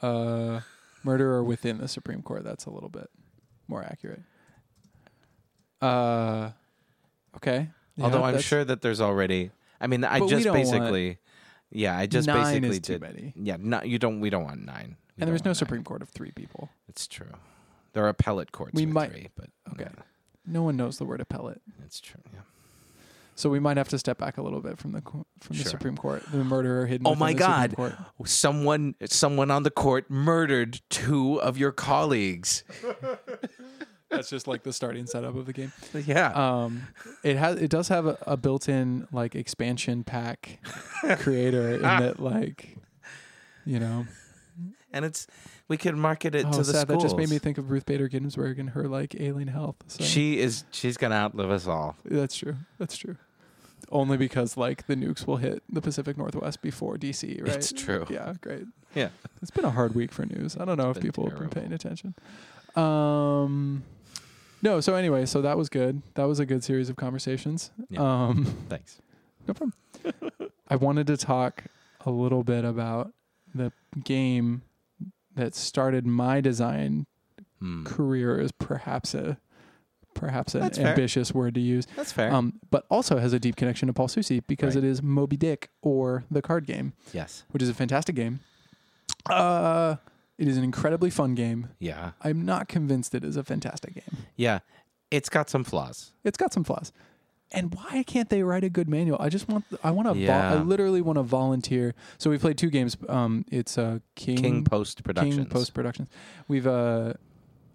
Uh, 0.00 0.60
murderer 1.04 1.42
within 1.44 1.78
the 1.78 1.88
Supreme 1.88 2.22
Court. 2.22 2.44
That's 2.44 2.64
a 2.66 2.70
little 2.70 2.88
bit 2.88 3.10
more 3.66 3.82
accurate. 3.82 4.22
Uh, 5.82 6.50
okay. 7.36 7.68
Yeah, 7.96 8.04
Although 8.04 8.22
I'm 8.22 8.32
that's- 8.32 8.44
sure 8.44 8.64
that 8.64 8.80
there's 8.82 9.00
already. 9.00 9.50
I 9.80 9.86
mean, 9.86 10.04
I 10.04 10.18
But 10.20 10.24
we 10.26 10.30
just 10.30 10.44
don't 10.44 10.54
want- 10.56 10.70
basically. 10.70 11.18
yeah, 11.70 11.96
I 11.96 12.06
just 12.06 12.26
nine 12.26 12.44
basically 12.62 12.68
is 12.70 12.80
too 12.80 12.92
did. 12.94 13.02
many, 13.02 13.32
Yeah, 13.36 13.56
no, 13.60 13.82
you 13.82 13.98
don't. 13.98 14.20
We 14.20 14.30
don't 14.30 14.44
want 14.44 14.64
nine. 14.64 14.96
We 15.16 15.22
and 15.22 15.28
there's 15.30 15.44
no 15.44 15.50
want 15.50 15.56
nine. 15.60 15.66
Supreme 15.66 15.84
Court 15.84 16.02
of 16.02 16.08
three 16.08 16.30
people. 16.32 16.70
It's 16.88 17.06
true. 17.06 17.30
There 17.92 18.04
are 18.04 18.08
appellate 18.08 18.52
courts. 18.52 18.72
We 18.74 18.86
with 18.86 18.94
might- 18.94 19.10
three, 19.10 19.28
but 19.36 19.50
Okay. 19.72 19.90
No 20.46 20.62
one 20.62 20.76
knows 20.78 20.96
the 20.98 21.04
word 21.04 21.20
appellate, 21.20 21.60
it's 21.84 22.00
true. 22.00 22.22
Yeah. 22.32 22.40
So 23.38 23.48
we 23.48 23.60
might 23.60 23.76
have 23.76 23.88
to 23.90 23.98
step 24.00 24.18
back 24.18 24.36
a 24.36 24.42
little 24.42 24.60
bit 24.60 24.78
from 24.78 24.90
the 24.90 25.00
from 25.00 25.24
the 25.50 25.54
Sure. 25.62 25.70
Supreme 25.70 25.96
Court. 25.96 26.24
The 26.32 26.42
murderer 26.42 26.86
hidden. 26.86 27.06
Oh 27.06 27.14
my 27.14 27.32
the 27.32 27.38
God. 27.38 27.94
Someone, 28.24 28.96
someone 29.04 29.52
on 29.52 29.62
the 29.62 29.70
court 29.70 30.10
murdered 30.10 30.80
two 30.90 31.40
of 31.40 31.56
your 31.56 31.70
colleagues. 31.70 32.64
That's 34.10 34.28
just 34.28 34.48
like 34.48 34.64
the 34.64 34.72
starting 34.72 35.06
setup 35.06 35.36
of 35.36 35.46
the 35.46 35.52
game. 35.52 35.72
Yeah. 35.94 36.32
Um, 36.32 36.88
it 37.22 37.36
has 37.36 37.62
it 37.62 37.70
does 37.70 37.86
have 37.88 38.06
a, 38.06 38.18
a 38.26 38.36
built-in 38.36 39.06
like 39.12 39.36
expansion 39.36 40.02
pack 40.02 40.58
creator 41.18 41.74
in 41.74 41.82
that 41.82 42.18
like, 42.18 42.76
you 43.64 43.78
know, 43.78 44.04
and 44.92 45.04
it's 45.04 45.28
we 45.68 45.76
could 45.76 45.94
market 45.94 46.34
it 46.34 46.44
oh, 46.44 46.50
to 46.50 46.58
the 46.58 46.64
sad. 46.64 46.80
schools. 46.88 47.02
That 47.02 47.08
just 47.08 47.16
made 47.16 47.28
me 47.28 47.38
think 47.38 47.58
of 47.58 47.70
Ruth 47.70 47.86
Bader 47.86 48.08
Ginsburg 48.08 48.58
and 48.58 48.70
her 48.70 48.88
like 48.88 49.14
alien 49.20 49.46
health. 49.46 49.76
So 49.86 50.02
She 50.02 50.40
is. 50.40 50.64
She's 50.72 50.96
gonna 50.96 51.14
outlive 51.14 51.50
us 51.50 51.68
all. 51.68 51.94
that's 52.04 52.34
true. 52.34 52.56
That's 52.78 52.96
true. 52.96 53.16
Only 53.90 54.16
because 54.16 54.56
like 54.56 54.86
the 54.86 54.94
nukes 54.96 55.26
will 55.26 55.36
hit 55.38 55.62
the 55.68 55.80
Pacific 55.80 56.16
Northwest 56.18 56.60
before 56.62 56.96
DC, 56.96 57.40
right? 57.42 57.56
It's 57.56 57.72
true. 57.72 58.06
Yeah, 58.10 58.34
great. 58.40 58.64
Yeah. 58.94 59.08
It's 59.40 59.50
been 59.50 59.64
a 59.64 59.70
hard 59.70 59.94
week 59.94 60.12
for 60.12 60.26
news. 60.26 60.56
I 60.58 60.64
don't 60.64 60.76
know 60.76 60.90
if 60.90 60.94
been 60.94 61.02
people 61.04 61.28
have 61.30 61.38
been 61.38 61.48
paying 61.48 61.72
attention. 61.72 62.14
Um, 62.76 63.82
no. 64.62 64.80
So 64.80 64.94
anyway, 64.94 65.26
so 65.26 65.40
that 65.42 65.56
was 65.56 65.68
good. 65.68 66.02
That 66.14 66.24
was 66.24 66.38
a 66.40 66.46
good 66.46 66.62
series 66.64 66.88
of 66.90 66.96
conversations. 66.96 67.70
Yeah. 67.88 68.00
Um, 68.00 68.44
Thanks. 68.68 69.00
no 69.46 69.54
problem. 69.54 69.72
I 70.68 70.76
wanted 70.76 71.06
to 71.08 71.16
talk 71.16 71.64
a 72.04 72.10
little 72.10 72.44
bit 72.44 72.64
about 72.64 73.12
the 73.54 73.72
game 74.04 74.62
that 75.34 75.54
started 75.54 76.06
my 76.06 76.40
design 76.40 77.06
Hmm. 77.60 77.82
career 77.82 78.38
as 78.38 78.52
perhaps 78.52 79.14
a 79.14 79.36
perhaps 80.18 80.54
an 80.54 80.60
That's 80.60 80.76
fair. 80.78 80.88
ambitious 80.88 81.32
word 81.32 81.54
to 81.54 81.60
use, 81.60 81.86
That's 81.96 82.12
fair. 82.12 82.32
um, 82.34 82.60
but 82.70 82.84
also 82.90 83.18
has 83.18 83.32
a 83.32 83.38
deep 83.38 83.56
connection 83.56 83.86
to 83.86 83.92
Paul 83.92 84.08
Susi 84.08 84.40
because 84.40 84.74
Right. 84.74 84.84
it 84.84 84.88
is 84.88 85.02
Moby 85.02 85.36
Dick 85.36 85.70
or 85.80 86.24
the 86.30 86.42
card 86.42 86.66
game, 86.66 86.92
yes. 87.14 87.44
which 87.50 87.62
is 87.62 87.68
a 87.68 87.74
fantastic 87.74 88.14
game. 88.16 88.40
Uh, 89.30 89.96
it 90.38 90.48
is 90.48 90.56
an 90.56 90.64
incredibly 90.64 91.10
fun 91.10 91.34
game. 91.34 91.68
Yeah. 91.78 92.12
I'm 92.22 92.44
not 92.44 92.68
convinced 92.68 93.14
it 93.14 93.24
is 93.24 93.36
a 93.36 93.42
fantastic 93.44 93.94
game. 93.94 94.24
Yeah. 94.36 94.60
It's 95.10 95.28
got 95.28 95.48
some 95.50 95.64
flaws. 95.64 96.12
It's 96.24 96.36
got 96.36 96.52
some 96.52 96.64
flaws. 96.64 96.92
And 97.50 97.74
why 97.74 98.02
can't 98.06 98.28
they 98.28 98.42
write 98.42 98.62
a 98.62 98.68
good 98.68 98.90
manual? 98.90 99.16
I 99.20 99.30
just 99.30 99.48
want 99.48 99.64
I 99.82 99.90
want 99.90 100.12
to 100.12 100.18
Yeah. 100.18 100.52
I 100.52 100.56
literally 100.56 101.00
want 101.00 101.16
to 101.16 101.22
volunteer. 101.22 101.94
So 102.18 102.28
we 102.28 102.36
played 102.36 102.58
two 102.58 102.68
games. 102.68 102.94
Um 103.08 103.46
it's 103.50 103.78
uh 103.78 104.00
King 104.16 104.36
King 104.36 104.64
Post 104.64 105.02
Productions. 105.02 105.36
King 105.36 105.46
Post 105.46 105.72
Productions. 105.72 106.08
We've 106.46 106.66
uh 106.66 107.14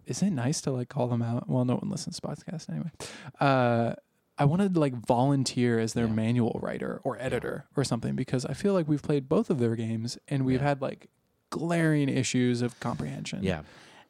is 0.05 0.21
it 0.21 0.31
nice 0.31 0.61
to 0.61 0.71
like 0.71 0.89
call 0.89 1.07
them 1.07 1.21
out? 1.21 1.49
Well, 1.49 1.65
no 1.65 1.75
one 1.75 1.89
listens 1.89 2.19
to 2.19 2.21
podcasts 2.27 2.69
anyway. 2.69 2.91
Uh 3.39 3.93
I 4.37 4.45
wanted 4.45 4.73
to 4.73 4.79
like 4.79 4.95
volunteer 4.95 5.77
as 5.79 5.93
their 5.93 6.07
Yeah. 6.07 6.13
manual 6.13 6.59
writer 6.61 6.99
or 7.03 7.19
editor 7.21 7.65
or 7.75 7.83
something 7.83 8.15
because 8.15 8.45
I 8.45 8.53
feel 8.53 8.73
like 8.73 8.87
we've 8.87 9.01
played 9.01 9.29
both 9.29 9.49
of 9.51 9.59
their 9.59 9.75
games 9.75 10.17
and 10.27 10.43
we've 10.43 10.59
Yeah. 10.59 10.69
had 10.69 10.81
like 10.81 11.07
glaring 11.51 12.09
issues 12.09 12.61
of 12.63 12.79
comprehension. 12.79 13.43
Yeah. 13.43 13.61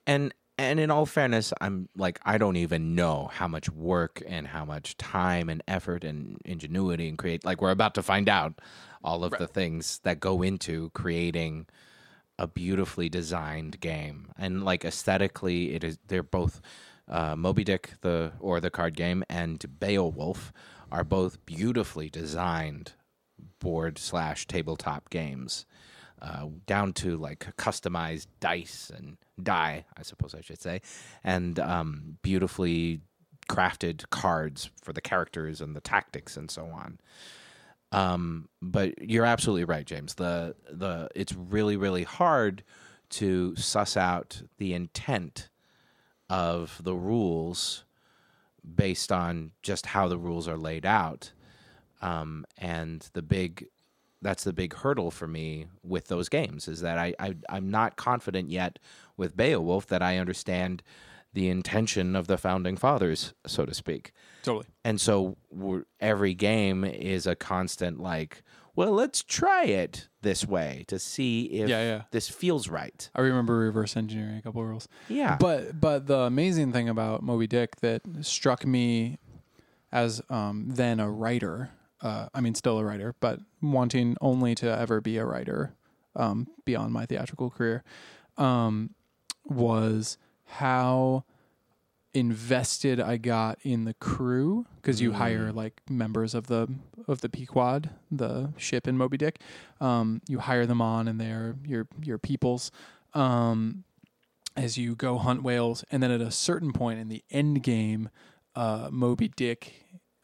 And 0.08 0.34
and 0.58 0.80
in 0.80 0.91
all 0.91 1.06
fairness, 1.06 1.52
I'm 1.60 1.89
like 1.96 2.20
I 2.24 2.38
don't 2.38 2.56
even 2.58 2.96
know 2.96 3.30
how 3.34 3.48
much 3.48 3.70
work 3.70 4.22
and 4.28 4.48
how 4.48 4.64
much 4.64 4.96
time 4.98 5.50
and 5.50 5.62
effort 5.68 6.04
and 6.04 6.38
ingenuity 6.46 7.10
and 7.10 7.18
create 7.18 7.44
like 7.44 7.62
we're 7.62 7.72
about 7.72 7.96
to 7.96 8.04
find 8.04 8.30
out 8.30 8.60
all 9.04 9.26
of 9.26 9.32
the 9.38 9.48
things 9.48 10.00
that 10.04 10.20
go 10.22 10.41
into 10.41 10.89
creating 10.91 11.66
a 12.40 12.48
beautifully 12.48 13.10
designed 13.10 13.80
game. 13.80 14.28
And 14.38 14.64
like 14.64 14.86
aesthetically 14.86 15.74
it 15.76 15.84
is 15.84 15.98
they're 16.08 16.24
both 16.24 16.62
uh, 17.08 17.36
Moby 17.36 17.64
Dick 17.64 17.92
the 18.02 18.34
or 18.40 18.60
the 18.60 18.72
card 18.72 18.96
game 18.96 19.24
and 19.30 19.64
Beowulf 19.80 20.52
are 20.92 21.04
both 21.04 21.44
beautifully 21.46 22.10
designed 22.10 22.94
board 23.60 23.98
slash 23.98 24.48
tabletop 24.48 25.10
games 25.10 25.66
uh, 26.22 26.48
down 26.66 26.94
to 26.94 27.18
like 27.18 27.56
customized 27.58 28.28
dice 28.40 28.92
and 28.96 29.18
die, 29.42 29.86
I 29.98 30.04
suppose 30.04 30.34
I 30.34 30.42
should 30.42 30.62
say, 30.62 30.82
and 31.24 31.60
um, 31.60 32.18
beautifully 32.22 33.02
crafted 33.50 34.10
cards 34.10 34.70
for 34.82 34.94
the 34.94 35.02
characters 35.02 35.60
and 35.60 35.76
the 35.76 35.82
tactics 35.82 36.38
and 36.38 36.50
so 36.50 36.66
on. 36.68 37.00
Um, 37.94 38.50
but 38.62 39.02
you're 39.02 39.26
absolutely 39.26 39.66
right, 39.66 39.86
James. 39.86 40.16
The 40.16 40.56
the 40.72 41.10
it's 41.16 41.34
really 41.34 41.78
really 41.78 42.04
hard 42.04 42.64
to 43.12 43.56
suss 43.56 43.98
out 43.98 44.44
the 44.58 44.74
intent 44.74 45.50
of 46.30 46.82
the 46.84 46.96
rules 46.96 47.86
based 48.76 49.12
on 49.12 49.52
just 49.62 49.88
how 49.88 50.08
the 50.08 50.18
rules 50.18 50.48
are 50.48 50.58
laid 50.58 50.86
out. 50.86 51.32
Um, 52.02 52.46
and 52.58 53.08
the 53.14 53.22
big 53.22 53.68
that's 54.22 54.46
the 54.46 54.54
big 54.54 54.74
hurdle 54.74 55.12
for 55.12 55.28
me 55.28 55.68
with 55.84 56.08
those 56.08 56.30
games 56.30 56.68
is 56.68 56.82
that 56.82 56.98
I, 56.98 57.14
I 57.20 57.36
I'm 57.50 57.70
not 57.72 57.98
confident 57.98 58.50
yet 58.50 58.80
with 59.18 59.38
Beowulf 59.38 59.88
that 59.88 60.02
I 60.02 60.18
understand 60.18 60.84
the 61.34 61.50
intention 61.50 62.16
of 62.16 62.28
the 62.28 62.38
founding 62.38 62.78
fathers, 62.78 63.34
so 63.46 63.66
to 63.66 63.74
speak. 63.74 64.12
Totally. 64.44 64.66
And 64.84 65.00
so 65.02 65.38
every 66.00 66.34
game 66.34 66.84
is 66.84 67.26
a 67.26 67.36
constant 67.36 68.00
like, 68.00 68.44
well, 68.76 68.92
let's 68.92 69.22
try 69.24 69.64
it 69.66 70.10
this 70.22 70.46
way 70.46 70.84
to 70.88 70.98
see 70.98 71.44
if 71.46 71.70
Yeah, 71.70 71.82
yeah. 71.84 72.02
this 72.12 72.28
feels 72.30 72.68
right. 72.68 73.10
I 73.16 73.22
remember 73.22 73.58
reverse 73.58 73.96
engineering 73.96 74.38
a 74.38 74.42
couple 74.42 74.62
of 74.62 74.68
rules. 74.68 74.88
Yeah. 75.10 75.38
But 75.40 75.80
but 75.80 76.08
the 76.08 76.20
amazing 76.20 76.72
thing 76.72 76.90
about 76.90 77.22
Moby 77.24 77.48
Dick 77.48 77.76
that 77.82 78.02
struck 78.22 78.66
me 78.66 79.18
as 79.92 80.22
um, 80.30 80.66
then 80.70 81.00
a 81.00 81.10
writer, 81.10 81.70
uh, 82.02 82.28
I 82.34 82.42
mean 82.42 82.56
still 82.56 82.80
a 82.80 82.84
writer, 82.84 83.16
but 83.20 83.40
wanting 83.62 84.18
only 84.22 84.56
to 84.56 84.68
ever 84.76 85.02
be 85.02 85.18
a 85.18 85.26
writer 85.26 85.76
um, 86.16 86.48
beyond 86.66 86.94
my 86.94 87.06
theatrical 87.06 87.50
career, 87.52 87.84
um, 88.38 88.96
was 89.46 90.18
how 90.58 91.24
invested 92.14 92.99
I 92.99 93.18
got 93.18 93.58
in 93.64 93.86
the 93.86 93.93
crew 93.95 94.66
because 94.76 95.01
you 95.01 95.14
hire 95.14 95.51
like 95.51 95.82
members 95.89 96.36
of 96.36 96.47
the 96.47 96.68
of 97.08 97.22
the 97.22 97.30
Pequod, 97.30 97.89
the 98.12 98.54
ship 98.58 98.88
in 98.88 98.97
Moby 98.97 99.18
Dick. 99.18 99.39
Um, 99.82 100.22
you 100.28 100.39
hire 100.39 100.66
them 100.66 100.82
on, 100.82 101.08
and 101.08 101.20
they're 101.20 101.56
your 101.66 101.88
your 102.01 102.18
peoples. 102.18 102.72
Um, 103.14 103.84
as 104.56 104.78
you 104.78 104.95
go 104.95 105.18
hunt 105.18 105.41
whales, 105.41 105.84
and 105.91 106.04
then 106.04 106.12
at 106.12 106.22
a 106.22 106.30
certain 106.30 106.72
point 106.74 106.99
in 106.99 107.10
the 107.10 107.24
end 107.32 107.64
game, 107.64 108.10
uh, 108.56 108.89
Moby 108.91 109.28
Dick 109.30 109.74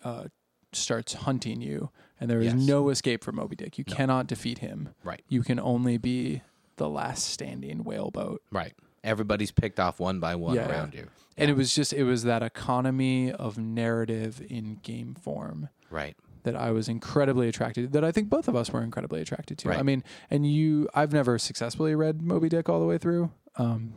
uh, 0.04 0.26
starts 0.72 1.14
hunting 1.14 1.62
you, 1.62 1.90
and 2.20 2.30
there 2.30 2.40
is 2.40 2.54
Yes. 2.54 2.68
no 2.68 2.90
escape 2.90 3.24
for 3.24 3.32
Moby 3.32 3.56
Dick. 3.56 3.80
You 3.80 3.86
No. 3.88 3.96
cannot 3.96 4.28
defeat 4.28 4.60
him. 4.60 4.90
Right. 5.04 5.24
You 5.28 5.42
can 5.42 5.60
only 5.60 5.98
be 5.98 6.44
the 6.76 6.88
last 6.88 7.26
standing 7.26 7.84
whale 7.84 8.12
boat. 8.12 8.44
Right. 8.52 8.74
Everybody's 9.04 9.52
picked 9.52 9.80
off 9.80 10.00
one 10.00 10.20
by 10.20 10.36
one 10.36 10.56
Yeah, 10.56 10.68
yeah. 10.68 10.72
around 10.74 10.94
you. 10.94 11.08
And 11.38 11.50
it 11.50 11.56
was 11.56 11.74
just 11.74 11.94
it 11.94 12.04
was 12.04 12.24
that 12.24 12.44
economy 12.44 13.32
of 13.32 13.58
narrative 13.58 14.42
in 14.50 14.76
game 14.84 15.16
form 15.16 15.70
Right. 15.90 16.16
that 16.44 16.56
I 16.56 16.72
was 16.72 16.90
incredibly 16.90 17.48
attracted 17.48 17.94
that 17.94 18.04
I 18.04 18.12
think 18.12 18.30
both 18.30 18.48
of 18.50 18.56
us 18.56 18.72
were 18.72 18.82
incredibly 18.84 19.22
attracted 19.22 19.58
to. 19.60 19.70
Right. 19.70 19.80
I 19.80 19.84
mean, 19.84 20.04
and 20.30 20.46
you 20.46 20.90
I've 20.94 21.14
never 21.14 21.38
successfully 21.40 21.96
read 21.96 22.22
Moby 22.22 22.50
Dick 22.50 22.68
all 22.68 22.80
the 22.82 22.86
way 22.86 22.98
through. 22.98 23.32
Um, 23.56 23.94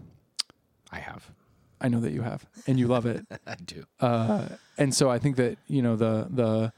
I 0.93 0.99
have. 1.01 1.31
I 1.81 1.89
know 1.89 1.99
that 2.01 2.13
you 2.13 2.23
have 2.23 2.47
and 2.69 2.79
you 2.79 2.87
love 2.87 3.07
it. 3.07 3.27
I 3.47 3.57
do. 3.57 3.85
Uh, 3.99 4.47
and 4.79 4.95
so 4.95 5.11
I 5.11 5.19
think 5.19 5.35
that, 5.37 5.59
you 5.67 5.83
know, 5.83 5.97
the 5.97 6.29
the 6.31 6.73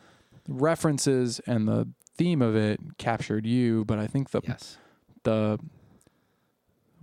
references 0.49 1.41
and 1.47 1.69
the 1.69 1.89
theme 2.17 2.41
of 2.43 2.55
it 2.57 2.81
captured 2.99 3.45
you, 3.45 3.85
but 3.85 3.99
I 3.99 4.07
think 4.07 4.31
the 4.31 4.41
Yes. 4.47 4.79
the 5.25 5.59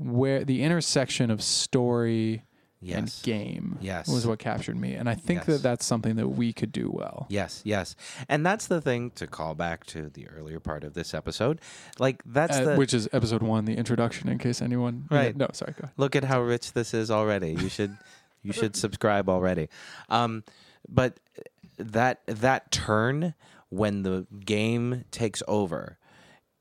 where 0.02 0.44
the 0.44 0.64
intersection 0.64 1.30
of 1.32 1.42
story 1.42 2.44
and 2.84 3.14
game 3.22 3.78
Yes. 3.80 4.08
was 4.08 4.26
what 4.26 4.40
captured 4.40 4.76
me. 4.76 4.96
And 4.96 5.08
I 5.08 5.14
think 5.14 5.40
Yes. 5.42 5.46
that 5.48 5.62
that's 5.62 5.86
something 5.86 6.16
that 6.16 6.30
we 6.30 6.52
could 6.52 6.72
do 6.72 6.90
well. 6.92 7.28
Yes, 7.30 7.62
yes. 7.64 7.96
And 8.28 8.44
that's 8.44 8.66
the 8.66 8.82
thing 8.82 9.12
to 9.12 9.28
call 9.28 9.54
back 9.54 9.86
to 9.88 10.10
the 10.10 10.28
earlier 10.30 10.60
part 10.60 10.84
of 10.84 10.96
this 10.96 11.14
episode. 11.14 11.62
Like 12.00 12.24
that's 12.26 12.58
Uh, 12.58 12.64
the 12.72 12.76
which 12.78 12.94
is 12.96 13.08
episode 13.14 13.44
one, 13.44 13.66
the 13.66 13.76
introduction, 13.78 14.30
in 14.30 14.40
case 14.40 14.64
anyone. 14.64 15.06
Right. 15.12 15.38
No, 15.38 15.48
sorry, 15.54 15.76
look 15.98 16.16
at 16.16 16.24
how 16.24 16.42
rich 16.42 16.74
this 16.74 16.94
is 16.96 17.12
already. 17.12 17.52
You 17.52 17.70
should 17.70 17.96
you 18.42 18.52
should 18.52 18.76
subscribe 18.86 19.30
already. 19.30 19.70
Um, 20.10 20.44
but 20.90 21.20
that 21.78 22.22
that 22.26 22.72
turn 22.72 23.36
when 23.70 24.02
the 24.02 24.26
game 24.44 25.06
takes 25.12 25.44
over 25.48 26.00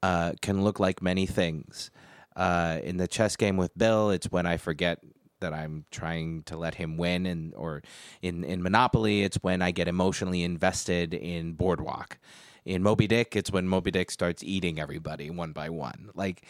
uh, 0.03 0.33
can 0.43 0.63
look 0.65 0.79
like 0.79 1.01
many 1.03 1.25
things. 1.27 1.91
Uh, 2.37 2.79
in 2.85 2.97
the 2.97 3.09
chess 3.09 3.37
game 3.37 3.57
with 3.57 3.77
Bill, 3.77 4.11
it's 4.11 4.31
when 4.31 4.47
I 4.47 4.57
forget 4.57 5.01
that 5.41 5.53
I'm 5.53 5.85
trying 5.91 6.43
to 6.45 6.57
let 6.57 6.75
him 6.75 6.97
win, 6.97 7.27
and 7.27 7.55
or 7.55 7.83
in 8.23 8.45
in 8.45 8.63
Monopoly, 8.63 9.23
it's 9.23 9.37
when 9.39 9.63
I 9.63 9.71
get 9.71 9.89
emotionally 9.89 10.43
invested 10.43 11.13
in 11.15 11.55
Boardwalk. 11.55 12.19
In 12.65 12.83
Moby 12.83 13.07
Dick, 13.07 13.35
it's 13.35 13.51
when 13.51 13.67
Moby 13.67 13.91
Dick 13.91 14.11
starts 14.11 14.45
eating 14.45 14.79
everybody 14.79 15.31
one 15.31 15.53
by 15.53 15.71
one. 15.71 16.11
Like, 16.15 16.47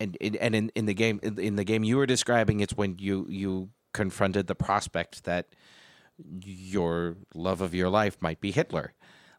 and 0.00 0.16
and 0.20 0.54
in, 0.54 0.72
in 0.74 0.86
the 0.86 0.94
game 0.94 1.20
in 1.22 1.56
the 1.56 1.64
game 1.64 1.84
you 1.84 1.96
were 1.96 2.06
describing, 2.06 2.60
it's 2.60 2.76
when 2.76 2.96
you 2.98 3.26
you 3.28 3.70
confronted 3.92 4.46
the 4.46 4.54
prospect 4.54 5.24
that 5.24 5.54
your 6.42 7.16
love 7.34 7.60
of 7.60 7.74
your 7.74 7.88
life 7.88 8.20
might 8.20 8.40
be 8.40 8.50
Hitler. 8.50 8.94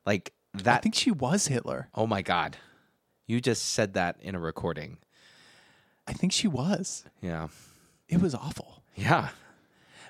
Like 0.05 0.34
that. 0.53 0.78
I 0.78 0.82
think 0.82 0.95
she 0.95 1.12
was 1.12 1.47
Hitler. 1.47 1.89
oh 1.95 2.07
my 2.07 2.22
God, 2.22 2.57
you 3.28 3.41
just 3.41 3.70
said 3.70 3.93
that 3.93 4.18
in 4.22 4.36
a 4.36 4.39
recording. 4.39 4.97
I 6.10 6.14
think 6.14 6.34
she 6.34 6.47
was. 6.47 7.05
Yeah. 7.22 7.49
It 8.07 8.20
was 8.20 8.34
awful. 8.34 8.82
Yeah. 8.95 9.30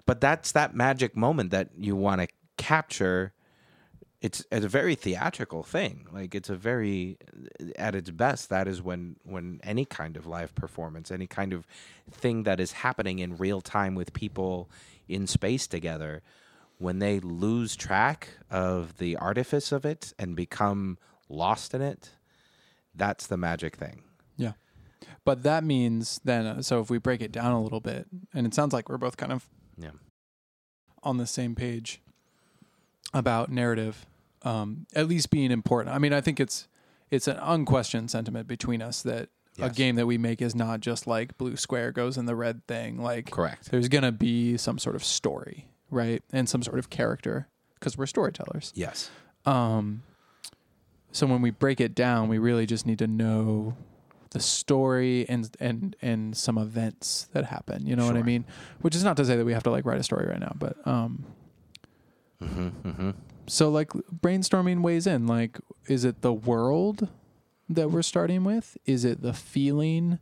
But 0.05 0.21
that's 0.21 0.53
that 0.53 0.73
magic 0.73 1.15
moment 1.15 1.51
that 1.51 1.71
you 1.77 1.93
want 1.93 2.21
to 2.21 2.27
capture. 2.57 3.33
It's, 4.21 4.45
it's 4.49 4.65
a 4.65 4.69
very 4.69 4.95
theatrical 4.95 5.61
thing. 5.61 6.07
Like 6.09 6.33
it's 6.33 6.49
a 6.49 6.55
very 6.55 7.17
at 7.75 7.95
its 7.95 8.11
best 8.11 8.49
that 8.49 8.65
is 8.65 8.81
when 8.81 9.17
when 9.23 9.59
any 9.61 9.83
kind 9.83 10.15
of 10.15 10.25
live 10.25 10.55
performance, 10.55 11.11
any 11.11 11.27
kind 11.27 11.51
of 11.51 11.67
thing 12.09 12.43
that 12.43 12.61
is 12.61 12.71
happening 12.71 13.19
in 13.19 13.35
real 13.35 13.59
time 13.59 13.93
with 13.93 14.13
people 14.13 14.69
in 15.09 15.27
space 15.27 15.67
together, 15.67 16.21
when 16.77 16.99
they 16.99 17.19
lose 17.19 17.75
track 17.75 18.29
of 18.49 18.97
the 18.99 19.17
artifice 19.17 19.73
of 19.73 19.85
it 19.85 20.13
and 20.17 20.35
become 20.35 20.97
lost 21.27 21.73
in 21.73 21.81
it, 21.81 22.11
that's 22.95 23.27
the 23.27 23.37
magic 23.37 23.75
thing. 23.75 24.03
Yeah. 24.37 24.53
But 25.25 25.43
that 25.43 25.63
means 25.63 26.19
then, 26.23 26.45
uh, 26.45 26.61
so 26.61 26.79
if 26.81 26.89
we 26.89 26.97
break 26.97 27.21
it 27.21 27.31
down 27.31 27.51
a 27.51 27.61
little 27.61 27.79
bit, 27.79 28.07
and 28.33 28.45
it 28.47 28.53
sounds 28.53 28.73
like 28.73 28.89
we're 28.89 28.97
both 28.97 29.17
kind 29.17 29.31
of 29.31 29.47
Yeah. 29.77 29.91
on 31.03 31.17
the 31.17 31.27
same 31.27 31.55
page 31.55 32.01
about 33.13 33.51
narrative, 33.51 34.05
um, 34.43 34.85
at 34.95 35.07
least 35.07 35.29
being 35.29 35.51
important. 35.51 35.93
I 35.95 35.99
mean, 35.99 36.13
I 36.13 36.21
think 36.21 36.39
it's 36.39 36.67
it's 37.11 37.27
an 37.27 37.37
unquestioned 37.41 38.11
sentiment 38.11 38.47
between 38.47 38.81
us 38.83 39.01
that 39.01 39.29
a 39.61 39.69
game 39.69 39.95
that 39.95 40.05
we 40.05 40.17
make 40.17 40.41
is 40.41 40.55
not 40.55 40.79
just 40.79 41.05
like 41.07 41.37
blue 41.37 41.55
square 41.57 41.91
goes 41.91 42.17
in 42.17 42.25
the 42.27 42.35
red 42.35 42.65
thing. 42.67 43.01
Like 43.01 43.29
Correct. 43.31 43.71
there's 43.71 43.89
gonna 43.89 44.11
be 44.11 44.55
some 44.57 44.77
sort 44.79 44.95
of 44.95 45.03
story, 45.03 45.67
right, 45.89 46.23
and 46.31 46.47
some 46.47 46.63
sort 46.63 46.79
of 46.79 46.89
character 46.89 47.47
because 47.73 47.97
we're 47.97 48.05
storytellers. 48.05 48.71
Yes. 48.75 49.09
Um, 49.45 50.03
so 51.11 51.25
when 51.27 51.41
we 51.41 51.49
break 51.49 51.81
it 51.81 51.93
down, 51.95 52.29
we 52.29 52.37
really 52.37 52.65
just 52.67 52.85
need 52.85 52.99
to 52.99 53.07
know 53.07 53.75
the 54.31 54.39
story 54.39 55.27
and 55.27 55.49
and 55.59 55.95
and 56.01 56.35
some 56.37 56.57
events 56.57 57.27
that 57.33 57.45
happen. 57.45 57.85
You 57.85 57.95
know 57.95 58.05
what 58.05 58.17
I 58.17 58.23
mean? 58.23 58.45
Which 58.81 58.95
is 58.95 59.03
not 59.03 59.17
to 59.17 59.25
say 59.25 59.35
that 59.35 59.45
we 59.45 59.53
have 59.53 59.63
to 59.63 59.71
like 59.71 59.85
write 59.85 59.99
a 59.99 60.03
story 60.03 60.27
right 60.27 60.39
now, 60.39 60.55
but 60.57 60.75
um, 60.87 61.25
Mm-hmm, 62.41 62.87
mm-hmm. 62.87 63.09
so 63.47 63.69
like 63.69 63.89
brainstorming 63.89 64.81
weighs 64.81 65.05
in. 65.05 65.27
Like, 65.27 65.59
is 65.87 66.05
it 66.05 66.21
the 66.21 66.33
world 66.33 67.09
that 67.67 67.91
we're 67.91 68.01
starting 68.01 68.43
with? 68.43 68.77
Is 68.85 69.03
it 69.03 69.21
the 69.21 69.33
feeling 69.33 70.19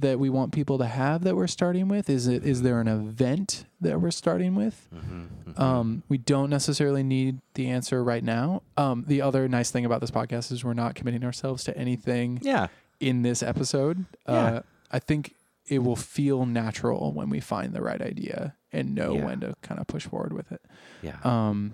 that 0.00 0.18
we 0.18 0.28
want 0.30 0.52
people 0.52 0.78
to 0.78 0.86
have 0.86 1.24
that 1.24 1.36
we're 1.36 1.46
starting 1.46 1.88
with? 1.88 2.08
Is 2.10 2.26
it 2.26 2.44
is 2.44 2.62
there 2.62 2.80
an 2.80 2.88
event 2.88 3.64
that 3.80 4.00
we're 4.00 4.10
starting 4.10 4.54
with? 4.54 4.88
Mm-hmm. 4.94 5.60
Um, 5.60 6.02
we 6.08 6.18
don't 6.18 6.50
necessarily 6.50 7.02
need 7.02 7.40
the 7.54 7.68
answer 7.68 8.02
right 8.04 8.22
now. 8.22 8.62
Um, 8.76 9.04
the 9.06 9.22
other 9.22 9.48
nice 9.48 9.70
thing 9.70 9.84
about 9.84 10.00
this 10.00 10.10
podcast 10.10 10.52
is 10.52 10.64
we're 10.64 10.74
not 10.74 10.94
committing 10.94 11.24
ourselves 11.24 11.64
to 11.64 11.76
anything 11.76 12.40
yeah. 12.42 12.68
in 13.00 13.22
this 13.22 13.42
episode. 13.42 14.04
Yeah. 14.28 14.34
Uh, 14.34 14.60
I 14.90 14.98
think 14.98 15.34
it 15.66 15.80
will 15.80 15.96
feel 15.96 16.46
natural 16.46 17.12
when 17.12 17.28
we 17.30 17.40
find 17.40 17.72
the 17.72 17.82
right 17.82 18.00
idea 18.00 18.54
and 18.72 18.94
know 18.94 19.14
Yeah. 19.14 19.24
when 19.24 19.40
to 19.40 19.54
kind 19.62 19.80
of 19.80 19.86
push 19.86 20.06
forward 20.06 20.32
with 20.32 20.52
it. 20.52 20.60
Yeah. 21.02 21.16
Um, 21.24 21.72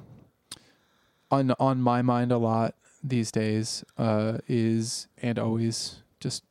on 1.30 1.50
on 1.58 1.80
my 1.80 2.02
mind 2.02 2.30
a 2.30 2.38
lot 2.38 2.74
these 3.02 3.32
days 3.32 3.84
uh, 3.98 4.38
is 4.46 5.08
and 5.20 5.38
always 5.38 6.02
just 6.20 6.44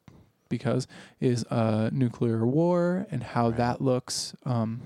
because 0.51 0.87
is 1.19 1.43
uh, 1.49 1.89
nuclear 1.91 2.45
war 2.45 3.07
and 3.09 3.23
how 3.23 3.47
Right. 3.49 3.57
that 3.57 3.81
looks. 3.81 4.35
Um, 4.45 4.81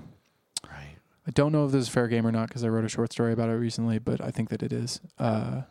right. 0.64 0.96
I 1.26 1.30
don't 1.32 1.52
know 1.52 1.66
if 1.66 1.72
this 1.72 1.82
is 1.82 1.88
fair 1.90 2.08
game 2.08 2.26
or 2.26 2.32
not 2.32 2.48
because 2.48 2.64
I 2.64 2.68
wrote 2.68 2.84
a 2.86 2.88
short 2.88 3.12
story 3.12 3.34
about 3.34 3.50
it 3.50 3.54
recently, 3.54 3.98
but 3.98 4.22
I 4.22 4.30
think 4.30 4.48
that 4.48 4.62
it 4.62 4.72
is. 4.72 5.00
Uh, 5.18 5.62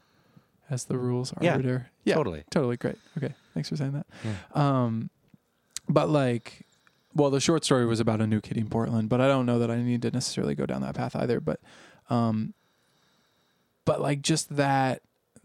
as 0.69 0.85
the 0.85 0.97
rules 0.97 1.31
Yeah, 1.41 1.51
arbiter. 1.53 1.89
Yeah, 2.03 2.15
Totally. 2.15 2.43
totally 2.49 2.75
great. 2.77 2.97
Okay, 3.17 3.33
thanks 3.53 3.69
for 3.69 3.75
saying 3.75 3.91
that. 3.93 4.05
Yeah. 4.23 4.33
Um, 4.53 5.09
but 5.87 6.09
like, 6.09 6.65
well, 7.13 7.29
the 7.29 7.39
short 7.39 7.63
story 7.63 7.85
was 7.85 7.99
about 7.99 8.19
a 8.19 8.25
new 8.27 8.41
kid 8.41 8.57
in 8.57 8.67
Portland, 8.67 9.07
but 9.07 9.21
I 9.21 9.27
don't 9.27 9.45
know 9.45 9.59
that 9.59 9.69
I 9.71 9.77
need 9.81 10.01
to 10.01 10.11
necessarily 10.11 10.55
go 10.55 10.65
down 10.65 10.81
that 10.81 10.95
path 10.95 11.15
either. 11.15 11.39
But, 11.39 11.59
um, 12.09 12.53
but 13.85 14.01
like 14.01 14.21
just 14.23 14.55
that, 14.57 15.01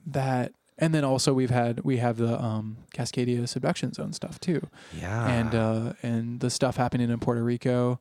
that, 0.07 0.53
and 0.81 0.95
then 0.95 1.05
also 1.05 1.33
we've 1.35 1.51
had 1.51 1.81
we 1.85 1.99
have 1.99 2.17
the 2.17 2.41
um, 2.43 2.79
Cascadia 2.95 3.47
subduction 3.49 3.93
zone 3.93 4.13
stuff 4.13 4.41
too 4.41 4.67
Yeah. 4.99 5.27
and 5.27 5.55
uh, 5.55 5.93
and 6.03 6.41
the 6.41 6.51
stuff 6.51 6.77
happening 6.77 7.11
in 7.11 7.19
Puerto 7.21 7.43
Rico. 7.43 8.01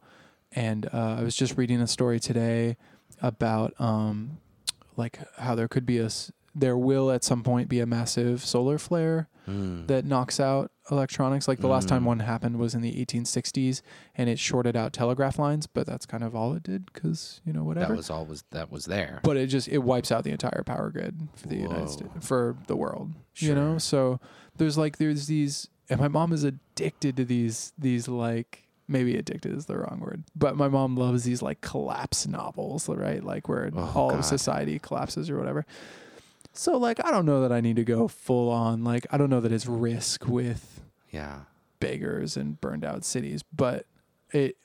And 0.52 0.88
uh, 0.92 1.18
I 1.20 1.24
was 1.24 1.36
just 1.36 1.58
reading 1.58 1.80
a 1.82 1.88
story 1.88 2.20
today 2.20 2.76
about 3.22 3.74
um, 3.80 4.38
like 4.98 5.20
how 5.38 5.54
there 5.56 5.68
could 5.68 5.86
be 5.86 6.00
a 6.00 6.10
there 6.56 6.76
will 6.78 7.12
at 7.12 7.24
some 7.24 7.44
point 7.44 7.70
be 7.70 7.80
a 7.80 7.86
massive 7.86 8.44
solar 8.46 8.78
flare 8.78 9.28
Mm. 9.48 9.88
that 9.88 10.06
knocks 10.06 10.40
out 10.40 10.70
electronics. 10.92 11.48
Like 11.48 11.60
the 11.60 11.68
last 11.68 11.88
time 11.88 12.04
Mm. 12.04 12.08
one 12.08 12.20
happened 12.20 12.58
was 12.58 12.74
in 12.76 12.82
the 12.82 12.94
1860s, 13.06 13.82
and 14.16 14.30
it 14.30 14.40
shorted 14.40 14.76
out 14.76 14.94
telegraph 14.94 15.38
lines. 15.40 15.68
But 15.68 15.86
that's 15.88 16.06
kind 16.06 16.24
of 16.24 16.36
all 16.36 16.54
it 16.54 16.64
did, 16.64 16.86
because 16.92 17.42
you 17.46 17.54
know 17.54 17.64
whatever. 17.64 17.88
that 17.94 17.98
was 17.98 18.10
all 18.10 18.26
was 18.26 18.44
that 18.52 18.72
was 18.72 18.86
there. 18.86 19.20
but 19.24 19.38
it 19.38 19.48
just 19.48 19.68
it 19.68 19.80
wipes 19.80 20.12
out 20.12 20.24
the 20.24 20.32
entire 20.32 20.64
power 20.66 20.90
grid 20.90 21.28
for 21.36 21.48
the 21.48 21.56
United 21.58 21.90
States 21.90 22.12
for 22.22 22.56
the 22.68 22.76
world. 22.76 23.14
You 23.38 23.56
know, 23.56 23.78
so 23.78 24.20
there's 24.58 24.78
like 24.78 24.98
there's 24.98 25.28
these, 25.28 25.68
and 25.90 26.00
my 26.00 26.08
mom 26.10 26.34
is 26.34 26.44
addicted 26.44 27.16
to 27.18 27.26
these 27.26 27.72
these 27.78 28.08
like 28.08 28.66
maybe 28.88 29.16
addicted 29.16 29.56
is 29.56 29.68
the 29.68 29.78
wrong 29.78 30.00
word, 30.02 30.24
but 30.36 30.56
my 30.58 30.68
mom 30.68 30.96
loves 30.98 31.24
these 31.24 31.42
like 31.44 31.62
collapse 31.62 32.26
novels, 32.28 32.90
right? 32.90 33.24
Like 33.24 33.48
where 33.48 33.70
Oh, 33.76 33.92
all 33.96 34.10
God. 34.10 34.20
of 34.20 34.26
society 34.26 34.80
collapses 34.80 35.30
or 35.30 35.38
whatever. 35.38 35.64
So 36.54 36.78
like 36.78 37.04
I 37.06 37.12
don't 37.12 37.26
know 37.26 37.42
that 37.42 37.52
I 37.52 37.62
need 37.62 37.76
to 37.78 37.84
go 37.84 38.08
full 38.08 38.50
on 38.50 38.84
like 38.84 39.06
I 39.12 39.18
don't 39.18 39.30
know 39.30 39.40
that 39.42 39.52
it's 39.52 39.66
risk 39.66 40.28
with 40.28 40.82
Yeah. 41.12 41.42
beggars 41.80 42.36
and 42.38 42.60
burned 42.60 42.84
out 42.84 43.04
cities, 43.06 43.44
but 43.44 43.86
it 44.32 44.58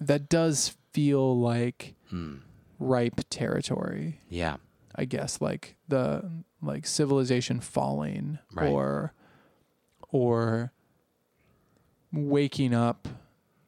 that 0.00 0.28
does 0.28 0.76
feel 0.92 1.38
like 1.38 1.94
Mm. 2.12 2.40
ripe 2.78 3.20
territory. 3.30 4.20
Yeah. 4.28 4.56
I 4.94 5.04
guess 5.04 5.40
like 5.40 5.76
the 5.88 6.30
like 6.60 6.86
civilization 6.86 7.60
falling 7.60 8.38
Right. 8.52 8.68
or 8.70 9.12
or 10.10 10.72
waking 12.12 12.74
up 12.74 13.06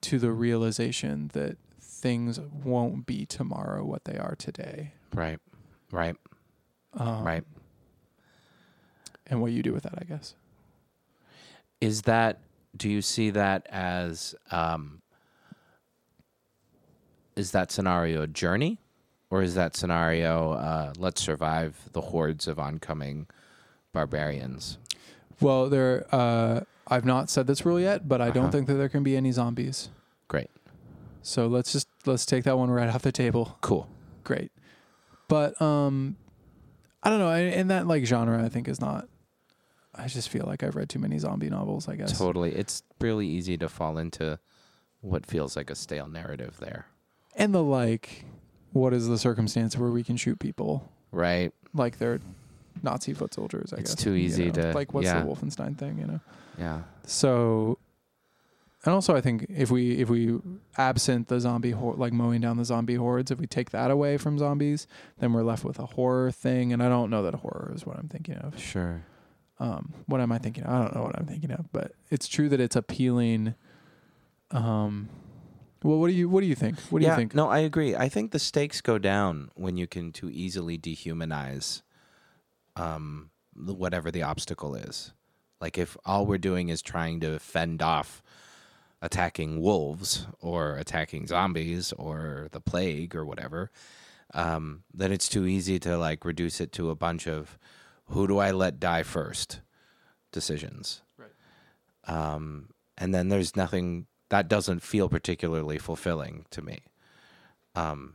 to 0.01 0.19
the 0.19 0.33
realization 0.33 1.29
that 1.35 1.59
things 1.81 2.41
won't 2.41 3.05
be 3.07 3.27
tomorrow 3.27 3.85
what 3.85 4.05
they 4.07 4.17
are 4.17 4.35
today. 4.35 4.95
Right. 5.15 5.39
Right. 5.93 6.17
Um, 6.95 7.25
Right. 7.25 7.45
And 9.27 9.41
what 9.41 9.53
you 9.53 9.63
do 9.63 9.73
with 9.73 9.85
that, 9.85 9.95
I 9.97 10.05
guess. 10.05 10.35
Is 11.81 12.03
that 12.03 12.41
do 12.77 12.89
you 12.89 13.01
see 13.03 13.31
that 13.31 13.67
as 13.71 14.35
um 14.51 15.01
is 17.37 17.53
that 17.53 17.71
scenario 17.71 18.23
a 18.23 18.27
journey 18.27 18.79
or 19.31 19.43
is 19.43 19.55
that 19.55 19.77
scenario 19.77 20.53
uh 20.53 20.93
let's 20.99 21.23
survive 21.23 21.89
the 21.93 22.01
hordes 22.01 22.47
of 22.49 22.59
oncoming 22.59 23.27
barbarians? 23.93 24.79
Well, 25.41 25.69
there 25.69 26.07
uh 26.13 26.61
I've 26.89 27.05
not 27.05 27.31
said 27.31 27.47
this 27.47 27.65
rule 27.65 27.79
yet, 27.81 28.09
but 28.09 28.21
I 28.21 28.25
Uh-huh. 28.29 28.33
don't 28.35 28.51
think 28.51 28.67
that 28.67 28.75
there 28.75 28.89
can 28.89 29.03
be 29.05 29.17
any 29.17 29.31
zombies. 29.33 29.91
Great. 30.29 30.51
So 31.23 31.47
let's 31.47 31.73
just 31.73 31.89
let's 32.05 32.27
take 32.27 32.45
that 32.45 32.59
one 32.59 32.71
right 32.71 32.89
off 32.89 33.03
the 33.03 33.13
table. 33.13 33.57
Cool. 33.61 33.89
great. 34.25 34.51
But 35.29 35.61
um 35.63 36.17
I 37.03 37.11
don't 37.11 37.19
know, 37.19 37.29
I- 37.29 37.39
in 37.41 37.69
that 37.69 37.87
like 37.87 38.05
genre 38.05 38.43
I 38.45 38.49
think 38.49 38.69
is 38.69 38.81
not 38.81 39.09
I 39.95 40.07
just 40.07 40.29
feel 40.29 40.45
like 40.47 40.63
I've 40.63 40.77
read 40.77 40.89
too 40.89 41.01
many 41.01 41.19
zombie 41.19 41.51
novels, 41.51 41.89
I 41.89 41.97
guess. 41.97 42.17
Totally. 42.17 42.53
It's 42.55 42.83
really 43.01 43.27
easy 43.27 43.59
to 43.59 43.69
fall 43.69 43.99
into 43.99 44.39
what 45.01 45.27
feels 45.27 45.57
like 45.57 45.69
a 45.69 45.75
stale 45.75 46.07
narrative 46.07 46.59
there. 46.61 46.87
And 47.35 47.53
the 47.55 47.63
like 47.63 48.25
what 48.73 48.93
is 48.95 49.09
the 49.09 49.19
circumstance 49.19 49.77
where 49.77 49.91
we 49.91 50.05
can 50.05 50.17
shoot 50.17 50.39
people 50.39 50.91
Right? 51.11 51.53
like 51.75 51.99
they're 51.99 52.21
Nazi 52.83 53.13
foot 53.15 53.35
soldiers, 53.35 53.73
I 53.73 53.81
It's 53.81 53.95
guess. 53.95 54.05
too 54.05 54.13
you 54.13 54.25
easy 54.27 54.47
know? 54.47 54.53
to- 54.53 54.73
like 54.73 54.95
what's 54.95 55.07
yeah. 55.07 55.21
the 55.23 55.27
Wolfenstein 55.27 55.77
thing, 55.77 55.99
you 55.99 56.07
know? 56.07 56.21
Yeah. 56.59 56.83
So 57.05 57.79
and 58.85 58.95
also 58.95 59.15
I 59.15 59.21
think 59.21 59.47
if 59.49 59.71
we 59.71 59.93
if 59.99 60.09
we 60.09 60.39
absent 60.79 61.29
the 61.29 61.39
zombie 61.39 61.73
hor- 61.73 61.95
like 61.95 62.13
mowing 62.13 62.41
down 62.41 62.57
the 62.57 62.65
zombie 62.65 62.95
hordes, 62.95 63.31
if 63.31 63.39
we 63.39 63.47
take 63.47 63.71
that 63.71 63.91
away 63.91 64.17
from 64.17 64.39
zombies, 64.39 64.87
then 65.19 65.33
we're 65.33 65.43
left 65.43 65.65
with 65.65 65.79
a 65.79 65.87
horror 65.87 66.31
thing. 66.31 66.73
And 66.73 66.83
I 66.83 66.89
don't 66.89 67.11
know 67.11 67.23
that 67.23 67.35
horror 67.35 67.73
is 67.75 67.85
what 67.85 67.99
I'm 67.99 68.09
thinking 68.09 68.37
of. 68.37 68.59
Sure. 68.59 69.05
Um, 69.59 69.93
what 70.07 70.23
am 70.23 70.33
I 70.33 70.39
thinking? 70.39 70.65
I 70.65 70.79
don't 70.79 70.95
know 70.95 71.03
what 71.03 71.19
I'm 71.19 71.27
thinking 71.27 71.51
of, 71.51 71.71
but 71.73 71.93
it's 72.11 72.27
true 72.27 72.49
that 72.49 72.61
it's 72.61 72.77
appealing. 72.77 73.55
Um, 74.51 75.11
well, 75.83 75.99
what 75.99 76.09
do 76.09 76.15
you 76.15 76.31
what 76.31 76.41
do 76.41 76.47
you 76.47 76.55
think? 76.55 76.81
What 76.89 77.01
do 77.01 77.05
yeah, 77.05 77.13
you 77.13 77.17
think? 77.17 77.35
No, 77.35 77.49
I 77.49 77.59
agree. 77.59 77.95
I 77.95 78.09
think 78.09 78.33
the 78.33 78.39
stakes 78.39 78.81
go 78.81 78.97
down 78.97 79.51
when 79.55 79.77
you 79.77 79.87
can 79.87 80.11
too 80.11 80.31
easily 80.31 80.79
dehumanize 80.79 81.83
um, 82.77 83.31
whatever 83.55 84.11
the 84.11 84.23
obstacle 84.23 84.75
is. 84.75 85.13
Like 85.61 85.77
if 85.77 85.99
all 86.07 86.25
we're 86.25 86.39
doing 86.39 86.71
is 86.71 86.81
trying 86.81 87.21
to 87.21 87.39
fend 87.39 87.83
off 87.83 88.23
attacking 89.03 89.61
wolves 89.61 90.27
or 90.41 90.77
attacking 90.77 91.27
zombies 91.27 91.93
or 91.93 92.49
the 92.53 92.61
plague 92.61 93.15
or 93.15 93.25
whatever, 93.25 93.71
um, 94.35 94.83
then 94.93 95.13
it's 95.13 95.29
too 95.29 95.47
easy 95.47 95.79
to 95.79 95.97
like 95.97 96.25
reduce 96.25 96.61
it 96.61 96.73
to 96.73 96.91
a 96.91 96.95
bunch 96.95 97.27
of 97.27 97.59
who 98.07 98.27
do 98.27 98.39
I 98.39 98.51
let 98.51 98.81
die 98.81 99.03
first 99.03 99.61
decisions. 100.33 101.03
Right. 101.17 101.31
Um, 102.07 102.71
and 102.99 103.15
then 103.15 103.29
there's 103.29 103.57
nothing 103.57 104.07
that 104.29 104.49
doesn't 104.49 104.81
feel 104.81 105.09
particularly 105.09 105.79
fulfilling 105.79 106.47
to 106.51 106.63
me. 106.63 106.81
Um, 107.75 108.15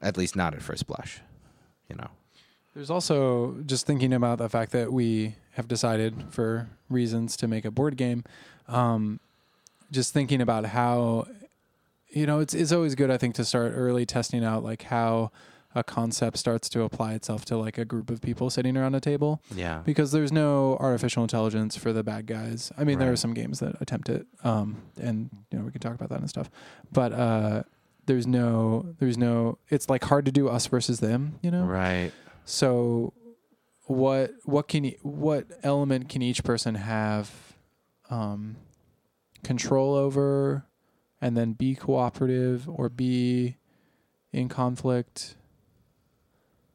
at 0.00 0.16
least 0.16 0.36
not 0.36 0.54
at 0.54 0.62
first 0.62 0.86
blush, 0.86 1.20
you 1.88 1.96
know. 1.96 2.08
There's 2.74 2.90
also 2.90 3.56
just 3.64 3.86
thinking 3.86 4.12
about 4.12 4.38
the 4.38 4.48
fact 4.48 4.72
that 4.72 4.92
we 4.92 5.36
have 5.52 5.68
decided 5.68 6.24
for 6.30 6.68
reasons 6.90 7.36
to 7.38 7.48
make 7.48 7.64
a 7.64 7.70
board 7.70 7.96
game. 7.96 8.24
Um, 8.66 9.20
just 9.90 10.12
thinking 10.12 10.40
about 10.40 10.66
how, 10.66 11.26
you 12.10 12.26
know, 12.26 12.40
it's 12.40 12.54
it's 12.54 12.72
always 12.72 12.94
good 12.94 13.10
I 13.10 13.16
think 13.18 13.34
to 13.36 13.44
start 13.44 13.72
early 13.74 14.06
testing 14.06 14.44
out 14.44 14.62
like 14.64 14.82
how 14.84 15.30
a 15.76 15.82
concept 15.82 16.36
starts 16.38 16.68
to 16.68 16.82
apply 16.82 17.14
itself 17.14 17.44
to 17.44 17.56
like 17.56 17.78
a 17.78 17.84
group 17.84 18.08
of 18.08 18.20
people 18.22 18.48
sitting 18.48 18.76
around 18.76 18.94
a 18.94 19.00
table 19.00 19.42
Yeah. 19.56 19.82
because 19.84 20.12
there's 20.12 20.30
no 20.30 20.76
artificial 20.78 21.24
intelligence 21.24 21.76
for 21.76 21.92
the 21.92 22.04
bad 22.04 22.26
guys. 22.26 22.70
I 22.78 22.84
mean, 22.84 23.00
there 23.00 23.10
are 23.10 23.16
some 23.16 23.34
games 23.34 23.58
that 23.58 23.74
attempt 23.80 24.08
it, 24.08 24.24
um, 24.44 24.82
and 25.00 25.30
you 25.50 25.58
know 25.58 25.64
we 25.64 25.72
can 25.72 25.80
talk 25.80 25.94
about 25.94 26.10
that 26.10 26.20
and 26.20 26.28
stuff. 26.28 26.48
But 26.92 27.12
uh, 27.12 27.62
there's 28.06 28.24
no, 28.26 28.94
there's 29.00 29.18
no. 29.18 29.58
It's 29.68 29.88
like 29.90 30.04
hard 30.04 30.26
to 30.26 30.30
do 30.32 30.48
us 30.48 30.66
versus 30.68 31.00
them, 31.00 31.40
you 31.42 31.50
know. 31.50 31.64
Right. 31.64 32.12
So, 32.44 33.12
what 33.86 34.30
what 34.44 34.68
can 34.68 34.84
y- 34.84 34.96
what 35.02 35.46
element 35.64 36.08
can 36.08 36.22
each 36.22 36.44
person 36.44 36.76
have 36.76 37.32
um, 38.10 38.56
control 39.44 39.94
over, 39.94 40.66
and 41.20 41.36
then 41.36 41.52
be 41.52 41.74
cooperative 41.74 42.68
or 42.68 42.88
be 42.88 43.56
in 44.32 44.48
conflict? 44.48 45.36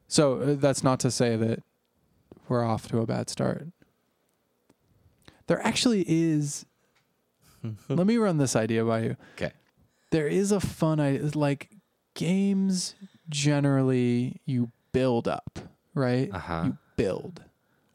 So 0.08 0.40
uh, 0.40 0.54
that's 0.58 0.82
not 0.82 0.98
to 1.00 1.10
say 1.10 1.36
that 1.36 1.62
we're 2.48 2.64
off 2.64 2.88
to 2.88 2.98
a 2.98 3.06
bad 3.06 3.30
start. 3.30 3.68
There 5.46 5.64
actually 5.64 6.04
is. 6.08 6.66
let 7.88 8.06
me 8.06 8.16
run 8.16 8.38
this 8.38 8.56
idea 8.56 8.84
by 8.84 9.00
you. 9.02 9.16
Okay. 9.36 9.52
There 10.10 10.26
is 10.26 10.50
a 10.50 10.60
fun 10.60 10.98
idea. 10.98 11.30
Like 11.34 11.70
games 12.14 12.94
generally, 13.28 14.40
you 14.46 14.72
build 14.92 15.28
up, 15.28 15.60
right? 15.94 16.28
Uh 16.32 16.38
huh. 16.38 16.62
You 16.64 16.78
build, 16.96 17.44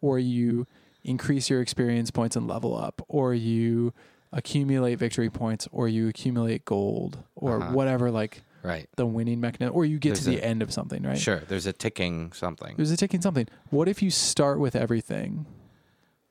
or 0.02 0.20
you 0.20 0.68
increase 1.04 1.50
your 1.50 1.62
experience 1.62 2.12
points 2.12 2.36
and 2.36 2.48
level 2.48 2.78
up, 2.78 3.02
or 3.08 3.34
you 3.34 3.94
accumulate 4.36 4.96
victory 5.00 5.30
points, 5.32 5.68
or 5.72 5.88
you 5.88 6.08
accumulate 6.08 6.64
gold, 6.66 7.18
or 7.36 7.60
Uh-huh. 7.62 7.72
whatever, 7.72 8.12
like 8.12 8.44
Right. 8.62 8.88
the 8.98 9.06
winning 9.06 9.40
mechanism, 9.40 9.76
or 9.76 9.86
you 9.86 9.98
get 9.98 10.16
to 10.18 10.24
the 10.26 10.38
a- 10.40 10.42
end 10.42 10.62
of 10.62 10.72
something, 10.72 11.02
right? 11.04 11.18
Sure. 11.18 11.40
There's 11.48 11.66
a 11.66 11.74
ticking 11.74 12.32
something, 12.34 12.76
There's 12.76 12.92
a 12.92 12.98
ticking 12.98 13.22
something. 13.22 13.48
What 13.72 13.88
if 13.88 14.04
you 14.04 14.12
start 14.12 14.60
with 14.60 14.76
everything, 14.76 15.46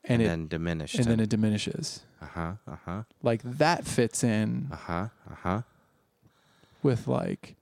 and, 0.04 0.20
and, 0.20 0.22
it 0.22 0.26
then 0.26 0.48
diminished. 0.48 0.96
and 0.96 1.06
then 1.06 1.18
it 1.20 1.28
diminishes? 1.30 2.02
Uh 2.20 2.26
huh. 2.26 2.52
Uh 2.68 2.76
huh. 2.84 3.02
Like 3.22 3.40
that 3.42 3.84
fits 3.86 4.22
in 4.22 4.68
Uh 4.70 4.76
huh. 4.76 5.08
Uh 5.30 5.34
huh. 5.42 5.62
with 6.82 7.08
like, 7.08 7.54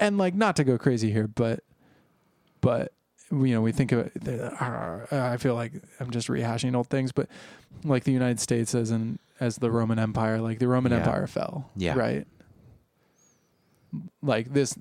and 0.00 0.16
like 0.18 0.34
not 0.34 0.56
to 0.56 0.64
go 0.64 0.78
crazy 0.78 1.10
here, 1.12 1.28
but, 1.28 1.60
but 2.62 2.92
you 3.30 3.48
know 3.48 3.60
we 3.60 3.72
think 3.72 3.92
of 3.92 4.10
it. 4.26 4.62
I 5.12 5.36
feel 5.38 5.54
like 5.54 5.72
I'm 6.00 6.10
just 6.10 6.28
rehashing 6.28 6.74
old 6.74 6.88
things, 6.88 7.12
but 7.12 7.28
like 7.84 8.04
the 8.04 8.12
United 8.12 8.40
States 8.40 8.74
as 8.74 8.90
an 8.90 9.18
as 9.42 9.56
the 9.56 9.70
Roman 9.70 9.98
Empire, 9.98 10.40
like 10.40 10.58
the 10.60 10.68
Roman 10.68 10.92
Yeah. 10.92 10.98
Empire 10.98 11.26
fell, 11.26 11.68
Yeah. 11.76 11.94
right. 11.98 12.26
Like 14.22 14.52
this, 14.52 14.78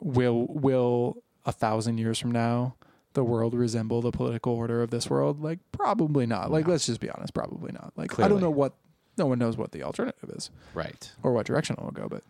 will 0.00 0.46
will 0.48 1.22
a 1.44 1.52
thousand 1.52 1.98
years 1.98 2.18
from 2.18 2.32
now 2.32 2.74
the 3.12 3.22
world 3.24 3.54
resemble 3.54 4.00
the 4.02 4.10
political 4.10 4.52
order 4.54 4.82
of 4.82 4.90
this 4.90 5.08
world? 5.10 5.40
Like 5.42 5.58
probably 5.72 6.26
not. 6.26 6.50
Like 6.50 6.66
No. 6.66 6.72
let's 6.72 6.86
just 6.86 7.00
be 7.00 7.10
honest, 7.10 7.34
probably 7.34 7.72
not. 7.72 7.92
Like 7.96 8.18
I 8.18 8.28
don't 8.28 8.40
know 8.40 8.50
what. 8.50 8.72
No 9.16 9.26
one 9.26 9.38
knows 9.40 9.56
what 9.56 9.72
the 9.72 9.82
alternative 9.82 10.30
is 10.30 10.50
Right. 10.74 11.12
or 11.24 11.32
what 11.32 11.44
direction 11.46 11.74
it 11.78 11.82
will 11.82 11.90
go, 11.90 12.08
but 12.08 12.22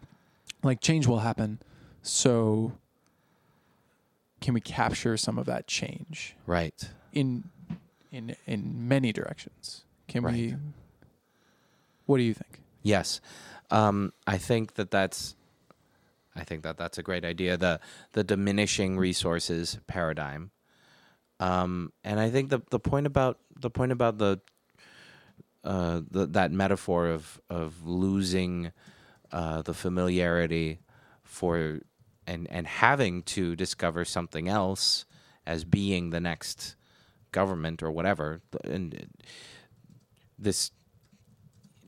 like 0.63 0.81
change 0.81 1.07
will 1.07 1.19
happen. 1.21 1.59
So 2.03 2.73
can 4.41 4.55
we 4.55 4.61
capture 4.61 5.17
some 5.19 5.39
of 5.39 5.45
that 5.47 5.67
change 5.67 6.35
Right. 6.47 6.91
in 7.13 7.45
in 8.11 8.35
in 8.47 8.89
many 8.89 9.13
directions? 9.13 9.85
Can 10.09 10.23
we 10.25 10.31
Right. 10.53 10.59
What 12.09 12.17
do 12.17 12.23
you 12.23 12.33
think? 12.33 12.61
Yes, 12.83 13.21
um, 13.71 14.15
I 14.27 14.39
think 14.39 14.75
that 14.75 14.91
that's. 14.91 15.37
I 16.35 16.43
think 16.43 16.63
that 16.63 16.79
that's 16.79 16.97
a 16.97 17.03
great 17.03 17.23
idea. 17.23 17.59
The 17.59 17.81
the 18.13 18.25
diminishing 18.25 18.97
resources 18.97 19.79
paradigm, 19.87 20.51
um, 21.39 21.93
and 22.03 22.19
I 22.19 22.31
think 22.31 22.49
the 22.49 22.63
the 22.71 22.81
point 22.81 23.07
about 23.07 23.41
the 23.61 23.69
point 23.69 23.93
about 23.93 24.17
the, 24.17 24.41
uh, 25.65 26.01
the 26.11 26.25
that 26.29 26.51
metaphor 26.51 27.09
of 27.09 27.39
of 27.51 27.87
losing 27.87 28.73
uh, 29.31 29.61
the 29.61 29.75
familiarity 29.75 30.81
for 31.25 31.81
and 32.27 32.49
and 32.51 32.67
having 32.67 33.23
to 33.25 33.55
discover 33.55 34.07
something 34.07 34.49
else 34.49 35.05
as 35.45 35.65
being 35.65 36.09
the 36.09 36.21
next 36.21 36.75
government 37.33 37.83
or 37.83 37.91
whatever, 37.91 38.41
and 38.65 39.11
this 40.39 40.71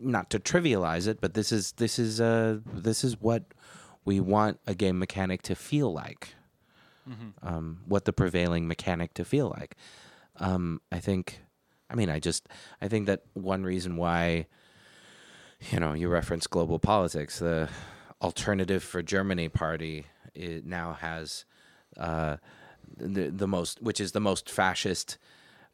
not 0.00 0.30
to 0.30 0.38
trivialize 0.38 1.06
it, 1.06 1.20
but 1.20 1.34
this 1.34 1.52
is 1.52 1.72
this 1.72 1.98
is 1.98 2.20
uh 2.20 2.58
this 2.72 3.04
is 3.04 3.20
what 3.20 3.44
we 4.04 4.20
want 4.20 4.58
a 4.66 4.74
game 4.74 4.98
mechanic 4.98 5.42
to 5.42 5.54
feel 5.54 5.92
like. 5.92 6.34
Um, 7.42 7.80
what 7.86 8.04
the 8.04 8.12
prevailing 8.12 8.68
mechanic 8.68 9.14
to 9.14 9.24
feel 9.24 9.48
like. 9.48 9.76
Um, 10.36 10.80
I 10.92 11.00
think. 11.00 11.40
I 11.88 11.96
mean, 11.96 12.08
I 12.08 12.20
just 12.20 12.48
I 12.80 12.86
think 12.86 13.06
that 13.06 13.22
one 13.34 13.64
reason 13.64 13.96
why, 13.96 14.46
you 15.72 15.80
know, 15.80 15.92
you 15.92 16.08
reference 16.08 16.46
global 16.46 16.78
politics, 16.78 17.40
the 17.40 17.68
alternative 18.22 18.84
for 18.84 19.02
Germany 19.02 19.48
party 19.48 20.06
it 20.34 20.64
now 20.64 20.92
has 21.00 21.44
uh, 21.96 22.36
the 22.96 23.30
the 23.30 23.48
most, 23.48 23.82
which 23.82 24.00
is 24.00 24.12
the 24.12 24.20
most 24.20 24.48
fascist 24.48 25.18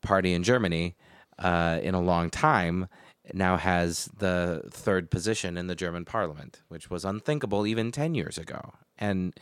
party 0.01 0.33
in 0.33 0.43
Germany 0.43 0.97
uh, 1.39 1.79
in 1.83 1.95
a 1.95 2.01
long 2.01 2.31
time, 2.31 2.89
now 3.33 3.57
has 3.57 4.09
the 4.18 4.62
third 4.70 5.11
position 5.11 5.57
in 5.57 5.66
the 5.66 5.74
German 5.74 6.05
parliament, 6.05 6.62
which 6.68 6.91
was 6.91 7.05
unthinkable 7.05 7.66
even 7.66 7.93
10 7.93 8.14
years 8.14 8.39
ago. 8.39 8.74
And 8.99 9.35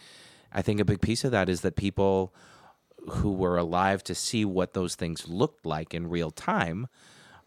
I 0.53 0.62
think 0.62 0.80
a 0.80 0.85
big 0.85 1.01
piece 1.01 1.24
of 1.24 1.30
that 1.32 1.49
is 1.49 1.61
that 1.61 1.76
people 1.76 2.35
who 3.09 3.32
were 3.32 3.59
alive 3.59 4.03
to 4.05 4.14
see 4.14 4.45
what 4.45 4.72
those 4.72 4.95
things 4.95 5.28
looked 5.28 5.66
like 5.66 5.93
in 5.93 6.09
real 6.09 6.30
time 6.30 6.87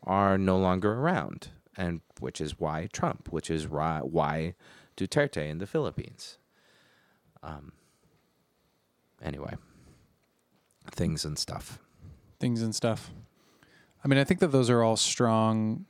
are 0.04 0.38
no 0.38 0.58
longer 0.58 0.94
around. 0.94 1.50
And 1.76 2.02
which 2.20 2.42
is 2.42 2.60
why 2.60 2.88
Trump, 2.92 3.32
which 3.32 3.50
is 3.50 3.68
why, 3.68 4.56
Duterte 4.96 5.50
in 5.50 5.60
the 5.60 5.68
Philippines. 5.68 6.38
Um, 7.44 7.74
anyway, 9.22 9.56
things 10.92 11.24
and 11.24 11.38
stuff. 11.38 11.80
Things 12.40 12.62
and 12.62 12.74
stuff. 12.74 13.12
I 14.04 14.08
mean, 14.08 14.20
I 14.20 14.24
think 14.24 14.40
that 14.40 14.52
those 14.52 14.70
are 14.70 14.84
all 14.84 14.98
strong 14.98 15.86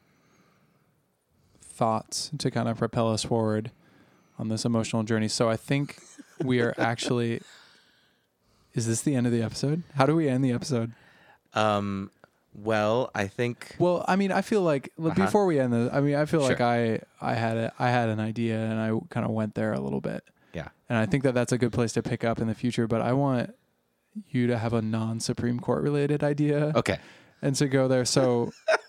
thoughts 1.77 2.31
to 2.39 2.49
kind 2.51 2.67
of 2.67 2.77
propel 2.77 3.07
us 3.11 3.23
forward 3.23 3.71
on 4.39 4.49
this 4.49 4.65
emotional 4.65 5.03
journey. 5.03 5.27
So 5.27 5.49
I 5.49 5.55
think 5.57 5.99
we 6.43 6.59
are 6.61 6.73
actually 6.79 7.41
Is 8.73 8.87
this 8.87 9.01
the 9.01 9.15
end 9.15 9.25
of 9.25 9.31
the 9.33 9.41
episode? 9.41 9.83
How 9.95 10.05
do 10.05 10.15
we 10.15 10.27
end 10.27 10.43
the 10.43 10.51
episode? 10.51 10.91
Um, 11.53 12.11
well, 12.53 13.09
I 13.15 13.27
think 13.27 13.75
Well, 13.79 14.03
I 14.07 14.15
mean, 14.15 14.31
I 14.31 14.41
feel 14.41 14.61
like 14.61 14.91
Uh-huh. 14.99 15.13
before 15.15 15.45
we 15.45 15.59
end 15.59 15.73
the, 15.73 15.89
I 15.93 16.01
mean, 16.01 16.15
I 16.15 16.25
feel 16.25 16.41
like 16.41 16.61
I 16.61 16.99
I 17.21 17.33
had 17.35 17.57
a, 17.57 17.73
I 17.79 17.89
had 17.89 18.09
an 18.09 18.19
idea 18.19 18.57
and 18.59 18.79
I 18.79 18.91
kind 19.09 19.25
of 19.25 19.31
went 19.31 19.55
there 19.55 19.73
a 19.73 19.79
little 19.79 20.01
bit, 20.01 20.23
yeah. 20.53 20.67
and 20.89 20.97
I 20.97 21.05
think 21.05 21.23
that 21.23 21.33
that's 21.33 21.51
a 21.51 21.57
good 21.57 21.71
place 21.71 21.93
to 21.93 22.03
pick 22.03 22.23
up 22.23 22.39
in 22.39 22.47
the 22.47 22.55
future. 22.55 22.87
But 22.87 23.01
I 23.01 23.13
want 23.13 23.53
you 24.29 24.47
to 24.47 24.57
have 24.57 24.73
a 24.73 24.81
non 24.81 25.19
Supreme 25.19 25.59
Court 25.59 25.83
related 25.83 26.23
idea 26.23 26.71
Okay. 26.75 26.97
and 27.41 27.55
to 27.55 27.67
go 27.67 27.87
there. 27.87 28.05
So, 28.05 28.51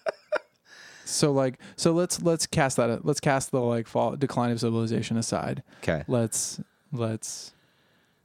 So 1.09 1.33
like 1.33 1.59
so 1.77 1.93
let's 1.93 2.21
let's 2.23 2.47
cast 2.47 2.77
that 2.77 3.05
let's 3.05 3.21
cast 3.21 3.51
the 3.51 3.61
like 3.61 3.87
fall 3.87 4.15
decline 4.17 4.51
of 4.51 4.61
civilization 4.61 5.17
aside. 5.17 5.63
Okay. 5.83 6.05
Let's 6.07 6.61
let's 6.93 7.53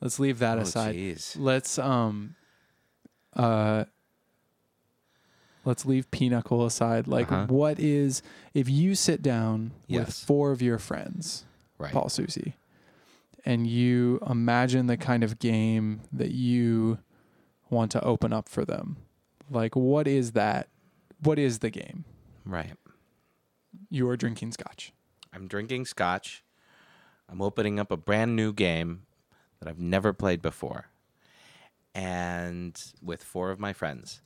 let's 0.02 0.20
leave 0.20 0.40
that 0.40 0.58
Oh, 0.58 0.62
aside. 0.62 0.96
jeez. 0.96 1.36
Let's 1.40 1.80
um 1.80 2.36
uh 3.36 3.86
let's 5.66 5.86
leave 5.86 6.10
Pinochle 6.12 6.66
aside. 6.66 7.08
Like 7.08 7.32
Uh-huh. 7.32 7.48
what 7.48 7.80
is 7.80 8.22
if 8.54 8.70
you 8.70 8.96
sit 8.96 9.22
down 9.22 9.72
with 9.90 10.14
four 10.14 10.52
of 10.52 10.62
your 10.62 10.78
friends, 10.78 11.46
Right. 11.78 11.92
Paul 11.94 12.10
Susie, 12.10 12.56
and 13.46 13.66
you 13.66 14.20
imagine 14.30 14.88
the 14.88 14.98
kind 14.98 15.24
of 15.24 15.40
game 15.40 16.02
that 16.12 16.32
you 16.32 17.00
want 17.70 17.92
to 17.92 18.04
open 18.04 18.32
up 18.34 18.48
for 18.50 18.66
them. 18.66 18.98
Like 19.50 19.76
what 19.76 20.08
is 20.08 20.32
that? 20.34 20.68
What 21.22 21.40
is 21.40 21.60
the 21.60 21.70
game? 21.70 22.04
Right. 22.46 22.76
You 23.89 24.08
are 24.10 24.18
drinking 24.18 24.52
scotch. 24.52 24.94
I'm 25.34 25.48
drinking 25.48 25.86
scotch. 25.86 26.44
I'm 27.30 27.41
opening 27.41 27.80
up 27.80 27.91
a 27.91 27.98
brand 27.98 28.36
new 28.36 28.54
game 28.54 29.04
that 29.60 29.70
I've 29.70 29.80
never 29.80 30.14
played 30.14 30.41
before. 30.41 30.88
And 31.96 32.80
with 33.02 33.24
four 33.24 33.52
of 33.52 33.60
my 33.60 33.74
friends. 33.74 34.22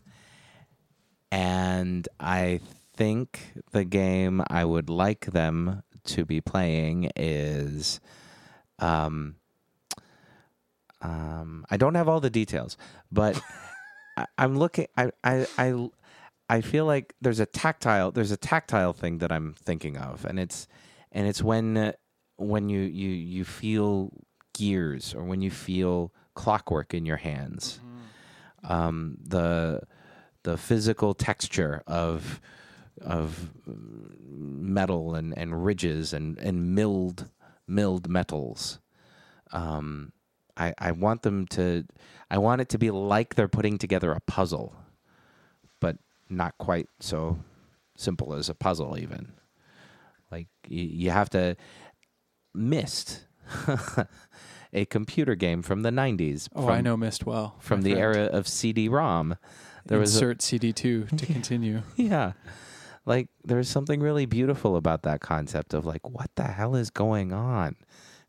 And 1.31 2.07
I 2.19 2.61
think 2.95 3.53
the 3.71 3.83
game 3.85 4.41
I 4.49 4.65
would 4.65 4.89
like 4.89 5.27
them 5.27 5.83
to 6.05 6.25
be 6.25 6.41
playing 6.41 7.11
is 7.15 7.99
um 8.79 9.35
um 11.01 11.65
I 11.69 11.77
don't 11.77 11.95
have 11.95 12.07
all 12.07 12.19
the 12.19 12.29
details, 12.29 12.77
but 13.11 13.39
I, 14.17 14.25
I'm 14.37 14.57
looking 14.57 14.87
I, 14.97 15.11
I 15.23 15.45
I 15.57 15.89
I 16.49 16.61
feel 16.61 16.85
like 16.85 17.13
there's 17.21 17.39
a 17.39 17.45
tactile 17.45 18.11
there's 18.11 18.31
a 18.31 18.37
tactile 18.37 18.93
thing 18.93 19.17
that 19.19 19.31
I'm 19.31 19.53
thinking 19.53 19.97
of, 19.97 20.25
and 20.25 20.39
it's 20.39 20.67
and 21.11 21.27
it's 21.27 21.43
when 21.43 21.77
uh, 21.77 21.91
when 22.37 22.69
you 22.69 22.81
you 22.81 23.09
you 23.09 23.45
feel 23.45 24.11
gears 24.53 25.13
or 25.13 25.23
when 25.23 25.41
you 25.41 25.51
feel 25.51 26.13
clockwork 26.35 26.93
in 26.93 27.05
your 27.05 27.17
hands, 27.17 27.79
um, 28.63 29.17
the 29.21 29.81
the 30.43 30.57
physical 30.57 31.13
texture 31.13 31.83
of 31.87 32.39
of 33.01 33.51
metal 33.65 35.15
and, 35.15 35.37
and 35.37 35.65
ridges 35.65 36.13
and, 36.13 36.37
and 36.39 36.73
milled 36.73 37.29
milled 37.67 38.09
metals. 38.09 38.79
Um, 39.51 40.13
I 40.55 40.73
I 40.77 40.91
want 40.91 41.23
them 41.23 41.47
to 41.47 41.85
I 42.31 42.37
want 42.37 42.61
it 42.61 42.69
to 42.69 42.77
be 42.77 42.91
like 42.91 43.35
they're 43.35 43.47
putting 43.47 43.77
together 43.77 44.11
a 44.11 44.21
puzzle, 44.21 44.75
but 45.79 45.97
not 46.29 46.57
quite 46.57 46.87
so 46.99 47.39
simple 47.95 48.33
as 48.33 48.49
a 48.49 48.53
puzzle 48.53 48.97
even. 48.97 49.33
Like 50.31 50.47
you, 50.67 50.83
you 50.83 51.11
have 51.11 51.29
to 51.31 51.55
Myst 52.53 53.25
a 54.73 54.85
computer 54.85 55.35
game 55.35 55.61
from 55.61 55.81
the 55.81 55.89
90s 55.89 56.49
Oh, 56.55 56.63
from, 56.63 56.71
I 56.71 56.81
know 56.81 56.97
Myst 56.97 57.25
well. 57.25 57.55
from 57.59 57.81
the 57.81 57.91
friend. 57.91 58.15
era 58.15 58.25
of 58.25 58.47
CD-ROM. 58.47 59.37
There 59.85 59.99
was 59.99 60.15
a, 60.15 60.29
Insert 60.29 60.39
CD2 60.39 61.17
to 61.17 61.25
continue. 61.25 61.81
yeah. 61.95 62.33
Like 63.05 63.29
there's 63.45 63.69
something 63.69 64.01
really 64.01 64.25
beautiful 64.25 64.75
about 64.75 65.03
that 65.03 65.21
concept 65.21 65.73
of 65.73 65.85
like 65.85 66.07
what 66.09 66.29
the 66.35 66.43
hell 66.43 66.75
is 66.75 66.89
going 66.89 67.31
on? 67.31 67.77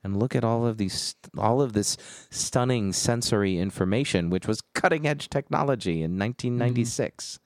And 0.04 0.16
look 0.16 0.36
at 0.36 0.44
all 0.44 0.64
of 0.64 0.78
these 0.78 1.16
all 1.36 1.60
of 1.60 1.72
this 1.72 1.96
stunning 2.30 2.92
sensory 2.92 3.58
information 3.58 4.30
which 4.30 4.46
was 4.46 4.60
cutting 4.74 5.04
edge 5.04 5.28
technology 5.30 6.04
in 6.04 6.12
mm-hmm. 6.12 6.20
1996. 6.20 7.40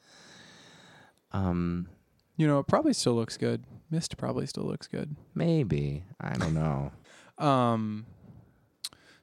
Um 1.33 1.89
You 2.37 2.47
know, 2.47 2.59
it 2.61 2.67
probably 2.67 2.93
still 2.93 3.15
looks 3.15 3.37
good. 3.37 3.65
Myst 3.91 4.17
probably 4.17 4.47
still 4.47 4.65
looks 4.65 4.87
good. 4.89 5.17
maybe, 5.35 6.05
I 6.21 6.33
don't 6.35 6.55
know. 6.63 6.93
Um, 7.39 8.07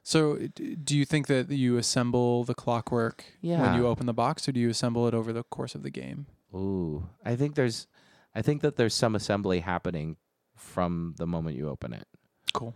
so 0.02 0.36
d- 0.54 0.76
do 0.76 0.96
you 0.96 1.04
think 1.04 1.26
that 1.26 1.50
you 1.50 1.76
assemble 1.76 2.44
the 2.44 2.54
clockwork 2.54 3.24
when 3.40 3.74
you 3.74 3.86
open 3.86 4.06
the 4.06 4.12
box, 4.14 4.48
or 4.48 4.52
do 4.52 4.60
you 4.60 4.70
assemble 4.70 5.06
it 5.08 5.14
over 5.14 5.32
the 5.32 5.42
course 5.44 5.74
of 5.74 5.82
the 5.82 5.90
game? 5.90 6.26
Ooh, 6.54 7.08
I 7.24 7.36
think 7.36 7.54
there's 7.54 7.86
I 8.34 8.42
think 8.42 8.62
that 8.62 8.76
there's 8.76 8.94
some 8.94 9.14
assembly 9.16 9.60
happening 9.60 10.16
from 10.56 11.14
the 11.18 11.26
moment 11.26 11.56
you 11.56 11.68
open 11.68 11.92
it. 11.92 12.06
Cool. 12.52 12.74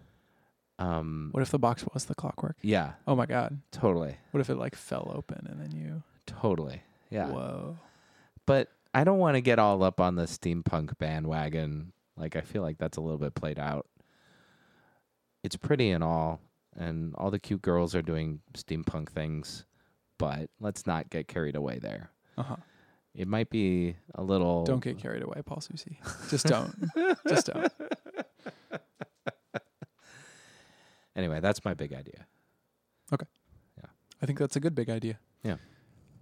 Um 0.78 1.28
What 1.32 1.42
if 1.42 1.50
the 1.50 1.58
box 1.58 1.84
was 1.92 2.04
the 2.06 2.14
clockwork? 2.14 2.56
yeah, 2.62 2.94
Oh 3.06 3.14
my 3.16 3.26
god. 3.26 3.60
totally. 3.70 4.16
What 4.32 4.40
if 4.40 4.50
it 4.50 4.56
like 4.56 4.74
fell 4.76 5.12
open 5.14 5.46
and 5.50 5.60
then 5.60 5.72
you? 5.72 6.02
Totally. 6.26 6.82
Yeah. 7.10 7.28
Whoa. 7.28 7.78
but 8.46 8.68
I 8.94 9.04
don't 9.04 9.18
want 9.18 9.34
to 9.34 9.40
get 9.40 9.58
all 9.58 9.82
up 9.82 10.00
on 10.00 10.14
the 10.14 10.24
steampunk 10.24 10.96
bandwagon. 10.98 11.92
Like 12.16 12.36
I 12.36 12.42
feel 12.42 12.62
like 12.62 12.78
that's 12.78 12.96
a 12.96 13.00
little 13.00 13.18
bit 13.18 13.34
played 13.34 13.58
out. 13.58 13.86
It's 15.42 15.56
pretty 15.56 15.90
and 15.90 16.02
all, 16.02 16.40
and 16.76 17.14
all 17.16 17.30
the 17.30 17.38
cute 17.38 17.60
girls 17.60 17.94
are 17.94 18.02
doing 18.02 18.40
steampunk 18.54 19.10
things, 19.10 19.66
but 20.18 20.48
let's 20.60 20.86
not 20.86 21.10
get 21.10 21.28
carried 21.28 21.56
away 21.56 21.78
there. 21.80 22.10
Uh 22.38 22.42
huh. 22.44 22.56
It 23.14 23.28
might 23.28 23.50
be 23.50 23.96
a 24.14 24.22
little. 24.22 24.64
Don't 24.64 24.82
get 24.82 24.98
carried 24.98 25.22
away, 25.22 25.42
Paul 25.44 25.60
Susie. 25.60 26.00
Just 26.30 26.46
don't. 26.46 26.74
Just 27.28 27.46
don't. 27.46 27.72
Anyway, 31.16 31.40
that's 31.40 31.64
my 31.64 31.74
big 31.74 31.92
idea. 31.92 32.26
Okay. 33.12 33.26
Yeah. 33.78 33.86
I 34.20 34.26
think 34.26 34.38
that's 34.38 34.56
a 34.56 34.60
good 34.60 34.74
big 34.74 34.90
idea. 34.90 35.18
Yeah. 35.42 35.56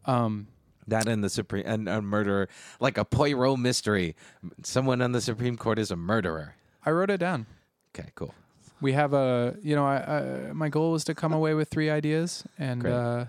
Um. 0.05 0.49
That 0.87 1.07
and 1.09 1.23
the 1.23 1.31
supreme 1.31 1.65
and 1.67 1.89
a 1.89 2.03
murder, 2.03 2.49
like 2.81 2.99
a 2.99 3.05
Poirot 3.05 3.59
mystery. 3.59 4.17
Someone 4.65 5.01
on 5.01 5.13
the 5.13 5.21
Supreme 5.21 5.57
Court 5.57 5.79
is 5.79 5.91
a 5.91 5.97
murderer. 5.97 6.55
I 6.85 6.91
wrote 6.91 7.11
it 7.11 7.19
down. 7.19 7.47
Okay, 7.95 8.11
cool. 8.15 8.35
We 8.81 8.93
have 8.95 9.13
a, 9.15 9.55
you 9.63 9.77
know, 9.77 9.87
I, 9.87 10.49
I 10.49 10.53
my 10.53 10.69
goal 10.69 10.91
was 10.93 11.05
to 11.05 11.15
come 11.15 11.33
away 11.33 11.55
with 11.55 11.69
three 11.69 11.89
ideas, 11.89 12.43
and 12.59 12.81
Great. 12.81 12.93
uh, 12.93 13.25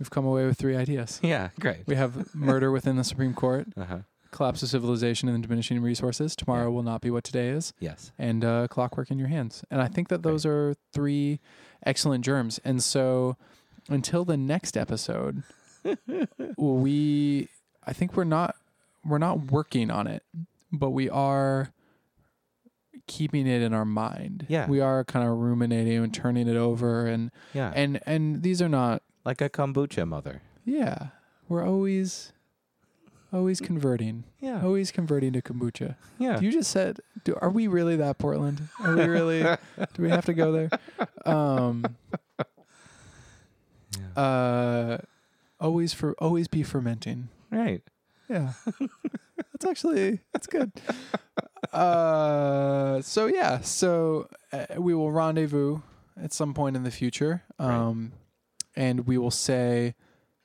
we've 0.00 0.10
come 0.10 0.24
away 0.26 0.46
with 0.46 0.58
three 0.58 0.76
ideas. 0.76 1.20
Yeah, 1.22 1.50
great. 1.60 1.86
We 1.86 1.94
have 1.94 2.34
murder 2.34 2.72
within 2.72 2.96
the 2.96 3.04
Supreme 3.04 3.34
Court, 3.34 3.68
Uh 3.76 3.84
huh. 3.84 3.98
collapse 4.32 4.62
of 4.64 4.68
civilization 4.70 5.28
and 5.28 5.42
diminishing 5.44 5.80
resources. 5.80 6.34
Tomorrow 6.34 6.64
Yeah. 6.64 6.74
will 6.74 6.82
not 6.82 7.00
be 7.02 7.10
what 7.10 7.22
today 7.22 7.50
is, 7.50 7.72
Yes. 7.78 8.10
and 8.18 8.44
uh, 8.44 8.66
clockwork 8.66 9.12
in 9.12 9.18
your 9.18 9.28
hands. 9.28 9.62
And 9.70 9.80
I 9.80 9.86
think 9.86 10.08
that 10.08 10.24
those 10.24 10.44
are 10.44 10.74
three 10.92 11.38
excellent 11.86 12.24
germs. 12.24 12.58
And 12.64 12.82
so, 12.82 13.36
until 13.88 14.24
the 14.24 14.36
next 14.36 14.76
episode, 14.76 15.44
we, 16.56 17.48
I 17.86 17.92
think 17.92 18.16
we're 18.16 18.24
not 18.24 18.56
we're 19.04 19.18
not 19.18 19.50
working 19.50 19.90
on 19.90 20.06
it, 20.06 20.22
but 20.72 20.90
we 20.90 21.08
are 21.08 21.70
keeping 23.06 23.46
it 23.46 23.62
in 23.62 23.72
our 23.72 23.84
mind. 23.86 24.44
Yeah. 24.48 24.66
we 24.68 24.80
are 24.80 25.02
kind 25.04 25.26
of 25.26 25.36
ruminating 25.38 25.96
and 26.04 26.12
turning 26.12 26.46
it 26.48 26.56
over, 26.56 27.06
and 27.06 27.30
Yeah. 27.54 27.72
and 27.74 28.00
and 28.06 28.42
these 28.42 28.60
are 28.60 28.68
not. 28.68 29.02
like 29.24 29.40
a 29.40 29.48
kombucha 29.48 30.06
mother. 30.06 30.42
Yeah, 30.64 31.08
we're 31.48 31.64
always 31.66 32.32
always 33.32 33.60
converting. 33.60 34.24
Yeah. 34.40 34.62
Always 34.62 34.90
converting 34.90 35.32
to 35.34 35.42
kombucha. 35.42 35.96
Yeah. 36.18 36.40
You 36.40 36.50
just 36.50 36.70
said, 36.70 37.00
do, 37.24 37.36
are 37.42 37.50
we 37.50 37.66
really 37.68 37.96
that 37.96 38.16
Portland? 38.18 38.68
Are 38.80 38.96
we 38.96 39.04
really? 39.04 39.42
do 39.94 40.02
we 40.02 40.08
have 40.10 40.24
to 40.26 40.34
go 40.34 40.50
there? 40.52 40.70
Um, 41.26 41.84
uh, 44.16 44.98
always 45.60 45.92
for 45.94 46.14
always 46.18 46.48
be 46.48 46.62
fermenting. 46.62 47.28
right. 47.50 47.82
Yeah, 48.28 48.52
that's 49.52 49.64
actually 49.66 50.20
that's 50.32 50.46
good. 50.46 50.70
Uh, 51.72 53.00
so 53.02 53.26
yeah, 53.26 53.60
so 53.60 54.28
uh, 54.52 54.66
we 54.78 54.94
will 54.94 55.10
rendezvous 55.12 55.80
at 56.22 56.32
some 56.32 56.54
point 56.54 56.76
in 56.76 56.82
the 56.82 56.90
future, 56.90 57.42
um, 57.58 58.12
and 58.76 59.06
we 59.06 59.16
will 59.18 59.30
say, 59.30 59.94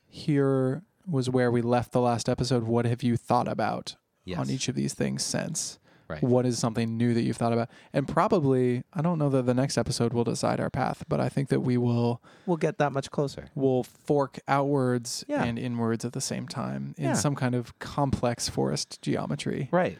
here 0.08 0.84
was 1.06 1.30
where 1.30 1.52
we 1.52 1.62
left 1.62 1.92
the 1.92 2.02
last 2.02 2.30
episode. 2.30 2.64
What 2.64 2.86
have 2.86 3.04
you 3.04 3.18
thought 3.18 3.48
about 3.48 3.96
Yes. 4.26 4.40
on 4.40 4.50
each 4.50 4.70
of 4.70 4.76
these 4.76 4.94
things 4.94 5.22
since? 5.24 5.78
Right. 6.10 6.22
What 6.22 6.46
is 6.46 6.60
something 6.60 6.98
new 6.98 7.14
that 7.14 7.22
you've 7.22 7.38
thought 7.38 7.54
about? 7.54 7.70
And 7.94 8.08
probably, 8.08 8.84
I 8.94 9.02
don't 9.02 9.18
know 9.18 9.30
that 9.30 9.46
the 9.46 9.54
next 9.54 9.78
episode 9.78 10.14
will 10.14 10.24
decide 10.26 10.60
our 10.60 10.70
path, 10.70 11.04
but 11.08 11.20
I 11.22 11.30
think 11.30 11.50
that 11.50 11.62
we 11.62 11.78
will 11.78 12.22
We'll 12.46 12.58
get 12.58 12.78
that 12.80 12.92
much 12.92 13.10
closer. 13.10 13.50
We'll 13.56 13.84
fork 13.84 14.40
outwards 14.48 15.24
Yeah. 15.28 15.44
and 15.44 15.58
inwards 15.58 16.04
at 16.06 16.14
the 16.14 16.22
same 16.22 16.48
time 16.48 16.94
in 16.98 17.06
Yeah. 17.06 17.14
some 17.14 17.36
kind 17.36 17.56
of 17.56 17.78
complex 17.80 18.50
forest 18.50 19.02
geometry. 19.02 19.70
Right. 19.72 19.98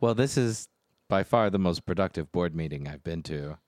Well, 0.00 0.14
this 0.14 0.36
is 0.36 0.68
by 1.08 1.22
far 1.22 1.50
the 1.50 1.58
most 1.58 1.86
productive 1.86 2.32
board 2.32 2.54
meeting 2.54 2.88
I've 2.88 3.04
been 3.04 3.22
to. 3.24 3.58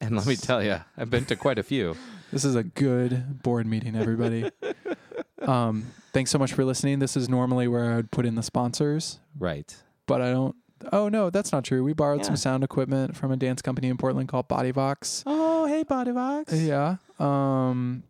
And 0.00 0.16
let 0.16 0.26
me 0.26 0.36
tell 0.36 0.62
you, 0.62 0.78
I've 0.96 1.10
been 1.10 1.24
to 1.26 1.36
quite 1.36 1.58
a 1.58 1.62
few. 1.62 1.96
This 2.32 2.44
is 2.44 2.54
a 2.54 2.62
good 2.62 3.42
board 3.42 3.66
meeting, 3.66 3.94
everybody. 3.96 4.50
um, 5.42 5.86
thanks 6.12 6.30
so 6.30 6.38
much 6.38 6.52
for 6.52 6.64
listening. 6.64 6.98
This 6.98 7.16
is 7.16 7.28
normally 7.28 7.68
where 7.68 7.92
I 7.92 7.96
would 7.96 8.10
put 8.10 8.26
in 8.26 8.34
the 8.34 8.42
sponsors, 8.42 9.20
Right. 9.38 9.74
but 10.06 10.20
I 10.20 10.30
don't. 10.32 10.56
Oh 10.92 11.08
no, 11.08 11.30
that's 11.30 11.52
not 11.52 11.64
true. 11.64 11.84
We 11.84 11.92
borrowed 11.92 12.20
Yeah. 12.20 12.26
some 12.26 12.36
sound 12.36 12.64
equipment 12.64 13.16
from 13.16 13.30
a 13.32 13.36
dance 13.36 13.62
company 13.62 13.88
in 13.88 13.96
Portland 13.96 14.28
called 14.28 14.48
Bodyvox. 14.48 15.22
Oh, 15.26 15.66
hey, 15.66 15.84
Bodyvox. 15.84 16.66
Yeah. 16.66 16.96
Um, 17.18 18.02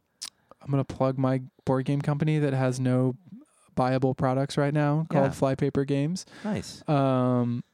I'm 0.63 0.71
gonna 0.71 0.85
plug 0.85 1.19
my 1.19 1.43
board 1.65 1.85
game 1.87 2.01
company 2.03 2.39
that 2.39 2.53
has 2.53 2.79
no 2.81 3.17
viable 3.77 4.15
products 4.15 4.57
right 4.57 4.73
now 4.75 5.07
called 5.11 5.27
Yeah. 5.27 5.31
Flypaper 5.31 5.87
Games. 5.87 6.27
Nice. 6.45 6.87
Um, 6.89 7.65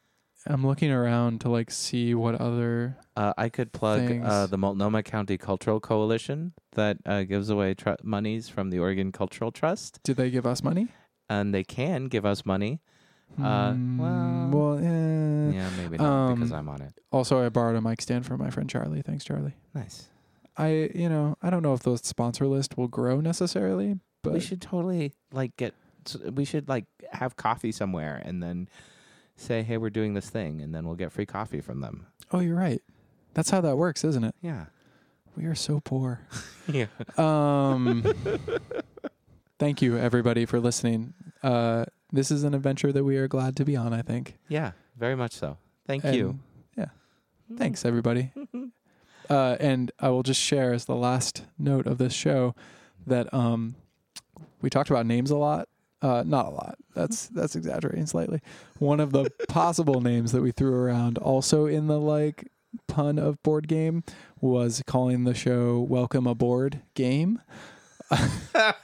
I'm 0.47 0.67
looking 0.67 0.91
around 0.91 1.41
to 1.43 1.49
like 1.51 1.71
see 1.71 2.15
what 2.15 2.37
other. 2.37 2.97
Uh, 3.17 3.35
I 3.37 3.49
could 3.49 3.73
plug 3.73 4.11
uh, 4.23 4.47
the 4.47 4.57
Multnomah 4.57 5.03
County 5.03 5.37
Cultural 5.37 5.81
Coalition 5.81 6.53
that 6.73 6.99
uh, 7.05 7.25
gives 7.25 7.51
away 7.51 7.75
tr- 7.75 7.91
monies 8.03 8.49
from 8.49 8.71
the 8.71 8.79
Oregon 8.79 9.11
Cultural 9.13 9.51
Trust, 9.51 10.01
Do 10.05 10.15
they 10.15 10.31
give 10.31 10.47
us 10.47 10.63
money? 10.63 10.89
and 11.29 11.53
they 11.53 11.65
can 11.65 12.05
give 12.07 12.25
us 12.25 12.47
money. 12.47 12.81
Uh, 13.41 13.73
Hmm, 13.73 13.99
well- 13.99 14.49
well, 14.51 14.79
eh. 14.79 15.51
Yeah, 15.53 15.71
maybe 15.77 15.97
not 15.99 16.35
because 16.35 16.53
Um, 16.53 16.59
I'm 16.59 16.69
on 16.69 16.83
it. 16.83 16.93
Also, 17.13 17.45
I 17.45 17.49
borrowed 17.49 17.77
a 17.77 17.81
mic 17.81 18.01
stand 18.03 18.27
from 18.27 18.39
my 18.41 18.51
friend 18.51 18.69
Charlie. 18.69 19.03
Thanks, 19.03 19.25
Charlie. 19.25 19.55
Nice. 19.75 20.09
I, 20.57 20.91
you 20.95 21.09
know, 21.09 21.37
I 21.41 21.51
don't 21.51 21.63
know 21.63 21.73
if 21.75 21.81
the 21.85 21.97
sponsor 21.99 22.47
list 22.47 22.77
will 22.77 22.89
grow 22.89 23.21
necessarily, 23.21 23.99
but 24.23 24.33
we 24.33 24.41
should 24.41 24.61
totally 24.61 25.13
like 25.33 25.57
get. 25.57 25.75
s- 26.07 26.17
We 26.35 26.45
should 26.45 26.69
like 26.69 26.87
have 27.13 27.37
coffee 27.37 27.71
somewhere 27.71 28.21
and 28.25 28.43
then 28.43 28.69
say, 29.37 29.63
"Hey, 29.63 29.77
we're 29.79 29.91
doing 29.91 30.15
this 30.15 30.29
thing," 30.31 30.61
and 30.61 30.75
then 30.75 30.85
we'll 30.85 30.97
get 30.97 31.13
free 31.13 31.27
coffee 31.27 31.61
from 31.61 31.81
them. 31.81 32.07
oh, 32.33 32.41
you're 32.41 32.57
right. 32.57 32.83
That's 33.35 33.51
how 33.51 33.61
that 33.61 33.79
works, 33.79 34.03
isn't 34.05 34.25
it? 34.25 34.35
Yeah. 34.43 34.67
We 35.37 35.45
are 35.47 35.55
so 35.55 35.81
poor. 35.81 36.21
Yeah. 36.71 36.87
Um, 37.17 38.03
thank 39.59 39.81
you, 39.83 39.97
everybody, 39.97 40.45
for 40.45 40.61
listening. 40.61 41.15
Uh, 41.43 41.85
this 42.13 42.31
is 42.31 42.43
an 42.45 42.55
adventure 42.55 42.93
that 42.93 43.05
we 43.05 43.17
are 43.17 43.29
glad 43.29 43.57
to 43.57 43.65
be 43.65 43.77
on. 43.77 43.93
I 43.93 44.03
think. 44.03 44.37
Yeah. 44.49 44.73
Very 44.97 45.15
much 45.17 45.33
so. 45.33 45.59
Thank 45.87 46.05
And, 46.05 46.17
you. 46.17 46.39
Yeah. 46.77 46.87
Thanks, 47.57 47.85
everybody. 47.85 48.33
Uh, 49.31 49.59
and 49.61 49.93
I 50.01 50.09
will 50.09 50.23
just 50.23 50.41
share 50.41 50.73
as 50.73 50.87
the 50.87 50.95
last 50.97 51.45
note 51.59 51.87
of 51.87 51.99
this 51.99 52.15
show 52.15 52.55
that 53.07 53.33
um, 53.35 53.75
we 54.63 54.71
talked 54.71 54.89
about 54.89 55.05
names 55.05 55.31
a 55.31 55.37
lot. 55.37 55.69
Uh, 56.01 56.23
not 56.27 56.47
a 56.47 56.49
lot. 56.49 56.79
That's 56.95 57.27
that's 57.35 57.55
exaggerating 57.55 58.07
slightly. 58.07 58.41
One 58.79 59.01
of 59.01 59.13
the 59.13 59.31
possible 59.49 60.01
names 60.01 60.33
that 60.33 60.41
we 60.41 60.51
threw 60.51 60.73
around, 60.75 61.19
also 61.19 61.67
in 61.67 61.89
the 61.89 62.01
like 62.01 62.49
pun 62.87 63.19
of 63.19 63.43
board 63.43 63.69
game, 63.69 64.03
was 64.41 64.83
calling 64.87 65.25
the 65.25 65.35
show 65.35 65.79
"Welcome 65.79 66.27
Aboard" 66.27 66.81
game. 66.95 67.43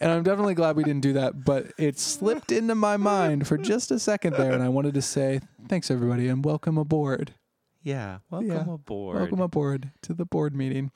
and 0.00 0.10
I'm 0.10 0.22
definitely 0.22 0.54
glad 0.54 0.76
we 0.76 0.84
didn't 0.84 1.02
do 1.02 1.12
that, 1.14 1.44
but 1.44 1.72
it 1.78 1.98
slipped 1.98 2.50
into 2.52 2.74
my 2.74 2.96
mind 2.96 3.46
for 3.46 3.56
just 3.58 3.90
a 3.90 3.98
second 3.98 4.34
there, 4.36 4.52
and 4.52 4.62
I 4.62 4.68
wanted 4.68 4.94
to 4.94 5.02
say 5.02 5.40
thanks 5.68 5.90
everybody 5.90 6.28
and 6.28 6.44
welcome 6.44 6.78
aboard. 6.78 7.34
Yeah. 7.82 8.18
Welcome 8.30 8.50
Yeah. 8.50 8.74
aboard. 8.74 9.16
Welcome 9.18 9.40
aboard 9.40 9.90
to 10.02 10.14
the 10.14 10.24
board 10.24 10.54
meeting. 10.54 10.90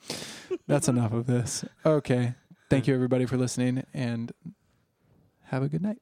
That's 0.67 0.87
enough 0.87 1.13
of 1.13 1.27
this. 1.27 1.63
Okay. 1.85 2.33
Thank 2.69 2.87
you 2.87 2.95
everybody 2.95 3.25
for 3.25 3.37
listening 3.37 3.83
and 3.93 4.31
have 5.45 5.61
a 5.63 5.69
good 5.69 5.81
night. 5.83 5.97